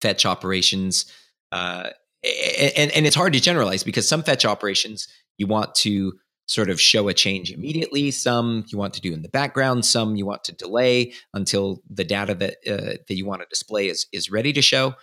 fetch 0.00 0.24
operations, 0.24 1.12
uh, 1.50 1.90
and 2.22 2.92
and 2.92 3.06
it's 3.06 3.16
hard 3.16 3.32
to 3.32 3.40
generalize 3.40 3.82
because 3.82 4.08
some 4.08 4.22
fetch 4.22 4.44
operations 4.44 5.08
you 5.38 5.46
want 5.46 5.74
to 5.76 6.12
sort 6.48 6.70
of 6.70 6.80
show 6.80 7.08
a 7.08 7.14
change 7.14 7.52
immediately. 7.52 8.10
Some 8.10 8.64
you 8.68 8.78
want 8.78 8.94
to 8.94 9.00
do 9.00 9.12
in 9.12 9.22
the 9.22 9.28
background. 9.28 9.84
Some 9.84 10.16
you 10.16 10.26
want 10.26 10.44
to 10.44 10.52
delay 10.52 11.12
until 11.34 11.82
the 11.88 12.04
data 12.04 12.34
that 12.34 12.56
uh, 12.66 12.96
that 13.06 13.14
you 13.14 13.26
want 13.26 13.42
to 13.42 13.46
display 13.48 13.88
is 13.88 14.06
is 14.12 14.30
ready 14.30 14.52
to 14.54 14.62
show. 14.62 14.94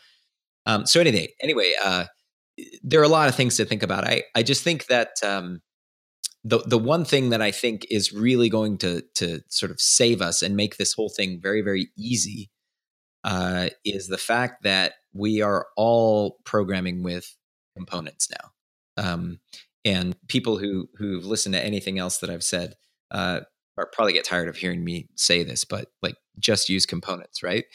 Um, 0.65 0.85
so 0.85 0.99
anyway, 0.99 1.29
anyway, 1.41 1.73
uh, 1.83 2.05
there 2.83 2.99
are 2.99 3.03
a 3.03 3.09
lot 3.09 3.29
of 3.29 3.35
things 3.35 3.57
to 3.57 3.65
think 3.65 3.83
about. 3.83 4.03
I 4.03 4.23
I 4.35 4.43
just 4.43 4.63
think 4.63 4.87
that 4.87 5.11
um, 5.23 5.61
the 6.43 6.59
the 6.65 6.79
one 6.79 7.05
thing 7.05 7.29
that 7.29 7.41
I 7.41 7.51
think 7.51 7.85
is 7.89 8.11
really 8.11 8.49
going 8.49 8.79
to 8.79 9.03
to 9.15 9.41
sort 9.49 9.71
of 9.71 9.79
save 9.79 10.21
us 10.21 10.41
and 10.41 10.55
make 10.55 10.77
this 10.77 10.93
whole 10.93 11.09
thing 11.09 11.39
very 11.41 11.61
very 11.61 11.89
easy 11.95 12.49
uh, 13.23 13.69
is 13.83 14.07
the 14.07 14.17
fact 14.17 14.63
that 14.63 14.93
we 15.13 15.41
are 15.41 15.67
all 15.77 16.37
programming 16.43 17.03
with 17.03 17.35
components 17.75 18.29
now. 18.31 18.51
Um, 18.97 19.39
and 19.85 20.15
people 20.27 20.57
who 20.57 20.89
who've 20.97 21.25
listened 21.25 21.53
to 21.53 21.63
anything 21.63 21.99
else 21.99 22.17
that 22.17 22.29
I've 22.29 22.43
said 22.43 22.75
uh, 23.11 23.41
are 23.77 23.89
probably 23.93 24.13
get 24.13 24.25
tired 24.25 24.49
of 24.49 24.57
hearing 24.57 24.83
me 24.83 25.07
say 25.15 25.43
this, 25.43 25.63
but 25.63 25.89
like 26.01 26.15
just 26.39 26.67
use 26.67 26.85
components, 26.85 27.43
right? 27.43 27.65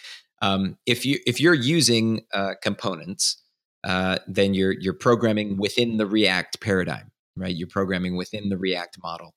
Um, 0.42 0.76
if 0.86 1.06
you 1.06 1.20
if 1.26 1.40
you're 1.40 1.54
using 1.54 2.22
uh, 2.34 2.54
components, 2.62 3.42
uh, 3.84 4.18
then 4.26 4.54
you're 4.54 4.72
you're 4.72 4.92
programming 4.92 5.56
within 5.56 5.96
the 5.96 6.06
React 6.06 6.60
paradigm, 6.60 7.12
right? 7.36 7.54
You're 7.54 7.68
programming 7.68 8.16
within 8.16 8.48
the 8.48 8.58
React 8.58 8.98
model, 9.02 9.34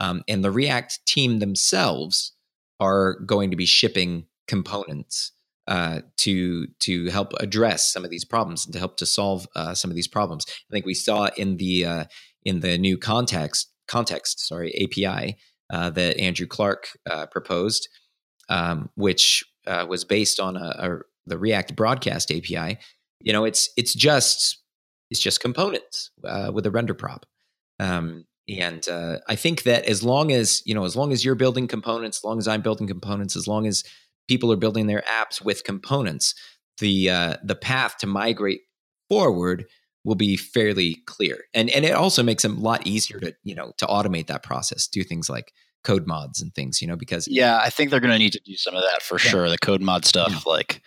um, 0.00 0.22
and 0.26 0.42
the 0.42 0.50
React 0.50 1.04
team 1.06 1.40
themselves 1.40 2.32
are 2.80 3.20
going 3.20 3.50
to 3.50 3.56
be 3.56 3.66
shipping 3.66 4.26
components 4.46 5.32
uh, 5.68 6.00
to 6.18 6.66
to 6.78 7.06
help 7.10 7.32
address 7.40 7.92
some 7.92 8.04
of 8.04 8.10
these 8.10 8.24
problems 8.24 8.64
and 8.64 8.72
to 8.72 8.78
help 8.78 8.96
to 8.98 9.06
solve 9.06 9.46
uh, 9.56 9.74
some 9.74 9.90
of 9.90 9.96
these 9.96 10.08
problems. 10.08 10.44
I 10.48 10.72
think 10.72 10.86
we 10.86 10.94
saw 10.94 11.28
in 11.36 11.56
the 11.56 11.84
uh, 11.84 12.04
in 12.44 12.60
the 12.60 12.78
new 12.78 12.96
context 12.96 13.72
context 13.88 14.46
sorry 14.46 14.72
API 14.80 15.36
uh, 15.72 15.90
that 15.90 16.18
Andrew 16.18 16.46
Clark 16.46 16.88
uh, 17.10 17.26
proposed, 17.26 17.88
um, 18.48 18.90
which 18.94 19.44
uh, 19.66 19.86
was 19.88 20.04
based 20.04 20.38
on 20.38 20.56
a, 20.56 20.60
a, 20.60 20.98
the 21.26 21.38
React 21.38 21.74
Broadcast 21.74 22.30
API. 22.30 22.78
You 23.20 23.32
know, 23.32 23.44
it's 23.44 23.68
it's 23.76 23.94
just 23.94 24.62
it's 25.10 25.20
just 25.20 25.40
components 25.40 26.10
with 26.52 26.66
a 26.66 26.70
render 26.70 26.94
prop. 26.94 27.26
Um, 27.80 28.24
and 28.48 28.86
I 29.26 29.34
think 29.34 29.64
that 29.64 29.86
as 29.86 30.04
long 30.04 30.30
as 30.30 30.62
you 30.64 30.76
know, 30.76 30.84
as 30.84 30.94
long 30.94 31.12
as 31.12 31.24
you're 31.24 31.34
building 31.34 31.66
components, 31.66 32.18
as 32.18 32.24
long 32.24 32.38
as 32.38 32.46
I'm 32.46 32.62
building 32.62 32.86
components, 32.86 33.34
as 33.34 33.48
long 33.48 33.66
as 33.66 33.82
people 34.28 34.52
are 34.52 34.56
building 34.56 34.86
their 34.86 35.02
apps 35.02 35.44
with 35.44 35.64
components, 35.64 36.34
the 36.78 37.10
uh, 37.10 37.36
the 37.42 37.56
path 37.56 37.98
to 37.98 38.06
migrate 38.06 38.60
forward 39.08 39.66
will 40.04 40.14
be 40.14 40.36
fairly 40.36 41.02
clear. 41.06 41.44
And 41.52 41.68
and 41.70 41.84
it 41.84 41.92
also 41.92 42.22
makes 42.22 42.42
them 42.42 42.58
a 42.58 42.60
lot 42.60 42.86
easier 42.86 43.18
to, 43.20 43.34
you 43.42 43.54
know, 43.54 43.72
to 43.78 43.86
automate 43.86 44.28
that 44.28 44.42
process, 44.42 44.86
do 44.86 45.02
things 45.02 45.28
like 45.28 45.52
code 45.84 46.06
mods 46.06 46.40
and 46.40 46.54
things, 46.54 46.80
you 46.80 46.88
know, 46.88 46.96
because 46.96 47.28
Yeah, 47.28 47.58
I 47.62 47.70
think 47.70 47.90
they're 47.90 48.00
going 48.00 48.12
to 48.12 48.18
need 48.18 48.32
to 48.32 48.40
do 48.44 48.56
some 48.56 48.74
of 48.74 48.82
that 48.82 49.02
for 49.02 49.16
yeah. 49.16 49.30
sure, 49.30 49.48
the 49.48 49.58
code 49.58 49.82
mod 49.82 50.04
stuff 50.04 50.30
yeah. 50.30 50.52
like 50.52 50.82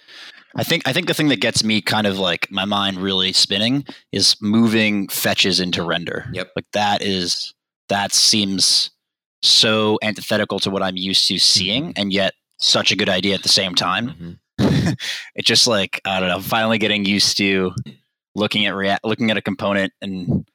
I 0.56 0.64
think 0.64 0.88
I 0.88 0.94
think 0.94 1.08
the 1.08 1.14
thing 1.14 1.28
that 1.30 1.42
gets 1.42 1.64
me 1.64 1.82
kind 1.82 2.08
of 2.08 2.18
like 2.18 2.50
my 2.50 2.66
mind 2.66 2.98
really 2.98 3.34
spinning 3.34 3.86
is 4.12 4.36
moving 4.42 5.08
fetches 5.08 5.60
into 5.60 5.84
render. 5.84 6.26
Yep. 6.34 6.52
Like 6.56 6.66
that 6.74 7.02
is 7.02 7.54
that 7.90 8.14
seems 8.14 8.92
so 9.42 10.00
antithetical 10.02 10.60
to 10.60 10.70
what 10.70 10.84
I'm 10.84 10.98
used 10.98 11.28
to 11.28 11.38
seeing 11.38 11.86
mm-hmm. 11.86 12.02
and 12.02 12.12
yet 12.14 12.34
such 12.60 12.92
a 12.92 12.96
good 12.96 13.10
idea 13.10 13.36
at 13.36 13.44
the 13.44 13.50
same 13.50 13.76
time. 13.76 14.10
Mm-hmm. 14.60 14.90
it's 15.36 15.48
just 15.48 15.68
like 15.68 16.02
I 16.06 16.20
don't 16.20 16.30
know, 16.30 16.42
finally 16.42 16.78
getting 16.78 17.06
used 17.06 17.38
to 17.38 17.74
looking 18.36 18.66
at 18.66 18.76
React, 18.76 19.06
looking 19.06 19.32
at 19.32 19.38
a 19.38 19.42
component 19.42 19.94
and 20.02 20.46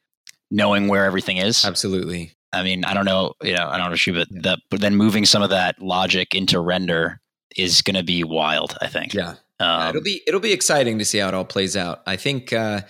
knowing 0.51 0.89
where 0.89 1.05
everything 1.05 1.39
is. 1.39 1.65
Absolutely. 1.65 2.33
I 2.53 2.63
mean, 2.63 2.85
I 2.85 2.95
don't 2.95 3.05
know, 3.07 3.35
you 3.43 3.55
know, 3.55 3.67
I 3.69 3.79
don't 3.79 3.91
know, 3.91 4.13
but 4.15 4.29
yeah. 4.31 4.41
the, 4.43 4.59
but 4.71 4.81
then 4.81 4.95
moving 4.95 5.25
some 5.25 5.43
of 5.43 5.51
that 5.51 5.81
logic 5.81 6.35
into 6.35 6.61
render 6.61 7.21
is 7.57 7.83
going 7.83 7.97
to 7.97 8.05
be 8.05 8.23
wild. 8.23 8.77
I 8.81 8.87
think. 8.87 9.15
Yeah. 9.15 9.35
Um, 9.61 9.91
it'll 9.91 10.03
be 10.03 10.23
it'll 10.27 10.41
be 10.41 10.53
exciting 10.53 10.99
to 10.99 11.05
see 11.05 11.19
how 11.19 11.29
it 11.29 11.35
all 11.35 11.45
plays 11.45 11.77
out. 11.77 12.03
I 12.07 12.17
think 12.17 12.53
uh, 12.53 12.83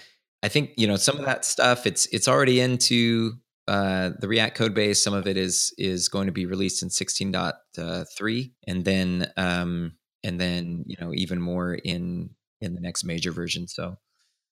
I 0.42 0.48
think 0.48 0.70
you 0.77 0.87
know 0.87 0.96
some 0.96 1.18
of 1.18 1.24
that 1.24 1.44
stuff. 1.44 1.87
It's 1.87 2.07
it's 2.07 2.27
already 2.27 2.61
into 2.61 3.35
uh, 3.66 4.11
the 4.18 4.29
React 4.29 4.57
code 4.57 4.74
base, 4.74 5.03
some 5.03 5.14
of 5.14 5.27
it 5.27 5.37
is 5.37 5.72
is 5.79 6.09
going 6.09 6.27
to 6.27 6.33
be 6.33 6.46
released 6.46 6.83
in 6.83 6.90
16.3, 7.77 8.53
and 8.67 8.85
then 8.85 9.33
um, 9.37 9.93
and 10.23 10.41
then 10.41 10.85
you 10.87 10.97
know 11.01 11.13
even 11.15 11.41
more 11.41 11.75
in 11.75 12.31
in 12.61 12.75
the 12.75 12.81
next 12.81 13.05
major 13.05 13.33
version. 13.33 13.69
So 13.69 13.97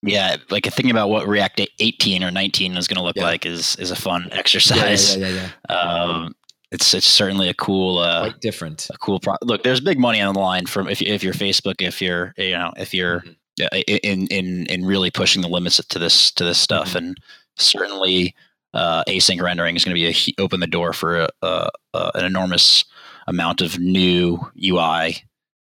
yeah, 0.03 0.37
like 0.51 0.65
thinking 0.65 0.91
about 0.91 1.11
what 1.11 1.29
React 1.29 1.63
18 1.79 2.25
or 2.25 2.31
19 2.31 2.77
is 2.77 2.89
going 2.89 2.97
to 2.97 3.03
look 3.03 3.17
yeah. 3.17 3.25
like 3.25 3.47
is 3.47 3.77
is 3.77 3.91
a 3.91 3.97
fun 3.97 4.29
exercise. 4.33 5.17
Yeah, 5.17 5.29
yeah, 5.29 5.35
yeah. 5.35 5.49
Um, 5.75 6.35
it's 6.71 6.95
it's 6.95 7.07
certainly 7.07 7.49
a 7.49 7.55
cool, 7.55 7.99
uh, 7.99 8.31
quite 8.31 8.41
different. 8.41 8.89
A 8.91 8.97
cool 8.99 9.21
pro- 9.21 9.37
look. 9.43 9.63
There's 9.63 9.81
big 9.81 9.99
money 9.99 10.23
on 10.23 10.33
the 10.33 10.41
line 10.41 10.67
from 10.67 10.89
if 10.89 11.03
if 11.03 11.23
you're 11.23 11.35
Facebook, 11.35 11.77
if 11.81 12.01
you're 12.01 12.33
you 12.39 12.53
know 12.53 12.73
if 12.79 12.95
you're 12.95 13.21
mm-hmm. 13.21 13.93
in 14.03 14.27
in 14.29 14.67
in 14.67 14.85
really 14.85 15.11
pushing 15.11 15.43
the 15.43 15.49
limits 15.49 15.85
to 15.85 15.99
this 15.99 16.33
to 16.33 16.45
this 16.45 16.59
stuff, 16.59 16.89
mm-hmm. 16.89 16.99
and 16.99 17.17
certainly 17.57 18.35
uh, 18.75 19.05
async 19.05 19.41
rendering 19.43 19.77
is 19.77 19.85
going 19.85 19.95
to 19.95 20.01
be 20.01 20.09
a, 20.09 20.43
open 20.43 20.61
the 20.61 20.67
door 20.67 20.93
for 20.93 21.21
a, 21.21 21.29
a, 21.43 21.69
a, 21.93 22.11
an 22.15 22.25
enormous 22.25 22.85
amount 23.27 23.61
of 23.61 23.79
new 23.79 24.39
UI 24.63 25.17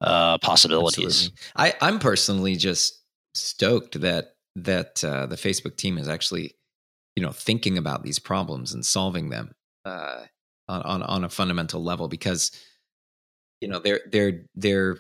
uh, 0.01 0.37
possibilities. 0.39 1.31
I, 1.55 1.73
I'm 1.81 1.99
personally 1.99 2.55
just 2.55 3.01
stoked 3.33 4.01
that 4.01 4.35
that 4.55 5.03
uh, 5.03 5.27
the 5.27 5.35
Facebook 5.35 5.77
team 5.77 5.97
is 5.97 6.07
actually, 6.07 6.55
you 7.15 7.23
know, 7.23 7.31
thinking 7.31 7.77
about 7.77 8.03
these 8.03 8.19
problems 8.19 8.73
and 8.73 8.85
solving 8.85 9.29
them 9.29 9.53
uh, 9.85 10.23
on, 10.67 10.81
on 10.81 11.03
on 11.03 11.23
a 11.23 11.29
fundamental 11.29 11.83
level 11.83 12.07
because, 12.07 12.51
you 13.61 13.67
know, 13.67 13.79
they're 13.79 14.01
they're 14.11 14.45
they're 14.55 14.97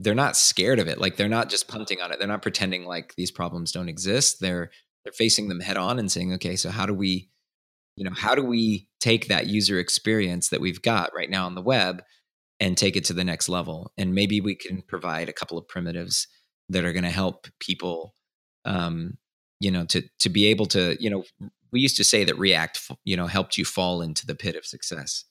they're 0.00 0.14
not 0.14 0.36
scared 0.36 0.78
of 0.78 0.88
it. 0.88 0.98
Like 0.98 1.16
they're 1.16 1.28
not 1.28 1.50
just 1.50 1.68
punting 1.68 2.00
on 2.00 2.12
it. 2.12 2.18
They're 2.18 2.28
not 2.28 2.42
pretending 2.42 2.84
like 2.84 3.14
these 3.16 3.30
problems 3.30 3.72
don't 3.72 3.88
exist. 3.88 4.40
They're 4.40 4.70
they're 5.04 5.12
facing 5.12 5.48
them 5.48 5.60
head 5.60 5.76
on 5.76 5.98
and 5.98 6.10
saying, 6.10 6.34
okay, 6.34 6.56
so 6.56 6.70
how 6.70 6.86
do 6.86 6.94
we 6.94 7.30
you 7.98 8.04
know 8.04 8.14
how 8.14 8.36
do 8.36 8.44
we 8.44 8.88
take 9.00 9.26
that 9.26 9.48
user 9.48 9.80
experience 9.80 10.50
that 10.50 10.60
we've 10.60 10.80
got 10.82 11.10
right 11.14 11.28
now 11.28 11.46
on 11.46 11.56
the 11.56 11.62
web 11.62 12.02
and 12.60 12.78
take 12.78 12.94
it 12.94 13.04
to 13.06 13.12
the 13.12 13.24
next 13.24 13.48
level? 13.48 13.92
And 13.98 14.14
maybe 14.14 14.40
we 14.40 14.54
can 14.54 14.82
provide 14.82 15.28
a 15.28 15.32
couple 15.32 15.58
of 15.58 15.66
primitives 15.66 16.28
that 16.68 16.84
are 16.84 16.92
going 16.92 17.04
to 17.04 17.10
help 17.10 17.48
people 17.58 18.14
um, 18.64 19.18
you 19.58 19.72
know 19.72 19.84
to 19.86 20.02
to 20.20 20.28
be 20.28 20.46
able 20.46 20.66
to 20.66 20.96
you 21.02 21.10
know 21.10 21.24
we 21.72 21.80
used 21.80 21.96
to 21.96 22.04
say 22.04 22.22
that 22.22 22.38
react 22.38 22.80
you 23.04 23.16
know 23.16 23.26
helped 23.26 23.58
you 23.58 23.64
fall 23.64 24.00
into 24.00 24.24
the 24.24 24.36
pit 24.36 24.54
of 24.54 24.64
success. 24.64 25.24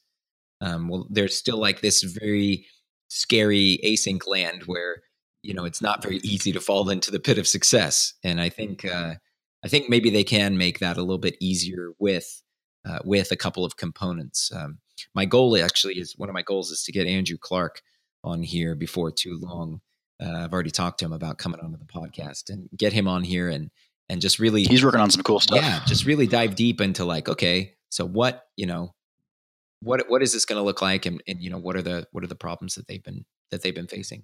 Um, 0.60 0.90
well 0.90 1.08
there's 1.10 1.38
still 1.38 1.58
like 1.58 1.80
this 1.80 2.04
very 2.04 2.66
scary 3.08 3.80
async 3.86 4.28
land 4.28 4.64
where 4.64 5.04
you 5.42 5.54
know 5.54 5.64
it's 5.64 5.82
not 5.82 6.04
very 6.04 6.18
easy 6.18 6.52
to 6.52 6.60
fall 6.60 6.90
into 6.90 7.12
the 7.12 7.20
pit 7.22 7.38
of 7.38 7.48
success. 7.48 8.14
And 8.26 8.42
i 8.42 8.50
think 8.50 8.84
uh, 8.84 9.16
i 9.64 9.70
think 9.70 9.90
maybe 9.90 10.10
they 10.10 10.26
can 10.26 10.58
make 10.58 10.80
that 10.80 10.98
a 10.98 11.02
little 11.02 11.18
bit 11.18 11.38
easier 11.40 11.94
with 11.98 12.44
uh, 12.88 13.00
with 13.04 13.32
a 13.32 13.36
couple 13.36 13.66
of 13.66 13.78
components. 13.78 14.52
Um, 14.54 14.80
my 15.14 15.26
goal 15.26 15.58
actually 15.62 15.96
is 15.96 16.18
one 16.18 16.30
of 16.30 16.34
my 16.34 16.42
goals 16.42 16.72
is 16.72 16.84
to 16.84 16.92
get 16.92 17.08
Andrew 17.08 17.38
Clark 17.38 17.82
on 18.24 18.44
here 18.44 18.76
before 18.76 19.12
too 19.12 19.38
long. 19.40 19.82
Uh, 20.24 20.44
I've 20.44 20.54
already 20.54 20.72
talked 20.72 21.00
to 21.00 21.06
him 21.06 21.14
about 21.14 21.38
coming 21.38 21.60
onto 21.60 21.78
the 21.78 21.86
podcast 21.86 22.50
and 22.50 22.70
get 22.76 22.94
him 22.94 23.08
on 23.08 23.24
here 23.24 23.50
and 23.50 23.70
and 24.10 24.22
just 24.22 24.40
really 24.40 24.64
he's 24.64 24.84
working 24.84 25.02
on 25.02 25.12
some 25.12 25.22
cool 25.22 25.40
stuff. 25.40 25.62
Yeah, 25.62 25.82
just 25.86 26.06
really 26.06 26.28
dive 26.28 26.56
deep 26.56 26.82
into 26.82 27.06
like 27.06 27.30
okay, 27.30 27.74
So 27.90 28.06
what, 28.06 28.46
you 28.56 28.66
know, 28.66 28.94
what 29.82 30.10
what 30.10 30.24
is 30.24 30.34
this 30.34 30.46
going 30.46 30.60
to 30.60 30.64
look 30.64 30.82
like 30.82 31.06
and, 31.06 31.22
and 31.28 31.42
you 31.42 31.50
know 31.50 31.60
what 31.60 31.76
are 31.76 31.82
the 31.82 32.08
what 32.12 32.24
are 32.24 32.28
the 32.28 32.36
problems 32.36 32.76
that 32.76 32.88
they've 32.88 33.04
been 33.04 33.26
that 33.52 33.62
they've 33.62 33.76
been 33.76 33.88
facing 33.88 34.24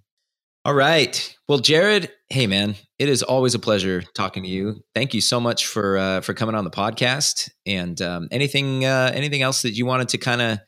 all 0.66 0.74
right. 0.74 1.36
Well 1.48 1.60
jared 1.60 2.12
hey 2.30 2.48
man 2.48 2.76
it 3.04 3.10
is 3.10 3.22
always 3.22 3.54
a 3.54 3.60
pleasure 3.60 4.02
talking 4.16 4.44
to 4.44 4.50
you. 4.50 4.82
Thank 4.96 5.14
you 5.14 5.20
so 5.20 5.38
much 5.38 5.68
for 5.68 5.98
uh, 5.98 6.22
for 6.22 6.34
coming 6.34 6.56
on 6.56 6.64
the 6.64 6.70
podcast. 6.70 7.50
And 7.66 8.02
um, 8.02 8.30
anything 8.32 8.86
uh, 8.86 9.12
anything 9.14 9.42
else 9.42 9.62
that 9.64 9.72
you 9.72 9.86
wanted 9.86 10.08
to 10.10 10.18
kind 10.18 10.42
of 10.42 10.60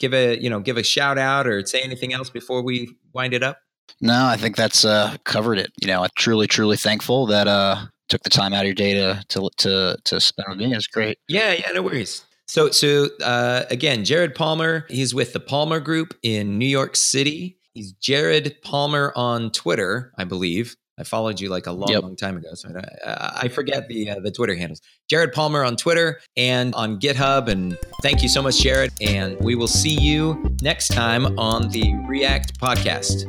give 0.00 0.12
a 0.12 0.36
you 0.40 0.50
know 0.50 0.58
give 0.58 0.76
a 0.76 0.82
shout 0.82 1.18
out 1.18 1.46
or 1.46 1.64
say 1.64 1.80
anything 1.82 2.12
else 2.12 2.30
before 2.30 2.62
we 2.62 2.96
wind 3.14 3.32
it 3.32 3.44
up? 3.44 3.58
No 4.00 4.26
i 4.26 4.36
think 4.36 4.56
that's 4.56 4.84
uh, 4.84 5.16
covered 5.24 5.58
it. 5.58 5.70
You 5.80 5.86
know 5.86 6.02
i'm 6.02 6.10
truly 6.16 6.48
truly 6.48 6.76
thankful 6.76 7.26
that 7.26 7.46
uh 7.46 7.86
took 8.08 8.24
the 8.24 8.30
time 8.30 8.52
out 8.52 8.62
of 8.62 8.66
your 8.66 8.74
day 8.74 8.94
to 8.94 9.22
to 9.28 9.48
to, 9.58 9.96
to 10.04 10.20
spend 10.20 10.48
with 10.48 10.58
me. 10.58 10.74
It's 10.74 10.88
great. 10.88 11.18
Yeah 11.28 11.52
yeah 11.52 11.70
no 11.70 11.82
worries. 11.82 12.24
So, 12.48 12.70
so 12.70 13.08
uh, 13.22 13.64
again, 13.70 14.06
Jared 14.06 14.34
Palmer, 14.34 14.86
he's 14.88 15.14
with 15.14 15.34
the 15.34 15.40
Palmer 15.40 15.80
Group 15.80 16.16
in 16.22 16.58
New 16.58 16.66
York 16.66 16.96
City. 16.96 17.57
He's 17.78 17.92
Jared 17.92 18.56
Palmer 18.60 19.12
on 19.14 19.52
Twitter, 19.52 20.12
I 20.18 20.24
believe. 20.24 20.74
I 20.98 21.04
followed 21.04 21.40
you 21.40 21.48
like 21.48 21.68
a 21.68 21.70
long, 21.70 21.90
yep. 21.90 22.02
long 22.02 22.16
time 22.16 22.36
ago, 22.36 22.48
so 22.54 22.70
I, 23.06 23.42
I 23.42 23.48
forget 23.48 23.86
the 23.86 24.10
uh, 24.10 24.18
the 24.18 24.32
Twitter 24.32 24.56
handles. 24.56 24.80
Jared 25.08 25.32
Palmer 25.32 25.62
on 25.62 25.76
Twitter 25.76 26.20
and 26.36 26.74
on 26.74 26.98
GitHub. 26.98 27.46
And 27.46 27.78
thank 28.02 28.20
you 28.20 28.28
so 28.28 28.42
much, 28.42 28.60
Jared. 28.60 28.90
And 29.00 29.38
we 29.38 29.54
will 29.54 29.68
see 29.68 29.96
you 29.96 30.56
next 30.60 30.88
time 30.88 31.38
on 31.38 31.68
the 31.68 31.94
React 32.08 32.60
podcast. 32.60 33.26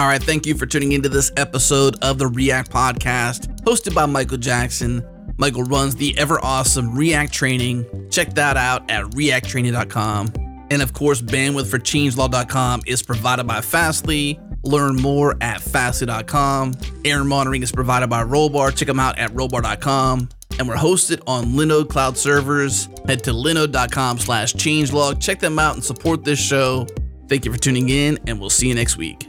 All 0.00 0.08
right, 0.08 0.20
thank 0.20 0.46
you 0.46 0.56
for 0.56 0.66
tuning 0.66 0.90
into 0.90 1.08
this 1.08 1.30
episode 1.36 1.94
of 2.02 2.18
the 2.18 2.26
React 2.26 2.72
podcast, 2.72 3.60
hosted 3.60 3.94
by 3.94 4.06
Michael 4.06 4.38
Jackson. 4.38 5.06
Michael 5.36 5.62
runs 5.62 5.94
the 5.94 6.18
ever 6.18 6.44
awesome 6.44 6.96
React 6.96 7.32
training. 7.32 8.08
Check 8.10 8.34
that 8.34 8.56
out 8.56 8.90
at 8.90 9.04
reacttraining.com. 9.04 10.43
And 10.70 10.82
of 10.82 10.92
course, 10.92 11.20
bandwidth 11.20 11.66
for 11.66 11.78
changelog.com 11.78 12.82
is 12.86 13.02
provided 13.02 13.46
by 13.46 13.60
Fastly. 13.60 14.40
Learn 14.62 14.96
more 14.96 15.36
at 15.40 15.60
fastly.com. 15.60 16.74
Error 17.04 17.24
monitoring 17.24 17.62
is 17.62 17.70
provided 17.70 18.08
by 18.08 18.24
Rollbar. 18.24 18.74
Check 18.74 18.88
them 18.88 18.98
out 18.98 19.18
at 19.18 19.30
rollbar.com. 19.32 20.28
And 20.58 20.68
we're 20.68 20.76
hosted 20.76 21.20
on 21.26 21.46
Linode 21.46 21.88
cloud 21.88 22.16
servers. 22.16 22.88
Head 23.06 23.22
to 23.24 23.32
linode.com 23.32 24.18
slash 24.18 24.54
changelog. 24.54 25.20
Check 25.20 25.40
them 25.40 25.58
out 25.58 25.74
and 25.74 25.84
support 25.84 26.24
this 26.24 26.38
show. 26.38 26.86
Thank 27.28 27.44
you 27.44 27.52
for 27.52 27.58
tuning 27.58 27.88
in, 27.88 28.18
and 28.26 28.40
we'll 28.40 28.50
see 28.50 28.68
you 28.68 28.74
next 28.74 28.96
week. 28.96 29.26